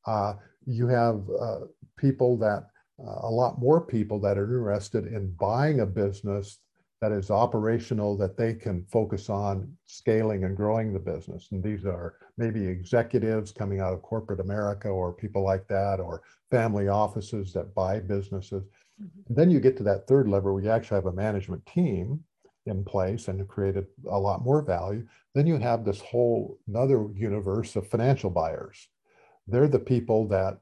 uh, 0.07 0.35
you 0.67 0.87
have 0.87 1.23
uh, 1.41 1.61
people 1.97 2.37
that, 2.39 2.67
uh, 3.05 3.27
a 3.27 3.31
lot 3.31 3.59
more 3.59 3.81
people 3.81 4.21
that 4.21 4.39
are 4.39 4.45
interested 4.45 5.07
in 5.07 5.33
buying 5.33 5.81
a 5.81 5.87
business 5.87 6.61
that 7.01 7.11
is 7.11 7.31
operational 7.31 8.17
that 8.17 8.37
they 8.37 8.55
can 8.55 8.85
focus 8.91 9.29
on 9.29 9.77
scaling 9.85 10.45
and 10.45 10.57
growing 10.57 10.93
the 10.93 10.99
business. 10.99 11.49
And 11.51 11.63
these 11.63 11.85
are 11.85 12.15
maybe 12.37 12.66
executives 12.66 13.53
coming 13.53 13.80
out 13.80 13.93
of 13.93 14.03
corporate 14.03 14.41
America 14.41 14.89
or 14.89 15.12
people 15.12 15.43
like 15.43 15.66
that, 15.68 16.01
or 16.01 16.22
family 16.51 16.89
offices 16.89 17.53
that 17.53 17.74
buy 17.74 18.01
businesses. 18.01 18.64
Mm-hmm. 19.03 19.35
Then 19.35 19.51
you 19.51 19.61
get 19.61 19.76
to 19.78 19.82
that 19.85 20.07
third 20.07 20.28
level 20.28 20.55
where 20.55 20.62
you 20.62 20.70
actually 20.70 20.97
have 20.97 21.07
a 21.07 21.12
management 21.12 21.64
team 21.66 22.22
in 22.66 22.85
place 22.85 23.28
and 23.28 23.47
created 23.49 23.87
a 24.11 24.18
lot 24.18 24.45
more 24.45 24.62
value. 24.62 25.07
Then 25.35 25.47
you 25.47 25.59
have 25.59 25.85
this 25.85 26.01
whole 26.01 26.59
another 26.66 27.09
universe 27.14 27.76
of 27.76 27.89
financial 27.89 28.30
buyers. 28.30 28.89
They're 29.47 29.68
the 29.68 29.78
people 29.78 30.26
that 30.28 30.59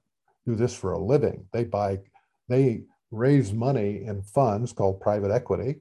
do 0.46 0.54
this 0.54 0.74
for 0.74 0.92
a 0.92 0.98
living. 0.98 1.46
They 1.52 1.64
buy, 1.64 2.00
they 2.48 2.82
raise 3.10 3.52
money 3.52 4.04
in 4.04 4.22
funds 4.22 4.72
called 4.72 5.00
private 5.00 5.30
equity 5.30 5.76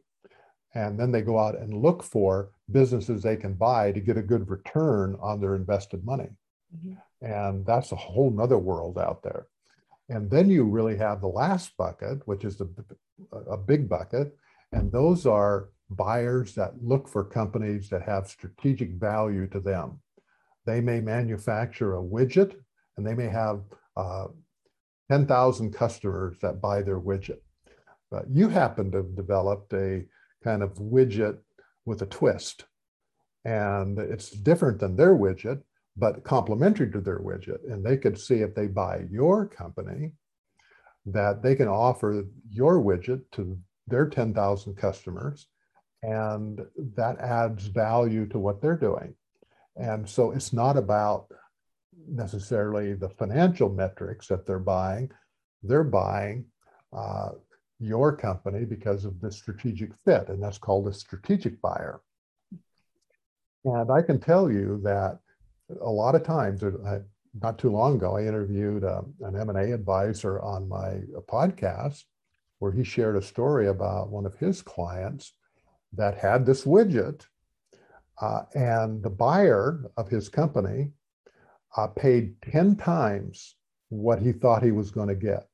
and 0.74 1.00
then 1.00 1.12
they 1.12 1.22
go 1.22 1.38
out 1.38 1.58
and 1.58 1.74
look 1.74 2.04
for 2.04 2.52
businesses 2.72 3.22
they 3.22 3.36
can 3.36 3.54
buy 3.54 3.92
to 3.92 4.00
get 4.00 4.18
a 4.18 4.22
good 4.22 4.50
return 4.50 5.18
on 5.22 5.42
their 5.42 5.56
invested 5.56 6.06
money. 6.06 6.30
Mm-hmm. 6.74 7.26
and 7.26 7.66
that's 7.66 7.92
a 7.92 7.98
whole 7.98 8.32
nother 8.32 8.58
world 8.58 8.98
out 8.98 9.22
there. 9.24 9.48
And 10.08 10.32
then 10.32 10.50
you 10.50 10.64
really 10.64 10.96
have 10.96 11.20
the 11.20 11.28
last 11.28 11.76
bucket 11.76 12.26
which 12.26 12.46
is 12.46 12.56
the, 12.56 12.70
a 13.50 13.58
big 13.58 13.90
bucket. 13.90 14.38
And 14.72 14.90
those 14.90 15.26
are 15.26 15.70
buyers 15.90 16.56
that 16.56 16.82
look 16.82 17.10
for 17.10 17.26
companies 17.26 17.90
that 17.90 18.04
have 18.04 18.30
strategic 18.30 18.92
value 18.92 19.48
to 19.48 19.60
them. 19.60 20.00
They 20.66 20.80
may 20.80 21.02
manufacture 21.02 21.98
a 21.98 22.02
widget 22.02 22.56
and 22.96 23.06
they 23.06 23.14
may 23.14 23.28
have 23.28 23.62
uh, 23.98 24.28
10,000 25.10 25.74
customers 25.74 26.38
that 26.42 26.62
buy 26.62 26.82
their 26.82 27.00
widget. 27.00 27.42
But 28.10 28.30
you 28.30 28.48
happen 28.48 28.92
to 28.92 28.98
have 28.98 29.16
developed 29.16 29.74
a 29.74 30.06
kind 30.44 30.64
of 30.64 30.74
widget 30.76 31.38
with 31.86 32.02
a 32.02 32.06
twist. 32.06 32.66
And 33.44 33.98
it's 33.98 34.30
different 34.30 34.80
than 34.80 34.96
their 34.96 35.16
widget, 35.16 35.62
but 35.98 36.24
complementary 36.24 36.92
to 36.92 37.02
their 37.02 37.20
widget. 37.20 37.60
And 37.72 37.84
they 37.84 37.98
could 37.98 38.20
see 38.20 38.36
if 38.36 38.54
they 38.54 38.68
buy 38.68 39.06
your 39.10 39.48
company 39.48 40.14
that 41.08 41.42
they 41.42 41.56
can 41.56 41.68
offer 41.68 42.26
your 42.50 42.80
widget 42.80 43.24
to 43.32 43.58
their 43.88 44.08
10,000 44.08 44.76
customers. 44.76 45.48
And 46.04 46.62
that 46.96 47.20
adds 47.20 47.68
value 47.68 48.28
to 48.28 48.40
what 48.40 48.62
they're 48.62 48.78
doing. 48.78 49.16
And 49.76 50.08
so 50.08 50.32
it's 50.32 50.54
not 50.54 50.78
about 50.78 51.28
necessarily 52.08 52.94
the 52.94 53.10
financial 53.10 53.70
metrics 53.70 54.28
that 54.28 54.46
they're 54.46 54.60
buying. 54.60 55.12
They're 55.64 55.84
buying 55.84 56.46
uh, 56.94 57.30
your 57.82 58.16
company 58.16 58.66
because 58.66 59.06
of 59.06 59.20
the 59.20 59.32
strategic 59.32 59.92
fit, 60.06 60.30
and 60.30 60.42
that's 60.42 60.58
called 60.58 60.88
a 60.88 60.94
strategic 60.94 61.62
buyer. 61.62 62.02
And 63.66 63.92
I 63.92 64.02
can 64.02 64.20
tell 64.20 64.52
you 64.52 64.80
that 64.84 65.20
a 65.82 65.90
lot 65.90 66.16
of 66.16 66.24
times, 66.24 66.64
not 67.42 67.58
too 67.58 67.72
long 67.72 67.96
ago, 67.96 68.18
I 68.18 68.24
interviewed 68.24 68.84
um, 68.84 69.14
an 69.22 69.36
M&A 69.36 69.72
advisor 69.72 70.40
on 70.42 70.68
my 70.68 71.02
podcast 71.30 72.04
where 72.60 72.72
he 72.72 72.84
shared 72.84 73.16
a 73.16 73.22
story 73.22 73.68
about 73.68 74.10
one 74.10 74.26
of 74.26 74.36
his 74.36 74.62
clients 74.62 75.34
that 75.94 76.18
had 76.18 76.46
this 76.46 76.64
widget 76.64 77.26
uh, 78.22 78.44
and 78.54 79.02
the 79.02 79.10
buyer 79.10 79.90
of 79.98 80.10
his 80.10 80.30
company 80.30 80.92
uh, 81.76 81.88
paid 81.88 82.36
10 82.44 82.76
times 82.76 83.56
what 83.90 84.20
he 84.20 84.32
thought 84.32 84.64
he 84.64 84.72
was 84.72 84.92
going 84.92 85.08
to 85.08 85.16
get. 85.16 85.48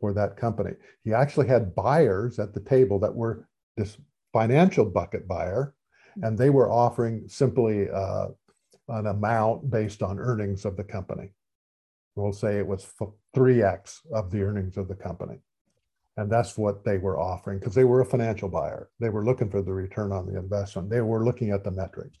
For 0.00 0.12
that 0.12 0.36
company. 0.36 0.72
He 1.02 1.12
actually 1.12 1.48
had 1.48 1.74
buyers 1.74 2.38
at 2.38 2.54
the 2.54 2.60
table 2.60 2.98
that 3.00 3.14
were 3.14 3.48
this 3.76 3.96
financial 4.32 4.84
bucket 4.84 5.26
buyer, 5.26 5.74
hmm. 6.14 6.24
and 6.24 6.38
they 6.38 6.50
were 6.50 6.70
offering 6.70 7.24
simply 7.28 7.88
uh, 7.90 8.28
an 8.88 9.06
amount 9.06 9.70
based 9.70 10.02
on 10.02 10.18
earnings 10.18 10.64
of 10.64 10.76
the 10.76 10.84
company. 10.84 11.30
We'll 12.14 12.32
say 12.32 12.58
it 12.58 12.66
was 12.66 12.86
3x 13.34 14.00
of 14.12 14.30
the 14.30 14.42
earnings 14.42 14.76
of 14.76 14.88
the 14.88 14.94
company. 14.94 15.38
And 16.16 16.30
that's 16.30 16.56
what 16.56 16.84
they 16.84 16.98
were 16.98 17.18
offering 17.18 17.58
because 17.58 17.74
they 17.74 17.82
were 17.82 18.00
a 18.00 18.06
financial 18.06 18.48
buyer. 18.48 18.88
They 19.00 19.08
were 19.08 19.24
looking 19.24 19.50
for 19.50 19.62
the 19.62 19.72
return 19.72 20.12
on 20.12 20.26
the 20.26 20.38
investment. 20.38 20.88
They 20.88 21.00
were 21.00 21.24
looking 21.24 21.50
at 21.50 21.64
the 21.64 21.72
metrics. 21.72 22.18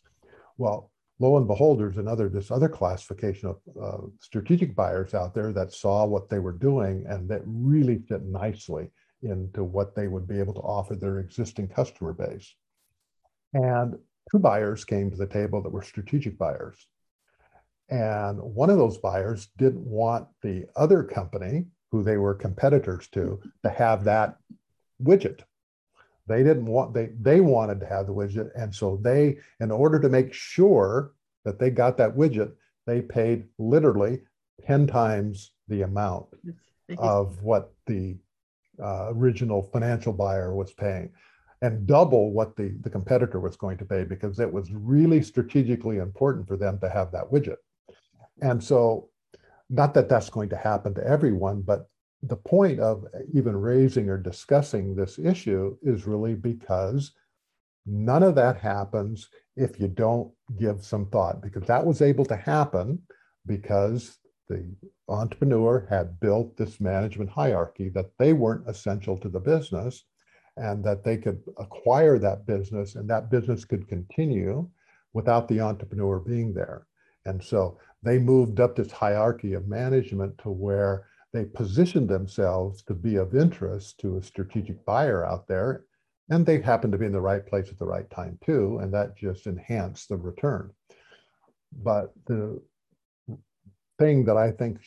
Well, 0.58 0.90
lo 1.18 1.36
and 1.36 1.46
behold, 1.46 1.78
there's 1.78 1.98
another 1.98 2.28
this 2.28 2.50
other 2.50 2.68
classification 2.68 3.48
of 3.48 3.56
uh, 3.80 4.06
strategic 4.20 4.74
buyers 4.74 5.14
out 5.14 5.34
there 5.34 5.52
that 5.52 5.72
saw 5.72 6.04
what 6.04 6.28
they 6.28 6.38
were 6.38 6.52
doing 6.52 7.04
and 7.08 7.28
that 7.28 7.42
really 7.44 7.98
fit 7.98 8.24
nicely 8.24 8.90
into 9.22 9.64
what 9.64 9.94
they 9.94 10.08
would 10.08 10.26
be 10.26 10.38
able 10.38 10.54
to 10.54 10.60
offer 10.60 10.94
their 10.94 11.20
existing 11.20 11.68
customer 11.68 12.12
base. 12.12 12.54
And 13.54 13.96
two 14.30 14.38
buyers 14.38 14.84
came 14.84 15.10
to 15.10 15.16
the 15.16 15.26
table 15.26 15.62
that 15.62 15.72
were 15.72 15.82
strategic 15.82 16.36
buyers. 16.36 16.86
And 17.88 18.40
one 18.40 18.70
of 18.70 18.78
those 18.78 18.98
buyers 18.98 19.48
didn't 19.56 19.86
want 19.86 20.26
the 20.42 20.66
other 20.74 21.04
company, 21.04 21.66
who 21.90 22.02
they 22.02 22.16
were 22.16 22.34
competitors 22.34 23.08
to, 23.08 23.40
to 23.62 23.70
have 23.70 24.04
that 24.04 24.36
widget. 25.02 25.42
They 26.26 26.42
didn't 26.42 26.66
want 26.66 26.94
they 26.94 27.10
they 27.20 27.40
wanted 27.40 27.80
to 27.80 27.86
have 27.86 28.06
the 28.06 28.14
widget, 28.14 28.50
and 28.56 28.74
so 28.74 28.98
they, 29.02 29.38
in 29.60 29.70
order 29.70 30.00
to 30.00 30.08
make 30.08 30.32
sure 30.32 31.12
that 31.44 31.58
they 31.58 31.70
got 31.70 31.96
that 31.98 32.16
widget, 32.16 32.52
they 32.86 33.02
paid 33.02 33.44
literally 33.58 34.22
ten 34.66 34.86
times 34.86 35.52
the 35.68 35.82
amount 35.82 36.26
of 36.98 37.42
what 37.42 37.72
the 37.86 38.16
uh, 38.82 39.08
original 39.10 39.62
financial 39.62 40.12
buyer 40.12 40.54
was 40.54 40.72
paying, 40.72 41.10
and 41.60 41.86
double 41.86 42.32
what 42.32 42.56
the 42.56 42.74
the 42.80 42.90
competitor 42.90 43.38
was 43.38 43.56
going 43.56 43.76
to 43.76 43.84
pay 43.84 44.04
because 44.04 44.40
it 44.40 44.50
was 44.50 44.72
really 44.72 45.22
strategically 45.22 45.98
important 45.98 46.48
for 46.48 46.56
them 46.56 46.78
to 46.78 46.88
have 46.88 47.12
that 47.12 47.30
widget. 47.30 47.58
And 48.40 48.64
so, 48.64 49.10
not 49.68 49.92
that 49.94 50.08
that's 50.08 50.30
going 50.30 50.48
to 50.48 50.56
happen 50.56 50.94
to 50.94 51.06
everyone, 51.06 51.60
but 51.60 51.88
the 52.26 52.36
point 52.36 52.80
of 52.80 53.04
even 53.32 53.56
raising 53.56 54.08
or 54.08 54.16
discussing 54.16 54.94
this 54.94 55.18
issue 55.18 55.76
is 55.82 56.06
really 56.06 56.34
because 56.34 57.12
none 57.86 58.22
of 58.22 58.34
that 58.34 58.56
happens 58.56 59.28
if 59.56 59.78
you 59.78 59.88
don't 59.88 60.32
give 60.58 60.84
some 60.84 61.06
thought, 61.06 61.42
because 61.42 61.64
that 61.66 61.84
was 61.84 62.00
able 62.00 62.24
to 62.24 62.36
happen 62.36 63.00
because 63.46 64.18
the 64.48 64.64
entrepreneur 65.08 65.86
had 65.88 66.18
built 66.20 66.56
this 66.56 66.80
management 66.80 67.30
hierarchy 67.30 67.88
that 67.90 68.10
they 68.18 68.32
weren't 68.32 68.68
essential 68.68 69.18
to 69.18 69.28
the 69.28 69.40
business 69.40 70.04
and 70.56 70.84
that 70.84 71.04
they 71.04 71.16
could 71.16 71.42
acquire 71.58 72.18
that 72.18 72.46
business 72.46 72.94
and 72.94 73.08
that 73.08 73.30
business 73.30 73.64
could 73.64 73.86
continue 73.88 74.68
without 75.12 75.48
the 75.48 75.60
entrepreneur 75.60 76.18
being 76.18 76.54
there. 76.54 76.86
And 77.26 77.42
so 77.42 77.78
they 78.02 78.18
moved 78.18 78.60
up 78.60 78.76
this 78.76 78.92
hierarchy 78.92 79.54
of 79.54 79.68
management 79.68 80.38
to 80.38 80.50
where 80.50 81.06
they 81.34 81.44
positioned 81.44 82.08
themselves 82.08 82.82
to 82.84 82.94
be 82.94 83.16
of 83.16 83.34
interest 83.34 83.98
to 83.98 84.16
a 84.16 84.22
strategic 84.22 84.82
buyer 84.86 85.26
out 85.26 85.48
there 85.48 85.84
and 86.30 86.46
they 86.46 86.60
happened 86.60 86.92
to 86.92 86.98
be 86.98 87.06
in 87.06 87.12
the 87.12 87.20
right 87.20 87.44
place 87.44 87.68
at 87.68 87.78
the 87.78 87.84
right 87.84 88.08
time 88.08 88.38
too 88.42 88.78
and 88.80 88.94
that 88.94 89.16
just 89.16 89.46
enhanced 89.48 90.08
the 90.08 90.16
return. 90.16 90.70
But 91.82 92.12
the 92.26 92.62
thing 93.98 94.24
that 94.24 94.36
i 94.36 94.50
think 94.50 94.78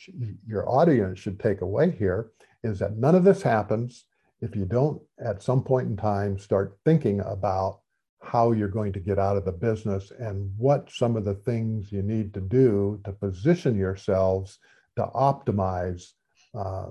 your 0.46 0.68
audience 0.68 1.18
should 1.18 1.40
take 1.40 1.62
away 1.62 1.90
here 1.90 2.30
is 2.62 2.78
that 2.78 2.98
none 2.98 3.14
of 3.14 3.24
this 3.24 3.40
happens 3.40 4.04
if 4.42 4.54
you 4.54 4.66
don't 4.66 5.00
at 5.24 5.42
some 5.42 5.62
point 5.62 5.88
in 5.88 5.96
time 5.96 6.38
start 6.38 6.76
thinking 6.84 7.20
about 7.20 7.80
how 8.20 8.52
you're 8.52 8.68
going 8.68 8.92
to 8.92 9.00
get 9.00 9.18
out 9.18 9.36
of 9.36 9.46
the 9.46 9.52
business 9.52 10.12
and 10.18 10.52
what 10.58 10.90
some 10.90 11.16
of 11.16 11.24
the 11.24 11.36
things 11.36 11.90
you 11.90 12.02
need 12.02 12.34
to 12.34 12.40
do 12.40 13.00
to 13.02 13.12
position 13.12 13.78
yourselves 13.78 14.58
to 14.96 15.06
optimize 15.14 16.12
uh, 16.54 16.86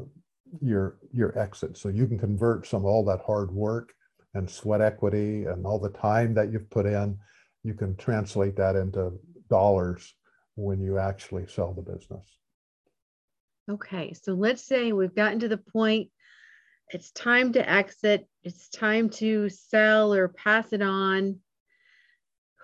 your 0.62 0.98
your 1.12 1.38
exit. 1.38 1.78
So 1.78 1.90
you 1.90 2.08
can 2.08 2.20
convert 2.20 2.68
some 2.68 2.82
of 2.82 2.86
all 2.86 3.06
that 3.06 3.22
hard 3.26 3.52
work 3.52 3.94
and 4.34 4.50
sweat 4.50 4.82
equity 4.82 5.46
and 5.46 5.66
all 5.66 5.80
the 5.80 5.90
time 5.90 6.34
that 6.36 6.52
you've 6.52 6.70
put 6.70 6.86
in, 6.86 7.18
you 7.64 7.74
can 7.74 7.96
translate 7.96 8.56
that 8.58 8.76
into 8.76 9.14
dollars 9.50 10.14
when 10.56 10.82
you 10.82 10.98
actually 10.98 11.48
sell 11.48 11.74
the 11.74 11.82
business. 11.82 12.38
Okay, 13.70 14.14
so 14.14 14.34
let's 14.34 14.64
say 14.64 14.92
we've 14.94 15.16
gotten 15.16 15.40
to 15.40 15.48
the 15.48 15.58
point 15.58 16.10
it's 16.90 17.12
time 17.12 17.52
to 17.54 17.70
exit, 17.70 18.28
it's 18.44 18.70
time 18.70 19.10
to 19.10 19.50
sell 19.50 20.14
or 20.14 20.30
pass 20.30 20.72
it 20.72 20.82
on. 20.82 21.40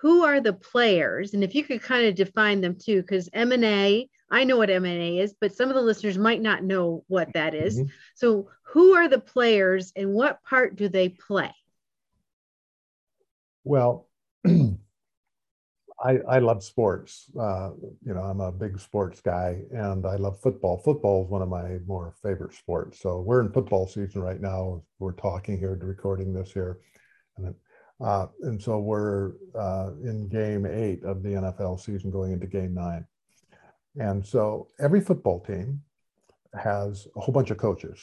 Who 0.00 0.24
are 0.24 0.40
the 0.40 0.54
players? 0.54 1.34
And 1.34 1.44
if 1.44 1.54
you 1.54 1.62
could 1.62 1.82
kind 1.82 2.06
of 2.06 2.14
define 2.14 2.62
them 2.62 2.76
too, 2.82 3.02
because 3.02 3.28
M&A 3.32 4.08
I 4.30 4.44
know 4.44 4.56
what 4.56 4.70
M&A 4.70 5.18
is, 5.18 5.34
but 5.40 5.54
some 5.54 5.68
of 5.68 5.74
the 5.74 5.82
listeners 5.82 6.18
might 6.18 6.40
not 6.40 6.64
know 6.64 7.04
what 7.08 7.32
that 7.34 7.54
is. 7.54 7.78
Mm-hmm. 7.78 7.88
So, 8.14 8.48
who 8.62 8.94
are 8.94 9.08
the 9.08 9.20
players 9.20 9.92
and 9.94 10.12
what 10.12 10.42
part 10.42 10.76
do 10.76 10.88
they 10.88 11.08
play? 11.08 11.54
Well, 13.62 14.08
I, 16.04 16.18
I 16.28 16.38
love 16.38 16.62
sports. 16.62 17.30
Uh, 17.38 17.70
you 18.04 18.12
know, 18.12 18.22
I'm 18.22 18.40
a 18.40 18.52
big 18.52 18.78
sports 18.78 19.20
guy 19.20 19.62
and 19.70 20.04
I 20.06 20.16
love 20.16 20.40
football. 20.40 20.78
Football 20.78 21.24
is 21.24 21.30
one 21.30 21.40
of 21.40 21.48
my 21.48 21.78
more 21.86 22.14
favorite 22.22 22.54
sports. 22.54 23.00
So 23.00 23.20
we're 23.20 23.40
in 23.40 23.52
football 23.52 23.86
season 23.86 24.20
right 24.20 24.40
now. 24.40 24.82
We're 24.98 25.12
talking 25.12 25.58
here, 25.58 25.78
recording 25.80 26.32
this 26.32 26.52
here. 26.52 26.80
And 27.36 27.54
Uh, 28.00 28.26
and 28.42 28.60
so 28.60 28.80
we're 28.80 29.32
uh, 29.54 29.92
in 30.02 30.28
game 30.28 30.66
eight 30.66 31.04
of 31.04 31.22
the 31.22 31.30
NFL 31.30 31.80
season, 31.80 32.10
going 32.10 32.32
into 32.32 32.46
game 32.46 32.74
nine. 32.74 33.06
And 33.96 34.26
so 34.26 34.68
every 34.80 35.00
football 35.00 35.40
team 35.40 35.82
has 36.54 37.06
a 37.16 37.20
whole 37.20 37.32
bunch 37.32 37.50
of 37.50 37.58
coaches. 37.58 38.00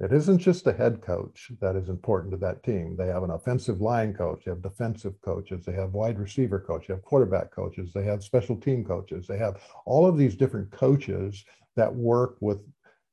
It 0.00 0.12
isn't 0.12 0.38
just 0.38 0.64
the 0.64 0.72
head 0.72 1.00
coach 1.00 1.52
that 1.60 1.76
is 1.76 1.88
important 1.88 2.32
to 2.32 2.36
that 2.38 2.64
team. 2.64 2.96
They 2.96 3.06
have 3.06 3.22
an 3.22 3.30
offensive 3.30 3.80
line 3.80 4.14
coach, 4.14 4.44
they 4.44 4.50
have 4.50 4.62
defensive 4.62 5.14
coaches, 5.24 5.64
they 5.64 5.72
have 5.72 5.92
wide 5.92 6.18
receiver 6.18 6.58
coach, 6.58 6.88
they 6.88 6.94
have 6.94 7.04
quarterback 7.04 7.52
coaches, 7.52 7.92
they 7.92 8.02
have 8.04 8.24
special 8.24 8.56
team 8.56 8.84
coaches, 8.84 9.28
they 9.28 9.38
have 9.38 9.60
all 9.86 10.06
of 10.06 10.18
these 10.18 10.34
different 10.34 10.72
coaches 10.72 11.44
that 11.76 11.94
work 11.94 12.36
with, 12.40 12.58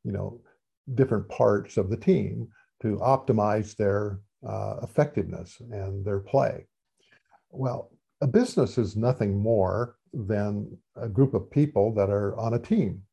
you 0.04 0.12
know, 0.12 0.41
different 0.95 1.30
parts 1.30 1.78
of 1.78 1.91
the 1.91 1.97
team 1.97 2.47
to 2.82 2.97
optimize 2.97 3.76
their 3.76 4.20
uh, 4.47 4.78
effectiveness 4.82 5.62
and 5.72 6.04
their 6.04 6.20
play. 6.20 6.66
Well, 7.52 7.91
a 8.22 8.28
business 8.28 8.80
is 8.80 8.95
nothing 8.95 9.38
more 9.38 9.95
than 10.14 10.78
a 10.95 11.07
group 11.07 11.34
of 11.34 11.49
people 11.51 11.93
that 11.95 12.10
are 12.10 12.38
on 12.38 12.53
a 12.53 12.60
team. 12.60 13.03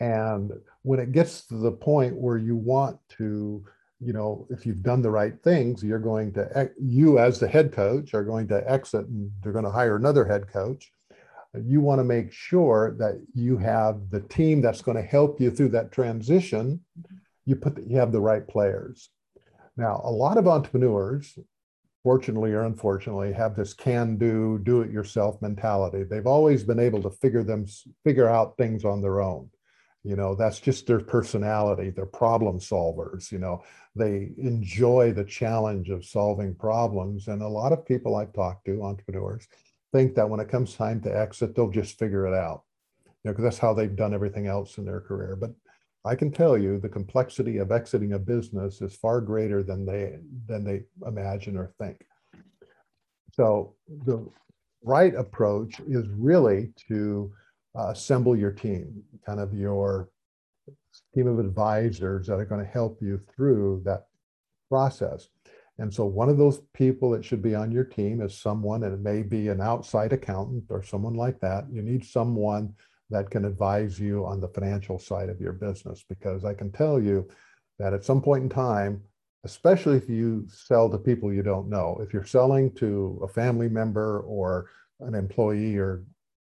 And 0.00 0.50
when 0.82 0.98
it 0.98 1.12
gets 1.12 1.46
to 1.46 1.54
the 1.54 1.72
point 1.72 2.16
where 2.16 2.38
you 2.38 2.56
want 2.56 2.98
to, 3.18 3.64
you 4.00 4.12
know, 4.12 4.46
if 4.50 4.66
you've 4.66 4.82
done 4.82 5.00
the 5.00 5.10
right 5.10 5.34
things, 5.44 5.82
you're 5.82 5.98
going 5.98 6.32
to, 6.32 6.70
you 6.80 7.18
as 7.18 7.38
the 7.38 7.46
head 7.46 7.72
coach 7.72 8.14
are 8.14 8.24
going 8.24 8.48
to 8.48 8.68
exit 8.70 9.06
and 9.06 9.30
they're 9.42 9.52
going 9.52 9.64
to 9.64 9.70
hire 9.70 9.94
another 9.96 10.24
head 10.24 10.48
coach. 10.48 10.92
You 11.54 11.80
want 11.80 12.00
to 12.00 12.04
make 12.04 12.32
sure 12.32 12.96
that 12.98 13.22
you 13.34 13.58
have 13.58 14.10
the 14.10 14.20
team 14.20 14.60
that's 14.60 14.82
going 14.82 14.96
to 14.96 15.02
help 15.02 15.40
you 15.40 15.50
through 15.50 15.68
that 15.70 15.92
transition. 15.92 16.80
You 17.44 17.56
put, 17.56 17.76
the, 17.76 17.82
you 17.82 17.98
have 17.98 18.10
the 18.10 18.20
right 18.20 18.46
players. 18.46 19.10
Now, 19.76 20.00
a 20.02 20.10
lot 20.10 20.36
of 20.38 20.48
entrepreneurs, 20.48 21.38
fortunately 22.02 22.52
or 22.52 22.64
unfortunately, 22.64 23.32
have 23.32 23.54
this 23.54 23.74
can-do, 23.74 24.60
do-it-yourself 24.64 25.40
mentality. 25.40 26.02
They've 26.02 26.26
always 26.26 26.64
been 26.64 26.80
able 26.80 27.02
to 27.02 27.10
figure 27.10 27.42
them 27.44 27.66
figure 28.04 28.28
out 28.28 28.56
things 28.56 28.84
on 28.84 29.02
their 29.02 29.20
own. 29.20 29.48
You 30.04 30.16
know, 30.16 30.34
that's 30.34 30.58
just 30.58 30.86
their 30.88 30.98
personality. 30.98 31.90
They're 31.90 32.06
problem 32.06 32.58
solvers. 32.58 33.30
You 33.30 33.38
know, 33.38 33.62
they 33.94 34.32
enjoy 34.36 35.12
the 35.12 35.24
challenge 35.24 35.90
of 35.90 36.04
solving 36.04 36.56
problems. 36.56 37.28
And 37.28 37.40
a 37.40 37.48
lot 37.48 37.72
of 37.72 37.86
people 37.86 38.16
I've 38.16 38.32
talked 38.32 38.64
to, 38.66 38.82
entrepreneurs, 38.82 39.46
think 39.92 40.16
that 40.16 40.28
when 40.28 40.40
it 40.40 40.48
comes 40.48 40.74
time 40.74 41.00
to 41.02 41.16
exit, 41.16 41.54
they'll 41.54 41.70
just 41.70 42.00
figure 42.00 42.26
it 42.26 42.34
out. 42.34 42.64
You 43.04 43.28
know, 43.28 43.32
because 43.32 43.44
that's 43.44 43.58
how 43.58 43.74
they've 43.74 43.94
done 43.94 44.12
everything 44.12 44.48
else 44.48 44.76
in 44.76 44.84
their 44.84 45.00
career. 45.00 45.36
But 45.36 45.52
I 46.04 46.16
can 46.16 46.32
tell 46.32 46.58
you 46.58 46.78
the 46.78 46.88
complexity 46.88 47.58
of 47.58 47.70
exiting 47.70 48.14
a 48.14 48.18
business 48.18 48.80
is 48.80 48.94
far 48.96 49.20
greater 49.20 49.62
than 49.62 49.86
they 49.86 50.18
than 50.46 50.64
they 50.64 50.82
imagine 51.06 51.56
or 51.56 51.72
think. 51.78 52.04
So 53.32 53.74
the 54.04 54.28
right 54.82 55.14
approach 55.14 55.80
is 55.80 56.08
really 56.08 56.72
to 56.88 57.32
uh, 57.78 57.88
assemble 57.90 58.36
your 58.36 58.50
team, 58.50 59.02
kind 59.24 59.40
of 59.40 59.54
your 59.54 60.10
team 61.14 61.26
of 61.28 61.38
advisors 61.38 62.26
that 62.26 62.38
are 62.38 62.44
going 62.44 62.64
to 62.64 62.70
help 62.70 62.98
you 63.00 63.20
through 63.34 63.82
that 63.84 64.06
process. 64.68 65.28
And 65.78 65.92
so 65.92 66.04
one 66.04 66.28
of 66.28 66.36
those 66.36 66.60
people 66.74 67.10
that 67.10 67.24
should 67.24 67.42
be 67.42 67.54
on 67.54 67.72
your 67.72 67.84
team 67.84 68.20
is 68.20 68.36
someone, 68.36 68.82
and 68.82 68.92
it 68.92 69.00
may 69.00 69.22
be 69.22 69.48
an 69.48 69.60
outside 69.60 70.12
accountant 70.12 70.64
or 70.68 70.82
someone 70.82 71.14
like 71.14 71.40
that. 71.40 71.64
You 71.72 71.80
need 71.80 72.04
someone 72.04 72.74
that 73.12 73.30
can 73.30 73.44
advise 73.44 74.00
you 74.00 74.26
on 74.26 74.40
the 74.40 74.48
financial 74.48 74.98
side 74.98 75.28
of 75.28 75.40
your 75.40 75.52
business 75.52 76.04
because 76.08 76.44
I 76.44 76.54
can 76.54 76.72
tell 76.72 77.00
you 77.00 77.28
that 77.78 77.92
at 77.92 78.04
some 78.04 78.20
point 78.20 78.42
in 78.42 78.48
time, 78.48 79.02
especially 79.44 79.96
if 79.96 80.08
you 80.08 80.46
sell 80.48 80.90
to 80.90 80.98
people 80.98 81.32
you 81.32 81.42
don't 81.42 81.68
know, 81.68 81.98
if 82.02 82.12
you're 82.12 82.24
selling 82.24 82.72
to 82.76 83.20
a 83.22 83.28
family 83.28 83.68
member 83.68 84.20
or 84.20 84.70
an 85.00 85.14
employee 85.14 85.76
or 85.76 86.04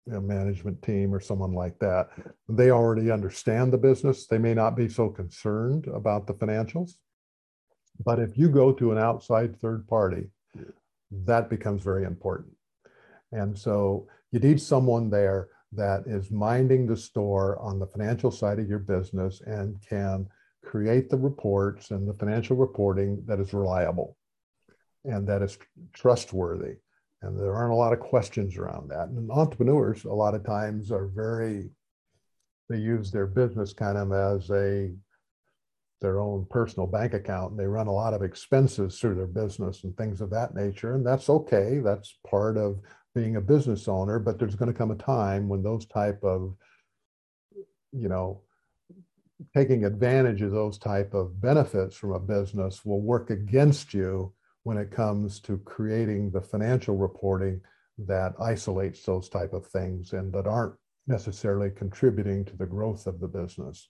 know, 0.07 0.21
management 0.21 0.83
team 0.83 1.15
or 1.15 1.21
someone 1.21 1.53
like 1.53 1.79
that, 1.79 2.11
they 2.49 2.71
already 2.71 3.11
understand 3.11 3.73
the 3.73 3.79
business. 3.79 4.27
They 4.27 4.39
may 4.39 4.55
not 4.55 4.77
be 4.77 4.89
so 4.89 5.09
concerned 5.09 5.87
about 5.87 6.27
the 6.27 6.35
financials. 6.35 6.93
But 8.05 8.19
if 8.19 8.37
you 8.37 8.49
go 8.49 8.73
to 8.73 8.93
an 8.93 8.99
outside 8.99 9.57
third 9.61 9.87
party, 9.87 10.29
that 11.11 11.51
becomes 11.51 11.83
very 11.83 12.05
important. 12.05 12.55
And 13.31 13.59
so 13.59 14.09
you 14.33 14.41
need 14.41 14.61
someone 14.61 15.11
there 15.11 15.49
that 15.73 16.05
is 16.07 16.31
minding 16.31 16.87
the 16.87 16.97
store 16.97 17.59
on 17.59 17.79
the 17.79 17.87
financial 17.87 18.31
side 18.31 18.59
of 18.59 18.69
your 18.69 18.79
business 18.79 19.41
and 19.47 19.77
can 19.89 20.27
create 20.65 21.09
the 21.09 21.17
reports 21.17 21.91
and 21.91 22.09
the 22.09 22.15
financial 22.15 22.57
reporting 22.57 23.23
that 23.27 23.41
is 23.41 23.53
reliable 23.53 24.17
and 25.05 25.27
that 25.27 25.43
is 25.43 25.59
trustworthy. 25.93 26.77
And 27.23 27.39
there 27.39 27.55
aren't 27.55 27.73
a 27.73 27.77
lot 27.77 27.93
of 27.93 28.01
questions 28.01 28.57
around 28.57 28.91
that. 28.91 29.09
And 29.09 29.31
entrepreneurs, 29.31 30.05
a 30.05 30.13
lot 30.13 30.35
of 30.35 30.45
times, 30.45 30.91
are 30.91 31.07
very, 31.07 31.71
they 32.69 32.79
use 32.79 33.11
their 33.11 33.27
business 33.27 33.73
kind 33.73 33.97
of 33.97 34.13
as 34.13 34.51
a 34.51 34.93
their 36.01 36.21
own 36.21 36.45
personal 36.51 36.87
bank 36.87 37.15
account 37.15 37.53
and 37.53 37.61
they 37.61 37.67
run 37.67 37.87
a 37.87 37.93
lot 37.93 38.13
of 38.13 38.23
expenses 38.23 38.99
through 38.99 39.15
their 39.15 39.27
business 39.27 39.85
and 39.85 39.97
things 39.97 40.21
of 40.21 40.31
that 40.31 40.53
nature 40.53 40.97
and 40.97 41.07
that's 41.07 41.31
okay 41.31 41.79
that's 41.79 42.19
part 42.29 42.57
of 42.57 42.81
being 43.15 43.37
a 43.37 43.41
business 43.41 43.89
owner, 43.89 44.19
but 44.19 44.39
there's 44.39 44.55
going 44.55 44.73
to 44.73 44.79
come 44.79 44.91
a 44.91 44.97
time 44.97 45.49
when 45.49 45.63
those 45.63 45.87
type 45.87 46.23
of, 46.23 46.55
you 47.93 48.09
know, 48.09 48.41
taking 49.55 49.85
advantage 49.85 50.41
of 50.43 50.53
those 50.53 50.79
type 50.79 51.15
of 51.15 51.41
benefits 51.41 51.97
from 51.97 52.13
a 52.13 52.21
business 52.21 52.85
will 52.85 53.01
work 53.01 53.31
against 53.31 53.93
you 53.93 54.33
when 54.63 54.77
it 54.77 54.91
comes 54.91 55.41
to 55.41 55.59
creating 55.59 56.31
the 56.31 56.41
financial 56.41 56.97
reporting 56.97 57.61
that 57.99 58.35
isolates 58.41 59.03
those 59.03 59.29
type 59.29 59.53
of 59.53 59.67
things 59.67 60.13
and 60.13 60.33
that 60.33 60.47
aren't 60.47 60.75
necessarily 61.07 61.71
contributing 61.71 62.45
to 62.45 62.57
the 62.57 62.67
growth 62.67 63.07
of 63.07 63.21
the 63.21 63.29
business. 63.29 63.89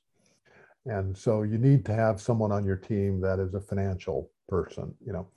And 0.86 1.16
so 1.16 1.42
you 1.42 1.58
need 1.58 1.84
to 1.86 1.94
have 1.94 2.20
someone 2.20 2.50
on 2.50 2.64
your 2.64 2.76
team 2.76 3.20
that 3.20 3.38
is 3.38 3.54
a 3.54 3.60
financial 3.60 4.30
person, 4.48 4.94
you 5.04 5.12
know. 5.12 5.28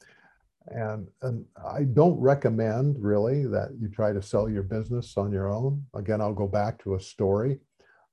And, 0.68 1.08
and 1.22 1.46
I 1.64 1.84
don't 1.84 2.20
recommend 2.20 2.98
really 3.00 3.46
that 3.48 3.70
you 3.80 3.88
try 3.88 4.14
to 4.14 4.22
sell 4.22 4.50
your 4.50 4.64
business 4.64 5.16
on 5.16 5.32
your 5.32 5.50
own. 5.52 5.86
Again, 5.94 6.22
I'll 6.22 6.34
go 6.34 6.48
back 6.48 6.82
to 6.84 6.96
a 6.96 7.00
story 7.00 7.60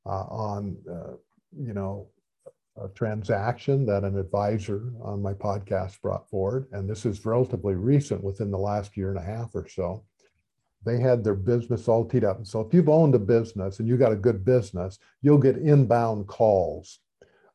uh, 0.05 0.27
on, 0.29 0.77
uh, 0.91 1.15
you 1.59 1.73
know, 1.73 2.09
a 2.83 2.89
transaction 2.89 3.87
that 3.87 4.05
an 4.05 4.19
advisor 4.19 4.93
on 5.03 5.23
my 5.23 5.35
podcast 5.35 6.01
brought 6.01 6.29
forward. 6.29 6.67
And 6.73 6.89
this 6.89 7.05
is 7.05 7.25
relatively 7.25 7.75
recent 7.75 8.23
within 8.23 8.51
the 8.51 8.59
last 8.59 8.97
year 8.97 9.11
and 9.11 9.19
a 9.19 9.23
half 9.23 9.55
or 9.55 9.67
so. 9.69 10.05
They 10.85 10.99
had 10.99 11.23
their 11.23 11.35
business 11.35 11.87
all 11.87 12.05
teed 12.07 12.25
up. 12.25 12.39
And 12.39 12.49
so 12.49 12.61
if 12.61 12.75
you've 12.75 12.89
owned 12.89 13.15
a 13.15 13.19
business 13.19 13.79
and 13.79 13.89
you 13.89 13.97
got 13.97 14.13
a 14.13 14.17
good 14.17 14.45
business, 14.45 14.99
you'll 15.21 15.39
get 15.39 15.57
inbound 15.57 16.27
calls 16.27 16.99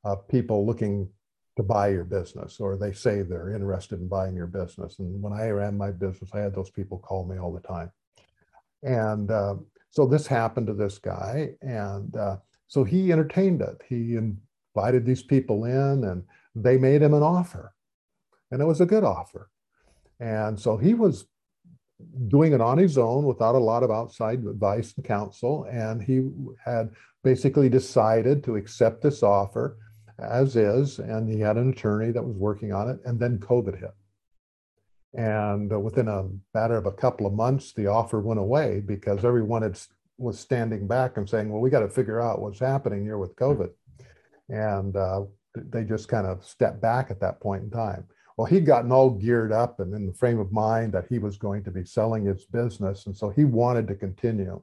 of 0.04 0.28
people 0.28 0.66
looking 0.66 1.10
to 1.58 1.64
buy 1.64 1.90
your 1.90 2.04
business 2.04 2.60
or 2.60 2.78
they 2.78 2.94
say 2.94 3.24
they're 3.24 3.54
interested 3.54 4.00
in 4.00 4.08
buying 4.08 4.36
your 4.36 4.48
business. 4.48 5.00
And 5.00 5.22
when 5.22 5.34
I 5.34 5.50
ran 5.50 5.76
my 5.76 5.92
business, 5.92 6.30
I 6.34 6.40
had 6.40 6.54
those 6.56 6.70
people 6.70 7.00
call 7.00 7.26
me 7.26 7.38
all 7.40 7.52
the 7.52 7.68
time. 7.68 7.92
And 8.84 9.32
uh, 9.32 9.56
so 9.90 10.06
this 10.06 10.28
happened 10.28 10.68
to 10.68 10.76
this 10.76 11.00
guy. 11.00 11.56
And 11.62 12.16
uh, 12.16 12.38
so 12.68 12.84
he 12.84 13.12
entertained 13.12 13.62
it. 13.62 13.82
He 13.90 14.16
invited 14.16 15.04
these 15.04 15.24
people 15.24 15.66
in 15.66 16.04
and 16.04 16.24
they 16.56 16.78
made 16.78 17.02
him 17.02 17.16
an 17.16 17.24
offer. 17.24 17.74
And 18.52 18.62
it 18.62 18.66
was 18.66 18.80
a 18.80 18.86
good 18.86 19.04
offer. 19.04 19.50
And 20.20 20.60
so 20.60 20.78
he 20.78 20.94
was 20.94 21.26
doing 22.28 22.54
it 22.54 22.62
on 22.62 22.78
his 22.78 23.00
own 23.00 23.26
without 23.26 23.56
a 23.56 23.60
lot 23.60 23.82
of 23.82 23.90
outside 23.90 24.46
advice 24.46 24.94
and 24.96 25.04
counsel. 25.04 25.66
And 25.72 26.04
he 26.04 26.30
had 26.64 26.92
basically 27.24 27.68
decided 27.68 28.44
to 28.44 28.58
accept 28.58 29.02
this 29.02 29.24
offer 29.24 29.80
as 30.20 30.56
is, 30.56 31.00
and 31.00 31.30
he 31.30 31.40
had 31.40 31.58
an 31.58 31.70
attorney 31.70 32.12
that 32.12 32.24
was 32.24 32.36
working 32.36 32.74
on 32.74 32.90
it, 32.90 33.00
and 33.06 33.20
then 33.20 33.40
COVID 33.40 33.80
hit. 33.80 33.94
And 35.14 35.72
uh, 35.72 35.80
within 35.80 36.08
a 36.08 36.30
matter 36.54 36.76
of 36.76 36.86
a 36.86 36.92
couple 36.92 37.26
of 37.26 37.34
months, 37.34 37.74
the 37.74 37.88
offer 37.88 38.20
went 38.20 38.40
away 38.40 38.82
because 38.86 39.24
everyone 39.24 39.62
had, 39.62 39.80
was 40.18 40.40
standing 40.40 40.88
back 40.88 41.18
and 41.18 41.30
saying, 41.30 41.50
well, 41.50 41.62
we 41.62 41.70
got 41.70 41.80
to 41.80 41.90
figure 41.90 42.22
out 42.22 42.42
what's 42.42 42.60
happening 42.60 43.04
here 43.04 43.18
with 43.18 43.36
COVID. 43.36 43.70
And 44.50 44.96
uh, 44.96 45.24
they 45.56 45.84
just 45.84 46.08
kind 46.08 46.28
of 46.28 46.46
stepped 46.46 46.82
back 46.82 47.10
at 47.10 47.20
that 47.22 47.40
point 47.40 47.64
in 47.64 47.70
time. 47.70 48.06
Well, 48.38 48.46
he'd 48.46 48.66
gotten 48.66 48.92
all 48.92 49.10
geared 49.10 49.52
up 49.52 49.80
and 49.80 49.94
in 49.96 50.06
the 50.06 50.14
frame 50.14 50.40
of 50.40 50.52
mind 50.52 50.94
that 50.94 51.08
he 51.10 51.18
was 51.18 51.38
going 51.38 51.64
to 51.64 51.72
be 51.72 51.84
selling 51.84 52.26
his 52.26 52.46
business. 52.46 53.08
And 53.08 53.18
so 53.18 53.30
he 53.30 53.46
wanted 53.46 53.88
to 53.88 53.96
continue. 53.96 54.62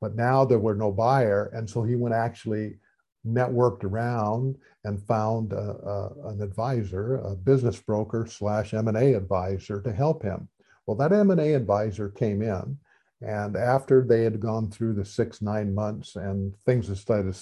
But 0.00 0.16
now 0.16 0.44
there 0.44 0.58
were 0.58 0.74
no 0.74 0.90
buyer. 0.90 1.50
And 1.54 1.70
so 1.70 1.84
he 1.84 1.94
went 1.94 2.14
actually 2.14 2.78
networked 3.26 3.84
around 3.84 4.56
and 4.84 5.02
found 5.02 5.52
a, 5.52 5.56
a, 5.56 6.28
an 6.28 6.42
advisor, 6.42 7.16
a 7.16 7.34
business 7.34 7.80
broker 7.80 8.26
slash 8.26 8.72
M&A 8.72 9.14
advisor 9.14 9.80
to 9.82 9.92
help 9.92 10.22
him. 10.22 10.48
Well, 10.86 10.96
that 10.98 11.12
M&A 11.12 11.54
advisor 11.54 12.08
came 12.10 12.42
in 12.42 12.78
and 13.22 13.56
after 13.56 14.02
they 14.02 14.22
had 14.22 14.40
gone 14.40 14.70
through 14.70 14.94
the 14.94 15.04
six, 15.04 15.40
nine 15.40 15.74
months 15.74 16.16
and 16.16 16.56
things 16.60 16.86
started, 16.98 17.34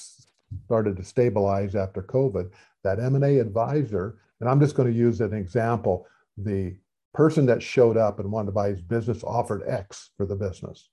started 0.64 0.96
to 0.96 1.04
stabilize 1.04 1.74
after 1.74 2.02
COVID, 2.02 2.50
that 2.84 3.00
M&A 3.00 3.38
advisor, 3.38 4.16
and 4.40 4.48
I'm 4.48 4.60
just 4.60 4.76
going 4.76 4.92
to 4.92 4.98
use 4.98 5.20
an 5.20 5.34
example, 5.34 6.06
the 6.36 6.76
person 7.12 7.46
that 7.46 7.62
showed 7.62 7.96
up 7.96 8.18
and 8.20 8.30
wanted 8.30 8.46
to 8.46 8.52
buy 8.52 8.68
his 8.68 8.82
business 8.82 9.24
offered 9.24 9.62
X 9.66 10.10
for 10.16 10.26
the 10.26 10.36
business. 10.36 10.88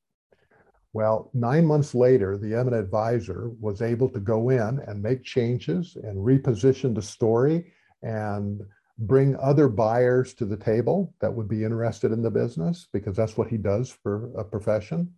Well, 0.94 1.30
nine 1.34 1.66
months 1.66 1.96
later, 1.96 2.38
the 2.38 2.54
M&A 2.56 2.78
advisor 2.78 3.52
was 3.60 3.82
able 3.82 4.10
to 4.10 4.20
go 4.20 4.50
in 4.50 4.80
and 4.88 5.02
make 5.02 5.24
changes 5.24 5.96
and 5.96 6.18
reposition 6.18 6.94
the 6.94 7.02
story 7.02 7.72
and 8.02 8.62
bring 8.98 9.38
other 9.38 9.70
buyers 9.70 10.34
to 10.36 10.46
the 10.46 10.58
table 10.58 11.14
that 11.22 11.34
would 11.34 11.48
be 11.48 11.64
interested 11.64 12.12
in 12.12 12.22
the 12.22 12.30
business 12.30 12.88
because 12.92 13.16
that's 13.16 13.38
what 13.38 13.48
he 13.48 13.58
does 13.58 13.90
for 13.90 14.32
a 14.38 14.44
profession. 14.44 15.14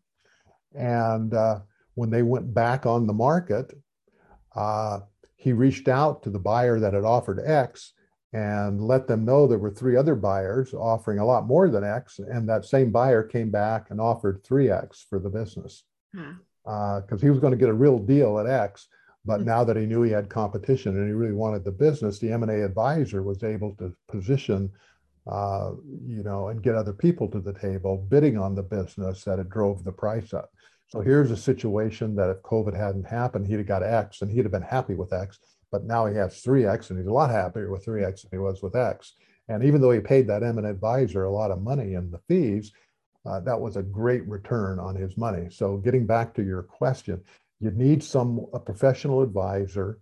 And 0.76 1.34
uh, 1.34 1.60
when 1.96 2.10
they 2.10 2.22
went 2.22 2.54
back 2.54 2.86
on 2.86 3.08
the 3.08 3.14
market, 3.14 3.74
uh, 4.56 5.02
he 5.36 5.54
reached 5.54 5.88
out 5.88 6.24
to 6.24 6.30
the 6.30 6.40
buyer 6.40 6.80
that 6.80 6.94
had 6.94 7.04
offered 7.04 7.42
X 7.44 7.94
and 8.34 8.82
let 8.82 9.08
them 9.08 9.24
know 9.24 9.46
there 9.46 9.60
were 9.60 9.72
three 9.72 9.96
other 9.96 10.16
buyers 10.16 10.74
offering 10.74 11.20
a 11.20 11.26
lot 11.26 11.46
more 11.46 11.70
than 11.70 11.84
X. 11.84 12.20
And 12.20 12.50
that 12.50 12.66
same 12.66 12.92
buyer 12.92 13.22
came 13.22 13.52
back 13.52 13.92
and 13.92 14.02
offered 14.02 14.44
3X 14.44 15.06
for 15.08 15.20
the 15.20 15.30
business 15.30 15.84
because 16.12 17.12
uh, 17.12 17.18
he 17.18 17.30
was 17.30 17.40
going 17.40 17.52
to 17.52 17.58
get 17.58 17.70
a 17.70 17.74
real 17.74 18.00
deal 18.00 18.40
at 18.40 18.48
X. 18.48 18.88
But 19.24 19.38
mm-hmm. 19.38 19.50
now 19.50 19.64
that 19.64 19.78
he 19.78 19.86
knew 19.86 20.02
he 20.02 20.12
had 20.12 20.30
competition 20.30 20.98
and 20.98 21.08
he 21.08 21.14
really 21.14 21.34
wanted 21.34 21.64
the 21.64 21.72
business, 21.72 22.18
the 22.18 22.32
M&A 22.32 22.64
advisor 22.64 23.22
was 23.22 23.44
able 23.44 23.76
to 23.76 23.96
position, 24.08 24.72
uh, 25.28 25.72
you 26.04 26.24
know, 26.24 26.48
and 26.48 26.64
get 26.64 26.76
other 26.76 26.94
people 26.94 27.30
to 27.30 27.40
the 27.40 27.54
table 27.54 28.06
bidding 28.10 28.38
on 28.38 28.56
the 28.56 28.64
business 28.64 29.24
that 29.26 29.38
it 29.38 29.50
drove 29.50 29.84
the 29.84 29.92
price 29.92 30.34
up. 30.34 30.50
So 30.88 31.02
here's 31.02 31.32
a 31.32 31.38
situation 31.38 32.16
that 32.16 32.30
if 32.30 32.42
COVID 32.42 32.76
hadn't 32.76 33.06
happened, 33.06 33.48
he'd 33.48 33.58
have 33.58 33.68
got 33.68 33.84
X 33.84 34.24
and 34.24 34.32
he'd 34.32 34.44
have 34.44 34.52
been 34.52 34.62
happy 34.64 34.96
with 34.96 35.14
X 35.14 35.40
but 35.74 35.86
now 35.86 36.06
he 36.06 36.16
has 36.16 36.36
3x 36.44 36.92
and 36.92 37.00
he's 37.00 37.08
a 37.08 37.12
lot 37.12 37.32
happier 37.32 37.72
with 37.72 37.84
3x 37.84 38.22
than 38.22 38.30
he 38.32 38.38
was 38.38 38.62
with 38.62 38.76
x. 38.76 39.14
And 39.50 39.64
even 39.64 39.82
though 39.82 39.90
he 39.90 40.00
paid 40.00 40.28
that 40.28 40.44
m 40.44 40.60
advisor 40.60 41.24
a 41.24 41.32
lot 41.32 41.50
of 41.50 41.64
money 41.64 41.96
in 41.96 42.12
the 42.12 42.20
fees 42.28 42.72
uh, 43.26 43.40
that 43.40 43.60
was 43.60 43.76
a 43.76 43.84
great 43.84 44.28
return 44.28 44.80
on 44.80 44.96
his 44.96 45.18
money. 45.18 45.48
So 45.50 45.78
getting 45.78 46.06
back 46.06 46.36
to 46.36 46.44
your 46.44 46.62
question 46.62 47.22
you 47.60 47.72
need 47.72 48.04
some 48.04 48.46
a 48.54 48.60
professional 48.60 49.24
advisor 49.24 50.00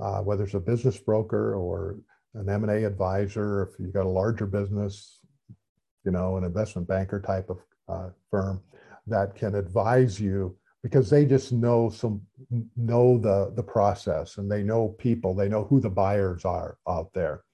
uh, 0.00 0.20
whether 0.22 0.44
it's 0.44 0.54
a 0.54 0.60
business 0.60 0.98
broker 0.98 1.54
or 1.54 1.98
an 2.34 2.48
m&a 2.48 2.84
advisor 2.84 3.64
if 3.64 3.78
you've 3.78 3.92
got 3.92 4.06
a 4.06 4.18
larger 4.20 4.46
business 4.46 5.20
you 6.06 6.10
know 6.10 6.38
an 6.38 6.44
investment 6.44 6.88
banker 6.88 7.20
type 7.20 7.50
of 7.50 7.58
uh, 7.88 8.08
firm 8.30 8.62
that 9.06 9.34
can 9.34 9.54
advise 9.56 10.18
you 10.18 10.56
because 10.82 11.08
they 11.08 11.24
just 11.24 11.52
know 11.52 11.88
some 11.90 12.20
know 12.76 13.18
the 13.18 13.52
the 13.54 13.62
process 13.62 14.38
and 14.38 14.50
they 14.50 14.62
know 14.62 14.88
people 14.88 15.34
they 15.34 15.48
know 15.48 15.64
who 15.64 15.80
the 15.80 15.90
buyers 15.90 16.44
are 16.44 16.76
out 16.88 17.12
there. 17.12 17.44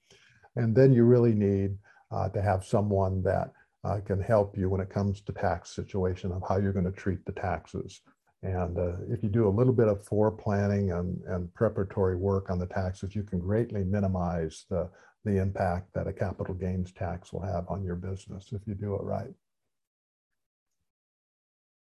And 0.55 0.75
then 0.75 0.91
you 0.91 1.03
really 1.03 1.33
need 1.33 1.77
uh, 2.11 2.29
to 2.29 2.41
have 2.41 2.65
someone 2.65 3.21
that 3.23 3.51
uh, 3.83 3.99
can 4.03 4.19
help 4.19 4.57
you 4.57 4.67
when 4.67 4.81
it 4.81 4.89
comes 4.89 5.21
to 5.21 5.31
tax 5.31 5.73
situation 5.75 6.31
of 6.31 6.43
how 6.47 6.57
you're 6.57 6.73
going 6.73 6.91
to 6.91 6.91
treat 6.91 7.23
the 7.25 7.31
taxes. 7.31 8.01
And 8.41 8.77
uh, 8.77 8.93
if 9.09 9.21
you 9.21 9.29
do 9.29 9.47
a 9.47 9.57
little 9.57 9.73
bit 9.73 9.87
of 9.87 10.05
fore 10.05 10.31
planning 10.31 10.91
and, 10.91 11.21
and 11.27 11.53
preparatory 11.53 12.15
work 12.15 12.49
on 12.49 12.57
the 12.57 12.65
taxes 12.65 13.15
you 13.15 13.23
can 13.23 13.39
greatly 13.39 13.83
minimize 13.83 14.65
the 14.69 14.89
the 15.25 15.37
impact 15.37 15.93
that 15.93 16.07
a 16.07 16.13
capital 16.13 16.53
gains 16.53 16.93
tax 16.93 17.33
will 17.33 17.41
have 17.41 17.65
on 17.67 17.83
your 17.83 17.95
business 17.95 18.53
if 18.53 18.61
you 18.65 18.73
do 18.73 18.95
it 18.95 19.03
right. 19.03 19.33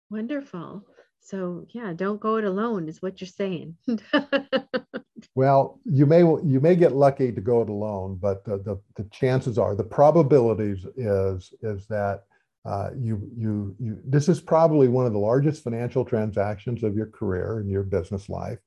Wonderful 0.10 0.84
so 1.22 1.66
yeah, 1.70 1.94
don't 1.94 2.20
go 2.20 2.38
it 2.38 2.44
alone 2.44 2.88
is 2.88 3.02
what 3.02 3.22
you're 3.22 3.28
saying. 3.28 3.78
well, 5.36 5.80
you 5.86 6.06
may 6.06 6.20
you 6.22 6.60
may 6.60 6.76
get 6.76 6.96
lucky 6.96 7.32
to 7.32 7.42
go 7.42 7.62
it 7.62 7.70
alone, 7.70 8.18
but 8.20 8.44
the, 8.46 8.58
the, 8.58 8.80
the 8.96 9.08
chances 9.12 9.58
are 9.58 9.76
the 9.76 9.84
probabilities 9.84 10.86
is 10.98 11.54
is 11.62 11.86
that 11.88 12.24
uh, 12.66 12.90
you 12.98 13.30
you 13.38 13.76
you 13.80 14.00
this 14.06 14.28
is 14.28 14.42
probably 14.42 14.88
one 14.88 15.06
of 15.06 15.14
the 15.14 15.20
largest 15.20 15.64
financial 15.64 16.04
transactions 16.04 16.84
of 16.84 16.96
your 16.96 17.08
career 17.08 17.60
and 17.60 17.70
your 17.70 17.84
business 17.84 18.30
life. 18.30 18.60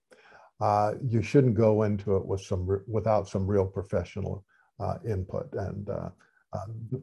Uh, 0.61 0.95
you 1.05 1.23
shouldn't 1.23 1.55
go 1.55 1.83
into 1.83 2.17
it 2.17 2.25
with 2.25 2.41
some 2.41 2.81
without 2.87 3.29
some 3.29 3.47
real 3.47 3.67
professional 3.67 4.45
uh, 4.79 4.99
input, 5.09 5.53
and 5.55 5.89
uh, 5.89 6.11
um, 6.53 7.03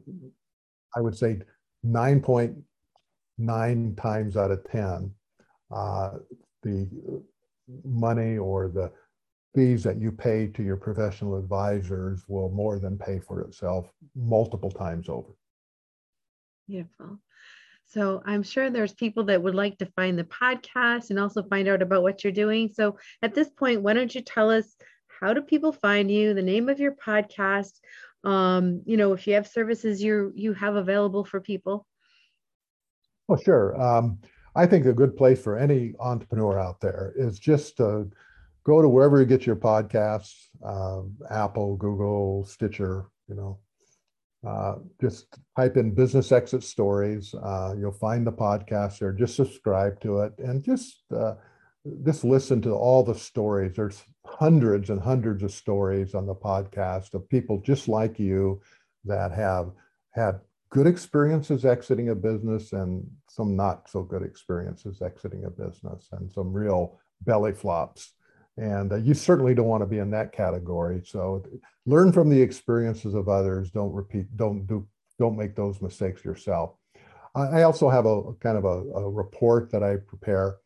I 0.96 1.00
would 1.00 1.16
say 1.16 1.40
nine 1.82 2.20
point 2.20 2.56
nine 3.36 3.94
times 3.96 4.36
out 4.36 4.50
of 4.50 4.64
ten 4.70 5.12
uh, 5.70 6.10
the 6.62 6.88
money 7.84 8.36
or 8.38 8.68
the 8.68 8.90
fees 9.54 9.82
that 9.82 10.00
you 10.00 10.12
pay 10.12 10.46
to 10.46 10.62
your 10.62 10.76
professional 10.76 11.36
advisors 11.36 12.24
will 12.28 12.50
more 12.50 12.78
than 12.78 12.96
pay 12.96 13.18
for 13.18 13.40
itself 13.40 13.90
multiple 14.14 14.70
times 14.70 15.08
over. 15.08 15.30
Beautiful. 16.68 17.18
So 17.86 18.22
I'm 18.24 18.44
sure 18.44 18.70
there's 18.70 18.94
people 18.94 19.24
that 19.24 19.42
would 19.42 19.56
like 19.56 19.78
to 19.78 19.86
find 19.96 20.16
the 20.16 20.24
podcast 20.24 21.10
and 21.10 21.18
also 21.18 21.42
find 21.42 21.66
out 21.66 21.82
about 21.82 22.02
what 22.02 22.22
you're 22.22 22.32
doing. 22.32 22.70
So 22.72 22.96
at 23.22 23.34
this 23.34 23.50
point, 23.50 23.82
why 23.82 23.94
don't 23.94 24.14
you 24.14 24.20
tell 24.20 24.50
us 24.50 24.76
how 25.08 25.34
do 25.34 25.42
people 25.42 25.72
find 25.72 26.08
you, 26.08 26.32
the 26.32 26.42
name 26.42 26.68
of 26.68 26.78
your 26.78 26.94
podcast, 26.94 27.72
um, 28.22 28.82
you 28.86 28.96
know, 28.96 29.12
if 29.12 29.26
you 29.26 29.34
have 29.34 29.48
services 29.48 30.02
you 30.02 30.32
you 30.36 30.52
have 30.52 30.76
available 30.76 31.24
for 31.24 31.40
people? 31.40 31.86
Well, 33.26 33.40
sure. 33.40 33.80
Um, 33.80 34.20
I 34.54 34.66
think 34.66 34.86
a 34.86 34.92
good 34.92 35.16
place 35.16 35.40
for 35.40 35.56
any 35.56 35.94
entrepreneur 36.00 36.58
out 36.58 36.80
there 36.80 37.12
is 37.16 37.38
just 37.38 37.76
to 37.76 38.10
go 38.64 38.82
to 38.82 38.88
wherever 38.88 39.20
you 39.20 39.26
get 39.26 39.46
your 39.46 39.56
podcasts, 39.56 40.34
uh, 40.64 41.02
Apple, 41.30 41.76
Google, 41.76 42.44
Stitcher, 42.44 43.06
you 43.28 43.34
know, 43.34 43.58
uh, 44.46 44.76
just 45.00 45.26
type 45.56 45.76
in 45.76 45.94
business 45.94 46.32
exit 46.32 46.62
stories. 46.64 47.34
Uh, 47.34 47.74
you'll 47.78 47.92
find 47.92 48.26
the 48.26 48.32
podcast 48.32 48.98
there. 48.98 49.12
Just 49.12 49.36
subscribe 49.36 50.00
to 50.00 50.20
it 50.20 50.32
and 50.38 50.62
just 50.62 51.02
uh, 51.14 51.34
just 52.04 52.24
listen 52.24 52.60
to 52.62 52.72
all 52.72 53.02
the 53.02 53.14
stories. 53.14 53.76
There's 53.76 54.02
hundreds 54.24 54.90
and 54.90 55.00
hundreds 55.00 55.42
of 55.42 55.52
stories 55.52 56.14
on 56.14 56.26
the 56.26 56.34
podcast 56.34 57.14
of 57.14 57.28
people 57.28 57.60
just 57.60 57.88
like 57.88 58.18
you 58.18 58.60
that 59.04 59.32
have 59.32 59.72
had 60.10 60.40
good 60.70 60.86
experiences 60.86 61.64
exiting 61.64 62.10
a 62.10 62.14
business 62.14 62.72
and 62.72 63.04
some 63.28 63.56
not 63.56 63.90
so 63.90 64.02
good 64.02 64.22
experiences 64.22 65.02
exiting 65.02 65.44
a 65.44 65.50
business 65.50 66.08
and 66.12 66.30
some 66.30 66.52
real 66.52 66.98
belly 67.22 67.52
flops. 67.52 68.12
And 68.56 68.92
uh, 68.92 68.96
you 68.96 69.14
certainly 69.14 69.54
don't 69.54 69.66
want 69.66 69.82
to 69.82 69.86
be 69.86 69.98
in 69.98 70.10
that 70.12 70.32
category. 70.32 71.02
So 71.04 71.44
learn 71.86 72.12
from 72.12 72.28
the 72.28 72.40
experiences 72.40 73.14
of 73.14 73.28
others. 73.28 73.70
Don't 73.70 73.92
repeat, 73.92 74.26
don't 74.36 74.66
do, 74.66 74.86
don't 75.18 75.36
make 75.36 75.56
those 75.56 75.82
mistakes 75.82 76.24
yourself. 76.24 76.74
I 77.34 77.62
also 77.62 77.88
have 77.88 78.06
a 78.06 78.32
kind 78.34 78.58
of 78.58 78.64
a, 78.64 78.68
a 78.98 79.08
report 79.08 79.70
that 79.70 79.84
I 79.84 79.96
prepare. 79.96 80.56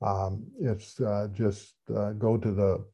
Um, 0.00 0.46
it's 0.58 0.98
uh, 0.98 1.28
just 1.32 1.74
uh, 1.94 2.12
go 2.12 2.38
to 2.38 2.52
the, 2.52 2.86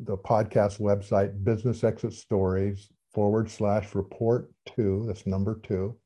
the 0.00 0.16
podcast 0.16 0.80
website, 0.80 1.44
Business 1.44 1.84
Exit 1.84 2.12
Stories 2.12 2.88
forward 3.12 3.48
slash 3.48 3.94
report 3.94 4.50
two, 4.66 5.04
that's 5.06 5.24
number 5.24 5.60
two 5.62 5.96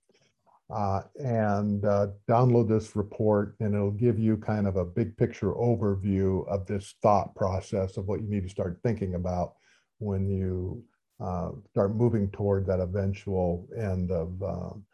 uh, 0.71 1.01
and 1.17 1.85
uh, 1.85 2.09
download 2.29 2.69
this 2.69 2.95
report 2.95 3.55
and 3.61 3.75
it'll 3.75 3.91
give 3.91 4.19
you 4.19 4.37
kind 4.37 4.67
of 4.67 4.77
a 4.77 4.85
big 4.85 5.17
picture 5.17 5.53
overview 5.53 6.47
of 6.49 6.67
this 6.67 6.95
thought 7.03 7.35
process 7.35 7.97
of 7.97 8.07
what 8.07 8.21
you 8.21 8.29
need 8.29 8.43
to 8.43 8.51
start 8.51 8.79
thinking 8.83 9.15
about 9.15 9.55
when 9.99 10.29
you 10.29 10.83
uh, 11.21 11.51
start 11.71 11.97
moving 11.97 12.31
toward 12.31 12.67
that 12.67 12.81
eventual 12.81 13.67
end 13.77 14.11
of 14.11 14.43
um, 14.43 14.85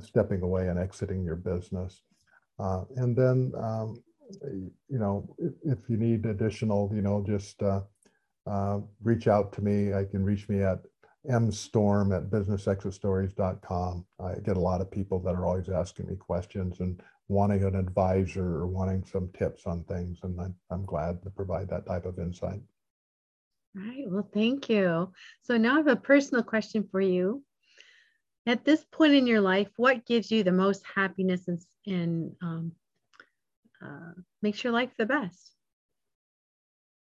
stepping 0.00 0.42
away 0.42 0.68
and 0.68 0.78
exiting 0.78 1.24
your 1.24 1.36
business. 1.36 2.02
Uh, 2.58 2.84
and 2.96 3.16
then, 3.16 3.52
um, 3.56 4.02
you 4.42 4.98
know, 4.98 5.34
if, 5.38 5.52
if, 5.64 5.78
you 5.88 5.96
need 5.96 6.24
additional, 6.26 6.90
you 6.94 7.02
know, 7.02 7.24
just 7.26 7.60
uh, 7.62 7.80
uh, 8.46 8.80
reach 9.02 9.28
out 9.28 9.52
to 9.52 9.62
me. 9.62 9.92
I 9.92 10.04
can 10.04 10.24
reach 10.24 10.48
me 10.48 10.62
at 10.62 10.80
mstorm 11.28 12.16
at 12.16 12.30
businessexitstories.com. 12.30 14.06
I 14.20 14.34
get 14.40 14.56
a 14.56 14.60
lot 14.60 14.80
of 14.80 14.90
people 14.90 15.20
that 15.20 15.34
are 15.34 15.46
always 15.46 15.68
asking 15.68 16.08
me 16.08 16.16
questions 16.16 16.80
and 16.80 17.00
wanting 17.28 17.64
an 17.64 17.76
advisor 17.76 18.44
or 18.44 18.66
wanting 18.66 19.04
some 19.04 19.30
tips 19.38 19.66
on 19.66 19.84
things. 19.84 20.18
And 20.22 20.40
I'm, 20.40 20.54
I'm 20.70 20.84
glad 20.84 21.22
to 21.22 21.30
provide 21.30 21.68
that 21.70 21.86
type 21.86 22.06
of 22.06 22.18
insight. 22.18 22.60
All 23.76 23.82
right. 23.82 24.04
Well, 24.06 24.28
thank 24.34 24.68
you. 24.68 25.12
So 25.42 25.56
now 25.56 25.74
I 25.74 25.76
have 25.78 25.86
a 25.86 25.96
personal 25.96 26.42
question 26.42 26.88
for 26.90 27.00
you. 27.00 27.42
At 28.44 28.64
this 28.64 28.84
point 28.90 29.14
in 29.14 29.26
your 29.26 29.40
life, 29.40 29.68
what 29.76 30.04
gives 30.04 30.30
you 30.30 30.42
the 30.42 30.52
most 30.52 30.82
happiness 30.94 31.46
and, 31.46 31.60
and 31.86 32.32
um, 32.42 32.72
uh, 33.82 34.12
makes 34.42 34.64
your 34.64 34.72
life 34.72 34.90
the 34.98 35.06
best? 35.06 35.52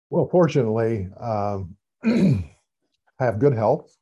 Well, 0.09 0.29
fortunately, 0.31 1.09
um, 1.19 1.77
I 2.05 3.25
have 3.25 3.41
good 3.41 3.55
health. 3.55 3.96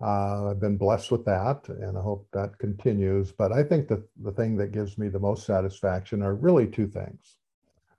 Uh, 0.00 0.50
I've 0.50 0.60
been 0.60 0.76
blessed 0.76 1.10
with 1.10 1.24
that, 1.24 1.68
and 1.68 1.96
I 1.96 2.02
hope 2.02 2.28
that 2.32 2.58
continues. 2.58 3.32
But 3.32 3.52
I 3.52 3.62
think 3.62 3.88
that 3.88 4.02
the 4.22 4.32
thing 4.32 4.56
that 4.56 4.72
gives 4.72 4.98
me 4.98 5.08
the 5.08 5.18
most 5.18 5.46
satisfaction 5.46 6.22
are 6.22 6.34
really 6.34 6.66
two 6.66 6.86
things, 6.86 7.38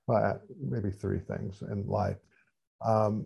uh, 0.07 0.35
maybe 0.61 0.91
three 0.91 1.19
things 1.19 1.63
in 1.63 1.87
life. 1.87 2.17
Um, 2.85 3.25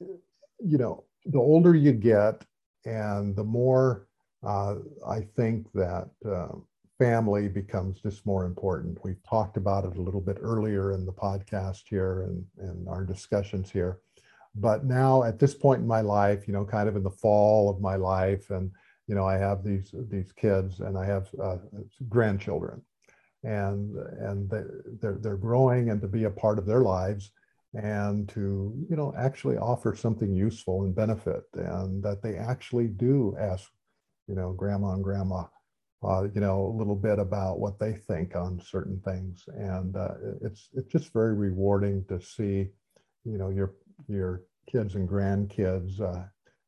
you 0.00 0.78
know, 0.78 1.04
the 1.26 1.38
older 1.38 1.74
you 1.76 1.92
get, 1.92 2.44
and 2.84 3.36
the 3.36 3.44
more 3.44 4.08
uh, 4.46 4.76
I 5.06 5.20
think 5.36 5.66
that 5.74 6.10
uh, 6.28 6.48
family 6.98 7.48
becomes 7.48 8.00
just 8.00 8.26
more 8.26 8.44
important. 8.44 8.98
We've 9.04 9.22
talked 9.28 9.56
about 9.56 9.84
it 9.84 9.96
a 9.96 10.02
little 10.02 10.20
bit 10.20 10.38
earlier 10.40 10.92
in 10.92 11.06
the 11.06 11.12
podcast 11.12 11.84
here 11.88 12.22
and, 12.22 12.44
and 12.58 12.88
our 12.88 13.04
discussions 13.04 13.70
here. 13.70 13.98
But 14.60 14.84
now 14.84 15.22
at 15.24 15.38
this 15.38 15.54
point 15.54 15.80
in 15.80 15.86
my 15.86 16.00
life, 16.00 16.46
you 16.46 16.52
know, 16.52 16.64
kind 16.64 16.88
of 16.88 16.96
in 16.96 17.02
the 17.02 17.10
fall 17.10 17.70
of 17.70 17.80
my 17.80 17.96
life, 17.96 18.50
and 18.50 18.70
you 19.06 19.14
know, 19.14 19.26
I 19.26 19.38
have 19.38 19.64
these 19.64 19.94
these 20.10 20.32
kids 20.32 20.80
and 20.80 20.98
I 20.98 21.06
have 21.06 21.28
uh, 21.42 21.56
grandchildren, 22.08 22.82
and 23.42 23.96
and 23.96 24.50
they're 24.50 25.18
they're 25.20 25.36
growing 25.36 25.90
and 25.90 26.00
to 26.02 26.08
be 26.08 26.24
a 26.24 26.30
part 26.30 26.58
of 26.58 26.66
their 26.66 26.82
lives 26.82 27.32
and 27.74 28.28
to 28.30 28.74
you 28.88 28.96
know 28.96 29.12
actually 29.16 29.58
offer 29.58 29.94
something 29.94 30.34
useful 30.34 30.84
and 30.84 30.94
benefit 30.94 31.42
and 31.52 32.02
that 32.02 32.22
they 32.22 32.34
actually 32.34 32.86
do 32.86 33.36
ask 33.38 33.70
you 34.26 34.34
know 34.34 34.52
grandma 34.52 34.92
and 34.94 35.04
grandma 35.04 35.44
uh, 36.02 36.26
you 36.34 36.40
know 36.40 36.66
a 36.66 36.76
little 36.76 36.94
bit 36.94 37.18
about 37.18 37.58
what 37.58 37.78
they 37.78 37.92
think 37.92 38.36
on 38.36 38.60
certain 38.64 39.00
things. 39.04 39.44
And 39.48 39.96
uh, 39.96 40.14
it's 40.42 40.68
it's 40.74 40.90
just 40.90 41.12
very 41.12 41.34
rewarding 41.34 42.04
to 42.08 42.20
see 42.20 42.68
you 43.24 43.38
know 43.38 43.48
your 43.48 43.74
your 44.06 44.42
kids 44.70 44.94
and 44.94 45.08
grandkids 45.08 46.00
uh, 46.00 46.24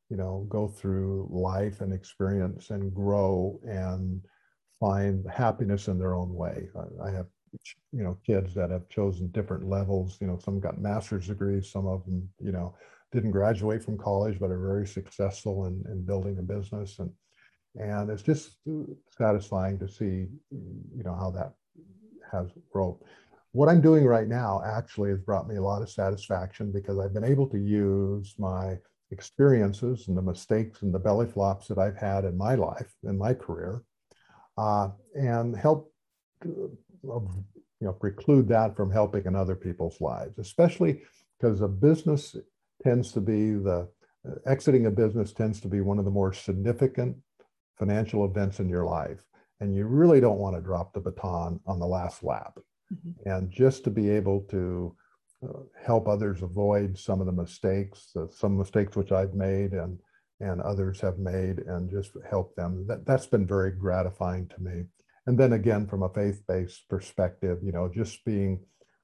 you 0.08 0.16
know 0.16 0.46
go 0.48 0.66
through 0.66 1.28
life 1.30 1.80
and 1.80 1.92
experience 1.92 2.70
and 2.70 2.94
grow 2.94 3.60
and 3.64 4.22
find 4.78 5.24
happiness 5.30 5.88
in 5.88 5.98
their 5.98 6.14
own 6.14 6.34
way. 6.34 6.68
I 7.04 7.10
have 7.10 7.26
you 7.92 8.02
know 8.02 8.18
kids 8.26 8.54
that 8.54 8.70
have 8.70 8.88
chosen 8.88 9.28
different 9.28 9.68
levels. 9.68 10.18
You 10.20 10.26
know 10.26 10.38
some 10.38 10.60
got 10.60 10.80
master's 10.80 11.28
degrees 11.28 11.70
some 11.70 11.86
of 11.86 12.04
them 12.04 12.28
you 12.40 12.52
know 12.52 12.74
didn't 13.12 13.32
graduate 13.32 13.82
from 13.82 13.98
college 13.98 14.38
but 14.38 14.50
are 14.50 14.58
very 14.58 14.86
successful 14.86 15.66
in, 15.66 15.84
in 15.90 16.04
building 16.04 16.38
a 16.38 16.42
business. 16.42 16.98
And 16.98 17.10
and 17.76 18.10
it's 18.10 18.22
just 18.22 18.58
satisfying 19.16 19.78
to 19.78 19.88
see 19.88 20.26
you 20.50 21.04
know 21.04 21.14
how 21.14 21.30
that 21.30 21.52
has 22.32 22.48
grown 22.72 22.96
what 23.52 23.68
i'm 23.68 23.80
doing 23.80 24.04
right 24.04 24.28
now 24.28 24.62
actually 24.64 25.10
has 25.10 25.20
brought 25.20 25.48
me 25.48 25.56
a 25.56 25.62
lot 25.62 25.82
of 25.82 25.90
satisfaction 25.90 26.70
because 26.72 26.98
i've 26.98 27.14
been 27.14 27.24
able 27.24 27.46
to 27.46 27.58
use 27.58 28.34
my 28.38 28.76
experiences 29.12 30.06
and 30.08 30.16
the 30.16 30.22
mistakes 30.22 30.82
and 30.82 30.94
the 30.94 30.98
belly 30.98 31.26
flops 31.26 31.66
that 31.66 31.78
i've 31.78 31.96
had 31.96 32.24
in 32.24 32.36
my 32.36 32.54
life 32.54 32.92
in 33.04 33.18
my 33.18 33.34
career 33.34 33.82
uh, 34.58 34.88
and 35.14 35.56
help 35.56 35.92
you 37.80 37.86
know, 37.86 37.92
preclude 37.92 38.48
that 38.48 38.76
from 38.76 38.90
helping 38.90 39.24
in 39.24 39.34
other 39.34 39.56
people's 39.56 40.00
lives, 40.00 40.38
especially 40.38 41.02
because 41.38 41.60
a 41.60 41.68
business 41.68 42.36
tends 42.82 43.12
to 43.12 43.20
be 43.20 43.52
the 43.52 43.88
uh, 44.28 44.34
exiting 44.46 44.84
a 44.84 44.90
business 44.90 45.32
tends 45.32 45.60
to 45.60 45.68
be 45.68 45.80
one 45.80 45.98
of 45.98 46.04
the 46.04 46.10
more 46.10 46.32
significant 46.32 47.16
financial 47.78 48.26
events 48.26 48.60
in 48.60 48.68
your 48.68 48.84
life. 48.84 49.24
And 49.60 49.74
you 49.74 49.86
really 49.86 50.20
don't 50.20 50.38
want 50.38 50.56
to 50.56 50.62
drop 50.62 50.92
the 50.92 51.00
baton 51.00 51.60
on 51.66 51.78
the 51.78 51.86
last 51.86 52.22
lap. 52.22 52.58
Mm-hmm. 52.92 53.28
And 53.28 53.50
just 53.50 53.84
to 53.84 53.90
be 53.90 54.10
able 54.10 54.40
to 54.50 54.96
uh, 55.44 55.62
help 55.84 56.08
others 56.08 56.42
avoid 56.42 56.98
some 56.98 57.20
of 57.20 57.26
the 57.26 57.32
mistakes, 57.32 58.10
uh, 58.16 58.26
some 58.30 58.58
mistakes 58.58 58.96
which 58.96 59.12
I've 59.12 59.34
made 59.34 59.72
and 59.72 59.98
and 60.42 60.62
others 60.62 61.02
have 61.02 61.18
made, 61.18 61.58
and 61.58 61.90
just 61.90 62.12
help 62.30 62.56
them. 62.56 62.86
That 62.86 63.04
that's 63.04 63.26
been 63.26 63.46
very 63.46 63.72
gratifying 63.72 64.48
to 64.48 64.62
me 64.62 64.84
and 65.26 65.38
then 65.38 65.52
again 65.52 65.86
from 65.86 66.02
a 66.02 66.08
faith-based 66.08 66.88
perspective 66.88 67.58
you 67.62 67.72
know 67.72 67.90
just 67.92 68.24
being 68.24 68.60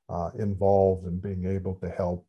uh, 0.09 0.31
involved 0.39 1.07
and 1.07 1.21
being 1.23 1.47
able 1.47 1.75
to 1.77 1.89
help 1.91 2.27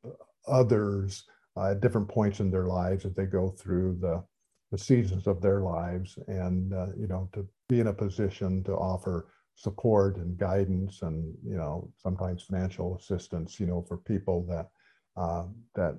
others 0.48 1.26
uh, 1.56 1.72
at 1.72 1.82
different 1.82 2.08
points 2.08 2.40
in 2.40 2.52
their 2.52 2.68
lives 2.68 3.06
as 3.06 3.14
they 3.16 3.26
go 3.26 3.50
through 3.50 3.98
the, 4.02 4.24
the 4.72 4.78
seasons 4.78 5.28
of 5.28 5.42
their 5.42 5.62
lives 5.62 6.18
and 6.28 6.74
uh, 6.74 6.88
you 6.98 7.08
know 7.08 7.30
to 7.34 7.48
be 7.70 7.80
in 7.80 7.88
a 7.88 7.94
position 7.94 8.64
to 8.64 8.74
offer 8.74 9.28
support 9.58 10.18
and 10.18 10.38
guidance 10.38 11.02
and 11.02 11.34
you 11.44 11.58
know 11.58 11.92
sometimes 11.98 12.44
financial 12.44 12.96
assistance 12.96 13.60
you 13.60 13.66
know 13.66 13.84
for 13.88 13.98
people 13.98 14.46
that 14.48 14.70
uh, 15.20 15.46
that 15.74 15.98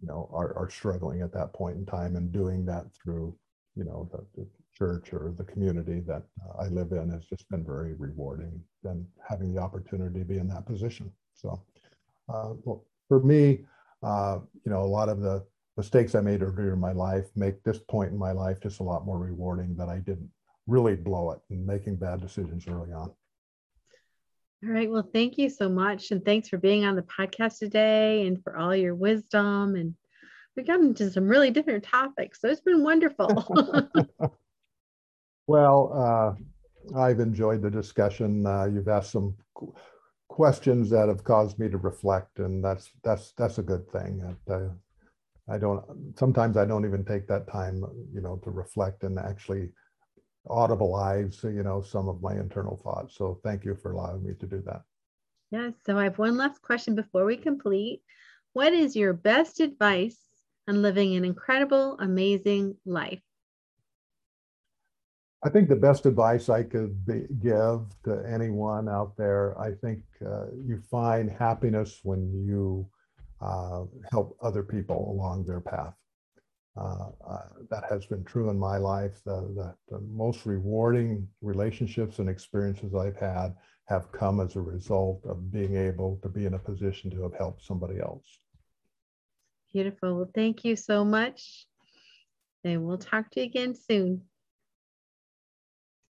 you 0.00 0.06
know 0.06 0.30
are, 0.32 0.56
are 0.56 0.70
struggling 0.70 1.20
at 1.20 1.32
that 1.32 1.52
point 1.52 1.76
in 1.76 1.84
time 1.84 2.14
and 2.14 2.32
doing 2.32 2.64
that 2.64 2.86
through 2.94 3.36
you 3.74 3.84
know 3.84 4.08
the, 4.12 4.24
the 4.40 4.46
church 4.78 5.12
or 5.12 5.34
the 5.36 5.44
community 5.44 6.00
that 6.06 6.22
uh, 6.44 6.62
I 6.62 6.68
live 6.68 6.92
in 6.92 7.10
has 7.10 7.24
just 7.26 7.48
been 7.50 7.64
very 7.64 7.94
rewarding 7.94 8.62
and 8.84 9.04
having 9.28 9.52
the 9.52 9.60
opportunity 9.60 10.20
to 10.20 10.24
be 10.24 10.38
in 10.38 10.48
that 10.48 10.66
position. 10.66 11.10
So 11.34 11.60
uh, 12.28 12.50
well, 12.62 12.84
for 13.08 13.20
me, 13.20 13.64
uh, 14.04 14.38
you 14.64 14.70
know, 14.70 14.82
a 14.82 14.86
lot 14.86 15.08
of 15.08 15.20
the 15.20 15.44
mistakes 15.76 16.14
I 16.14 16.20
made 16.20 16.42
earlier 16.42 16.74
in 16.74 16.80
my 16.80 16.92
life 16.92 17.26
make 17.34 17.62
this 17.64 17.78
point 17.78 18.12
in 18.12 18.18
my 18.18 18.32
life 18.32 18.60
just 18.62 18.78
a 18.78 18.84
lot 18.84 19.04
more 19.04 19.18
rewarding 19.18 19.74
that 19.76 19.88
I 19.88 19.98
didn't 19.98 20.30
really 20.66 20.96
blow 20.96 21.32
it 21.32 21.40
and 21.50 21.66
making 21.66 21.96
bad 21.96 22.20
decisions 22.20 22.66
early 22.66 22.92
on. 22.92 23.10
All 24.64 24.70
right. 24.70 24.90
Well, 24.90 25.08
thank 25.12 25.36
you 25.36 25.50
so 25.50 25.68
much. 25.68 26.10
And 26.10 26.24
thanks 26.24 26.48
for 26.48 26.56
being 26.56 26.84
on 26.84 26.96
the 26.96 27.02
podcast 27.02 27.58
today 27.58 28.26
and 28.26 28.42
for 28.42 28.56
all 28.56 28.74
your 28.74 28.94
wisdom. 28.94 29.74
And 29.74 29.94
we 30.56 30.62
got 30.62 30.80
into 30.80 31.10
some 31.10 31.28
really 31.28 31.50
different 31.50 31.84
topics. 31.84 32.40
So 32.40 32.48
it's 32.48 32.62
been 32.62 32.82
wonderful. 32.82 33.46
Well, 35.46 35.92
uh, 36.94 36.98
I've 36.98 37.20
enjoyed 37.20 37.62
the 37.62 37.70
discussion. 37.70 38.46
Uh, 38.46 38.64
you've 38.64 38.88
asked 38.88 39.12
some 39.12 39.34
questions 40.28 40.90
that 40.90 41.08
have 41.08 41.24
caused 41.24 41.58
me 41.58 41.68
to 41.68 41.76
reflect, 41.78 42.38
and 42.38 42.64
that's 42.64 42.90
that's 43.02 43.32
that's 43.32 43.58
a 43.58 43.62
good 43.62 43.90
thing. 43.90 44.36
Uh, 44.48 44.68
I 45.48 45.58
don't. 45.58 45.84
Sometimes 46.18 46.56
I 46.56 46.64
don't 46.64 46.86
even 46.86 47.04
take 47.04 47.26
that 47.28 47.46
time, 47.48 47.84
you 48.12 48.22
know, 48.22 48.36
to 48.44 48.50
reflect 48.50 49.04
and 49.04 49.18
actually 49.18 49.70
audibilize, 50.46 51.42
you 51.44 51.62
know, 51.62 51.80
some 51.80 52.08
of 52.08 52.22
my 52.22 52.34
internal 52.34 52.76
thoughts. 52.76 53.16
So 53.16 53.40
thank 53.42 53.64
you 53.64 53.74
for 53.74 53.92
allowing 53.92 54.24
me 54.24 54.34
to 54.40 54.46
do 54.46 54.62
that. 54.66 54.82
Yes. 55.50 55.74
So 55.86 55.98
I 55.98 56.04
have 56.04 56.18
one 56.18 56.36
last 56.36 56.62
question 56.62 56.94
before 56.94 57.24
we 57.24 57.36
complete. 57.36 58.02
What 58.52 58.72
is 58.72 58.96
your 58.96 59.12
best 59.12 59.60
advice 59.60 60.18
on 60.68 60.82
living 60.82 61.16
an 61.16 61.24
incredible, 61.24 61.96
amazing 61.98 62.76
life? 62.84 63.20
I 65.44 65.50
think 65.50 65.68
the 65.68 65.76
best 65.76 66.06
advice 66.06 66.48
I 66.48 66.62
could 66.62 67.04
be, 67.04 67.26
give 67.42 67.80
to 68.04 68.24
anyone 68.26 68.88
out 68.88 69.14
there, 69.16 69.58
I 69.60 69.72
think 69.72 70.02
uh, 70.24 70.46
you 70.66 70.80
find 70.90 71.30
happiness 71.30 72.00
when 72.02 72.32
you 72.46 72.88
uh, 73.42 73.84
help 74.10 74.38
other 74.42 74.62
people 74.62 75.10
along 75.12 75.44
their 75.44 75.60
path. 75.60 75.94
Uh, 76.76 77.10
uh 77.24 77.46
that 77.70 77.84
has 77.88 78.04
been 78.04 78.24
true 78.24 78.50
in 78.50 78.58
my 78.58 78.76
life. 78.76 79.20
The, 79.24 79.40
the, 79.54 79.74
the, 79.88 80.00
most 80.00 80.44
rewarding 80.44 81.28
relationships 81.40 82.18
and 82.18 82.28
experiences 82.28 82.94
I've 82.94 83.16
had 83.16 83.54
have 83.86 84.10
come 84.10 84.40
as 84.40 84.56
a 84.56 84.60
result 84.60 85.24
of 85.24 85.52
being 85.52 85.76
able 85.76 86.18
to 86.22 86.28
be 86.28 86.46
in 86.46 86.54
a 86.54 86.58
position 86.58 87.10
to 87.10 87.22
have 87.22 87.34
helped 87.34 87.62
somebody 87.62 88.00
else. 88.00 88.26
Beautiful. 89.72 90.16
Well, 90.16 90.30
thank 90.34 90.64
you 90.64 90.74
so 90.74 91.04
much. 91.04 91.66
And 92.64 92.84
we'll 92.84 92.98
talk 92.98 93.30
to 93.32 93.40
you 93.40 93.46
again 93.46 93.74
soon. 93.74 94.22